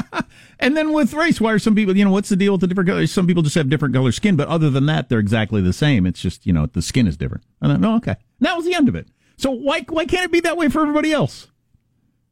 And 0.59 0.75
then 0.75 0.91
with 0.91 1.13
race, 1.13 1.39
why 1.39 1.53
are 1.53 1.59
some 1.59 1.75
people, 1.75 1.95
you 1.95 2.03
know, 2.03 2.11
what's 2.11 2.29
the 2.29 2.35
deal 2.35 2.53
with 2.53 2.61
the 2.61 2.67
different 2.67 2.89
colors? 2.89 3.11
Some 3.11 3.27
people 3.27 3.43
just 3.43 3.55
have 3.55 3.69
different 3.69 3.93
color 3.93 4.11
skin, 4.11 4.35
but 4.35 4.47
other 4.47 4.69
than 4.69 4.87
that, 4.87 5.07
they're 5.07 5.19
exactly 5.19 5.61
the 5.61 5.73
same. 5.73 6.05
It's 6.05 6.21
just, 6.21 6.45
you 6.45 6.53
know, 6.53 6.65
the 6.65 6.81
skin 6.81 7.05
is 7.05 7.15
different. 7.15 7.43
And 7.61 7.85
oh, 7.85 7.97
okay. 7.97 8.15
That 8.39 8.55
was 8.55 8.65
the 8.65 8.73
end 8.73 8.89
of 8.89 8.95
it. 8.95 9.07
So 9.37 9.51
why, 9.51 9.85
why 9.87 10.05
can't 10.05 10.25
it 10.25 10.31
be 10.31 10.39
that 10.39 10.57
way 10.57 10.69
for 10.69 10.81
everybody 10.81 11.11
else? 11.13 11.47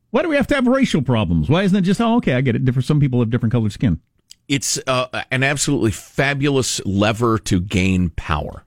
Why 0.09 0.23
do 0.23 0.29
we 0.29 0.37
have 0.37 0.47
to 0.47 0.55
have 0.55 0.65
racial 0.65 1.01
problems? 1.01 1.49
Why 1.49 1.63
isn't 1.63 1.77
it 1.77 1.81
just, 1.81 2.01
oh, 2.01 2.15
okay, 2.17 2.33
I 2.33 2.41
get 2.41 2.55
it. 2.55 2.65
Different, 2.65 2.85
some 2.85 2.99
people 2.99 3.19
have 3.19 3.29
different 3.29 3.51
colored 3.51 3.73
skin. 3.73 3.99
It's 4.47 4.79
uh, 4.87 5.23
an 5.29 5.43
absolutely 5.43 5.91
fabulous 5.91 6.79
lever 6.85 7.37
to 7.39 7.59
gain 7.59 8.11
power 8.11 8.63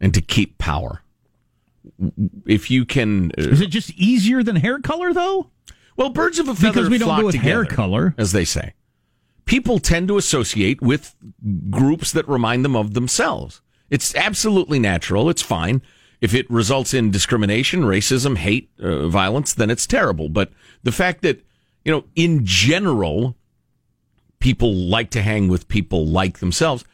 and 0.00 0.12
to 0.14 0.20
keep 0.20 0.58
power. 0.58 1.02
If 2.44 2.70
you 2.70 2.84
can, 2.84 3.32
uh, 3.38 3.42
Is 3.42 3.60
it 3.60 3.68
just 3.68 3.90
easier 3.92 4.42
than 4.42 4.56
hair 4.56 4.78
color, 4.80 5.14
though? 5.14 5.50
Well, 5.96 6.10
birds 6.10 6.38
of 6.38 6.48
a 6.48 6.54
feather 6.54 6.72
Because 6.72 6.90
we 6.90 6.98
don't 6.98 7.06
flock 7.08 7.20
go 7.20 7.26
with 7.26 7.34
together, 7.34 7.64
hair 7.64 7.64
color. 7.64 8.14
as 8.18 8.32
they 8.32 8.44
say. 8.44 8.74
People 9.44 9.78
tend 9.78 10.08
to 10.08 10.16
associate 10.16 10.82
with 10.82 11.14
groups 11.70 12.12
that 12.12 12.28
remind 12.28 12.64
them 12.64 12.74
of 12.76 12.94
themselves. 12.94 13.60
It's 13.90 14.14
absolutely 14.16 14.78
natural. 14.78 15.30
It's 15.30 15.42
fine. 15.42 15.82
If 16.20 16.34
it 16.34 16.50
results 16.50 16.92
in 16.94 17.10
discrimination, 17.10 17.82
racism, 17.82 18.36
hate, 18.38 18.70
uh, 18.82 19.06
violence, 19.08 19.54
then 19.54 19.70
it's 19.70 19.86
terrible. 19.86 20.28
But 20.28 20.50
the 20.82 20.90
fact 20.90 21.22
that, 21.22 21.44
you 21.84 21.92
know, 21.92 22.04
in 22.16 22.44
general, 22.44 23.36
people 24.40 24.74
like 24.74 25.10
to 25.10 25.22
hang 25.22 25.48
with 25.48 25.68
people 25.68 26.06
like 26.06 26.38
themselves, 26.38 26.84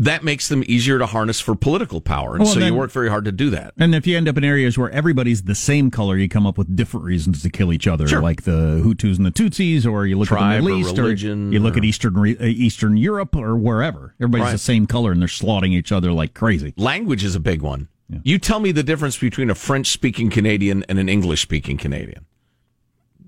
that 0.00 0.22
makes 0.22 0.48
them 0.48 0.62
easier 0.68 0.98
to 0.98 1.06
harness 1.06 1.40
for 1.40 1.56
political 1.56 2.00
power. 2.00 2.36
And 2.36 2.44
Well, 2.44 2.54
so 2.54 2.60
then- 2.60 2.72
you 2.72 2.78
work 2.78 2.92
very 2.92 3.08
hard 3.08 3.24
to 3.24 3.32
do 3.32 3.50
that. 3.50 3.74
And 3.76 3.94
if 3.96 4.06
you 4.06 4.16
end 4.16 4.28
up 4.28 4.36
in 4.38 4.44
areas 4.44 4.78
where 4.78 4.88
everybody's 4.90 5.42
the 5.42 5.56
same 5.56 5.90
color, 5.90 6.16
you 6.16 6.28
come 6.28 6.46
up 6.46 6.56
with 6.56 6.74
different 6.76 7.04
reasons 7.04 7.42
to 7.42 7.50
kill 7.50 7.72
each 7.72 7.88
other, 7.88 8.06
Sure. 8.06 8.22
like 8.22 8.42
the 8.44 8.80
Hutus 8.84 9.16
and 9.16 9.26
the 9.26 9.32
Tutsis, 9.32 9.84
or 9.84 10.06
you 10.06 10.16
look 10.16 10.28
Tribe 10.28 10.42
at 10.42 10.56
the 10.58 10.62
Middle 10.62 10.78
East, 10.78 10.96
religion 10.96 11.52
you 11.52 11.58
look 11.58 11.74
or- 11.74 11.78
at 11.78 11.84
Eastern 11.84 12.16
uh, 12.16 12.44
Eastern 12.44 12.96
Europe, 12.96 13.34
or 13.34 13.56
wherever. 13.56 14.14
Everybody's 14.20 14.44
Right. 14.44 14.52
the 14.52 14.58
same 14.58 14.86
color, 14.86 15.10
and 15.10 15.20
they're 15.20 15.28
slaughtering 15.28 15.72
each 15.72 15.90
other 15.90 16.12
like 16.12 16.32
crazy. 16.32 16.74
Language 16.76 17.24
is 17.24 17.34
a 17.34 17.40
big 17.40 17.60
one. 17.60 17.88
You 18.22 18.38
tell 18.38 18.60
me 18.60 18.72
the 18.72 18.82
difference 18.84 19.18
between 19.18 19.50
a 19.50 19.54
French 19.54 19.88
speaking 19.88 20.30
Canadian 20.30 20.82
and 20.88 20.98
an 20.98 21.08
English 21.10 21.42
speaking 21.42 21.76
Canadian. 21.76 22.24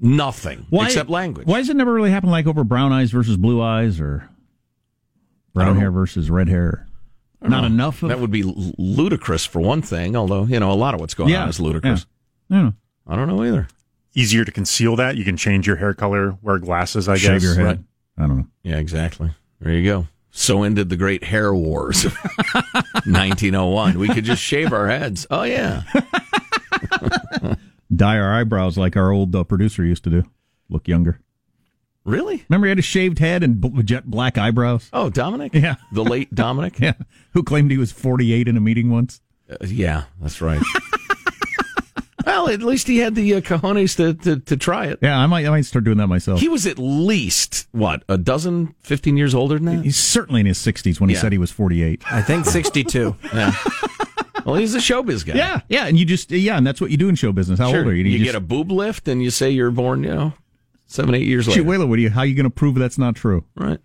Nothing 0.00 0.66
except 0.72 1.10
language. 1.10 1.46
Why 1.46 1.58
does 1.58 1.68
it 1.68 1.76
never 1.76 1.92
really 1.92 2.10
happen 2.10 2.30
like 2.30 2.46
over 2.46 2.64
brown 2.64 2.90
eyes 2.92 3.10
versus 3.10 3.36
blue 3.36 3.60
eyes, 3.60 4.00
or 4.00 4.30
brown 5.55 5.76
hair 5.78 5.90
versus 5.90 6.30
red 6.30 6.48
hair? 6.48 6.86
Don't 7.42 7.51
know. 7.53 7.64
enough. 7.64 8.03
Of, 8.03 8.11
That 8.11 8.20
would 8.20 8.30
be 8.30 8.42
ludicrous 8.78 9.46
for 9.46 9.61
one 9.61 9.80
thing, 9.82 10.14
although, 10.16 10.44
you 10.44 10.61
know, 10.61 10.70
a 10.70 10.74
lot 10.74 10.94
of 10.94 11.01
what's 11.01 11.14
going 11.14 11.30
Yeah, 11.30 11.42
on 11.44 11.48
is 11.48 11.59
ludicrous. 11.61 12.07
yeah. 12.48 12.57
I 12.57 12.61
don't 12.61 12.64
know. 12.66 12.74
I 13.07 13.16
don't 13.16 13.28
know 13.28 13.42
either. 13.44 13.68
Easier 14.14 14.44
to 14.44 14.53
conceal 14.53 14.96
that. 14.96 15.16
You 15.16 15.24
can 15.24 15.36
change 15.36 15.66
your 15.66 15.76
hair 15.76 15.94
color, 15.94 16.36
wear 16.42 16.59
glasses, 16.59 17.09
I 17.09 17.16
Shave 17.16 17.32
guess. 17.40 17.42
your 17.44 17.55
head. 17.55 17.64
Right. 18.18 18.24
I 18.24 18.26
don't 18.26 18.36
know. 18.38 18.46
Yeah, 18.62 18.76
exactly. 18.78 19.30
There 19.61 19.72
you 19.72 19.84
go. 19.84 20.07
So 20.32 20.62
ended 20.64 20.90
the 20.90 20.96
great 20.96 21.24
hair 21.24 21.55
wars 21.55 22.05
of 22.05 22.14
1901. 23.07 23.98
We 23.98 24.09
could 24.09 24.24
just 24.24 24.42
shave 24.42 24.72
our 24.72 24.88
heads. 24.88 25.26
Oh, 25.30 25.42
yeah. 25.44 25.82
Dye 27.94 28.18
our 28.18 28.32
eyebrows 28.32 28.78
like 28.78 28.96
our 28.96 29.11
old 29.11 29.34
uh, 29.34 29.42
producer 29.44 29.84
used 29.84 30.05
to 30.05 30.11
do. 30.11 30.24
Look 30.68 30.86
younger. 30.86 31.20
Really? 32.11 32.44
Remember, 32.48 32.66
he 32.66 32.70
had 32.70 32.78
a 32.78 32.82
shaved 32.82 33.18
head 33.20 33.42
and 33.42 33.61
b- 33.61 33.82
jet 33.84 34.04
black 34.11 34.36
eyebrows. 34.36 34.88
Oh, 34.92 35.11
Dominic? 35.11 35.54
Yeah. 35.54 35.76
The 35.92 36.04
late 36.04 36.34
Dominic? 36.34 36.76
Yeah, 36.80 36.94
who 37.32 37.42
claimed 37.42 37.70
he 37.70 37.78
was 37.78 37.92
48 37.92 38.48
in 38.48 38.56
a 38.56 38.61
meeting 38.61 38.90
once. 38.90 39.20
Uh, 39.50 39.56
yeah, 39.66 40.04
that's 40.20 40.40
right. 40.40 40.61
well, 42.26 42.48
at 42.48 42.62
least 42.62 42.86
he 42.86 42.98
had 42.98 43.14
the 43.14 43.34
uh, 43.34 43.40
cojones 43.40 43.96
to, 43.96 44.14
to, 44.24 44.40
to 44.40 44.56
try 44.56 44.86
it. 44.86 44.98
Yeah, 45.02 45.18
I 45.18 45.26
might, 45.26 45.46
I 45.46 45.50
might 45.50 45.64
start 45.64 45.84
doing 45.84 45.98
that 45.98 46.06
myself. 46.06 46.40
He 46.40 46.48
was 46.48 46.66
at 46.66 46.78
least, 46.78 47.66
what, 47.72 48.02
a 48.08 48.18
dozen, 48.18 48.74
15 48.82 49.16
years 49.16 49.34
older 49.34 49.56
than 49.58 49.64
that? 49.66 49.84
He's 49.84 49.96
certainly 49.96 50.40
in 50.40 50.46
his 50.46 50.58
60s 50.58 51.00
when 51.00 51.08
he 51.11 51.14
Yeah. 51.14 51.20
said 51.22 51.32
he 51.32 51.38
was 51.38 51.50
48. 51.50 52.02
I 52.11 52.22
think 52.22 52.44
62. 52.46 53.16
Yeah. 53.34 53.52
Well, 54.46 54.54
he's 54.54 54.74
a 54.74 54.78
showbiz 54.78 55.24
guy. 55.24 55.34
Yeah, 55.34 55.61
yeah, 55.68 55.86
and 55.86 55.98
you 55.98 56.06
just 56.06 56.30
yeah, 56.32 56.56
and 56.56 56.66
that's 56.66 56.80
what 56.80 56.90
you 56.90 56.96
do 56.96 57.11
in 57.11 57.14
show 57.14 57.30
business. 57.30 57.58
How 57.58 57.70
Sure. 57.70 57.80
old 57.80 57.88
are 57.88 57.94
you? 57.94 58.04
You, 58.04 58.18
just, 58.18 58.24
get 58.32 58.34
a 58.34 58.40
boob 58.40 58.72
lift 58.72 59.06
and 59.06 59.22
you 59.22 59.30
say 59.30 59.50
you're 59.50 59.70
born, 59.70 60.02
you 60.02 60.14
know, 60.14 60.32
seven, 60.91 61.14
eight 61.14 61.26
years 61.26 61.47
later. 61.49 61.61
Shoot, 61.62 61.66
Wayla, 61.66 61.88
what 61.88 61.97
do 61.97 62.03
you? 62.03 62.11
How 62.11 62.20
are 62.20 62.26
you 62.26 62.34
going 62.34 62.45
to 62.45 62.51
prove 62.51 62.74
that's 62.74 62.99
not 62.99 63.16
true? 63.16 63.45
Right. 63.57 63.78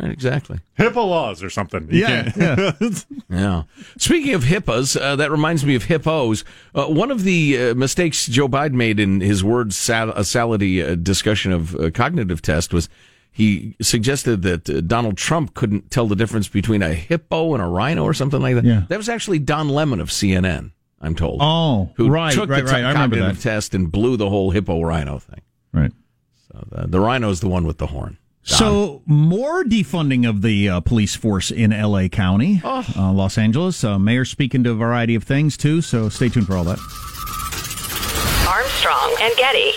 Right, 0.00 0.12
exactly. 0.12 0.60
HIPAA 0.78 0.94
laws 0.94 1.42
or 1.42 1.50
something. 1.50 1.88
You 1.90 2.02
Yeah, 2.02 2.30
can't- 2.30 3.06
Yeah. 3.28 3.62
Speaking 3.98 4.34
of 4.34 4.44
HIPAAs, 4.44 4.96
uh, 5.00 5.16
that 5.16 5.32
reminds 5.32 5.64
me 5.64 5.74
of 5.74 5.82
hippos. 5.84 6.44
Uh, 6.72 6.84
one 6.86 7.10
of 7.10 7.24
the 7.24 7.58
uh, 7.70 7.74
mistakes 7.74 8.26
Joe 8.28 8.46
Biden 8.48 8.74
made 8.74 9.00
in 9.00 9.20
his 9.20 9.42
words 9.42 9.76
sal- 9.76 10.10
a 10.10 10.20
salady 10.20 10.80
uh, 10.88 10.94
discussion 10.94 11.50
of 11.50 11.74
uh, 11.74 11.90
cognitive 11.90 12.40
test 12.40 12.72
was 12.72 12.88
he 13.32 13.74
suggested 13.82 14.42
that 14.42 14.70
uh, 14.70 14.80
Donald 14.80 15.16
Trump 15.16 15.54
couldn't 15.54 15.90
tell 15.90 16.06
the 16.06 16.14
difference 16.14 16.46
between 16.46 16.82
a 16.82 16.94
hippo 16.94 17.54
and 17.54 17.62
a 17.62 17.66
rhino 17.66 18.04
or 18.04 18.14
something 18.14 18.40
like 18.40 18.54
that. 18.54 18.64
Yeah. 18.64 18.84
That 18.88 18.96
was 18.96 19.08
actually 19.08 19.40
Don 19.40 19.68
Lemon 19.68 19.98
of 20.00 20.10
CNN, 20.10 20.70
I'm 21.00 21.16
told. 21.16 21.40
Oh, 21.42 21.90
who 21.96 22.10
right, 22.10 22.32
took 22.32 22.48
right, 22.48 22.64
the 22.64 22.70
right. 22.70 22.84
I 22.84 22.92
remember 22.92 23.16
cognitive 23.16 23.42
that. 23.42 23.50
test 23.50 23.74
and 23.74 23.90
blew 23.90 24.16
the 24.16 24.28
whole 24.30 24.52
hippo 24.52 24.80
rhino 24.82 25.18
thing. 25.18 25.40
Right. 25.72 25.92
So 26.52 26.64
the, 26.70 26.86
the 26.88 27.00
rhino 27.00 27.30
is 27.30 27.40
the 27.40 27.48
one 27.48 27.66
with 27.66 27.78
the 27.78 27.86
horn. 27.88 28.18
Don. 28.46 28.58
So 28.58 29.02
more 29.06 29.64
defunding 29.64 30.28
of 30.28 30.40
the 30.42 30.68
uh, 30.68 30.80
police 30.80 31.14
force 31.14 31.50
in 31.50 31.72
L.A. 31.72 32.08
County, 32.08 32.60
Oh. 32.64 32.84
uh, 32.96 33.12
Los 33.12 33.36
Angeles. 33.38 33.84
Uh, 33.84 33.98
mayor 33.98 34.24
speaking 34.24 34.64
to 34.64 34.70
a 34.70 34.74
variety 34.74 35.14
of 35.14 35.24
things 35.24 35.56
too. 35.56 35.82
So 35.82 36.08
stay 36.08 36.28
tuned 36.30 36.46
for 36.46 36.56
all 36.56 36.64
that. 36.64 36.78
Armstrong 38.48 39.14
and 39.20 39.36
Getty. 39.36 39.72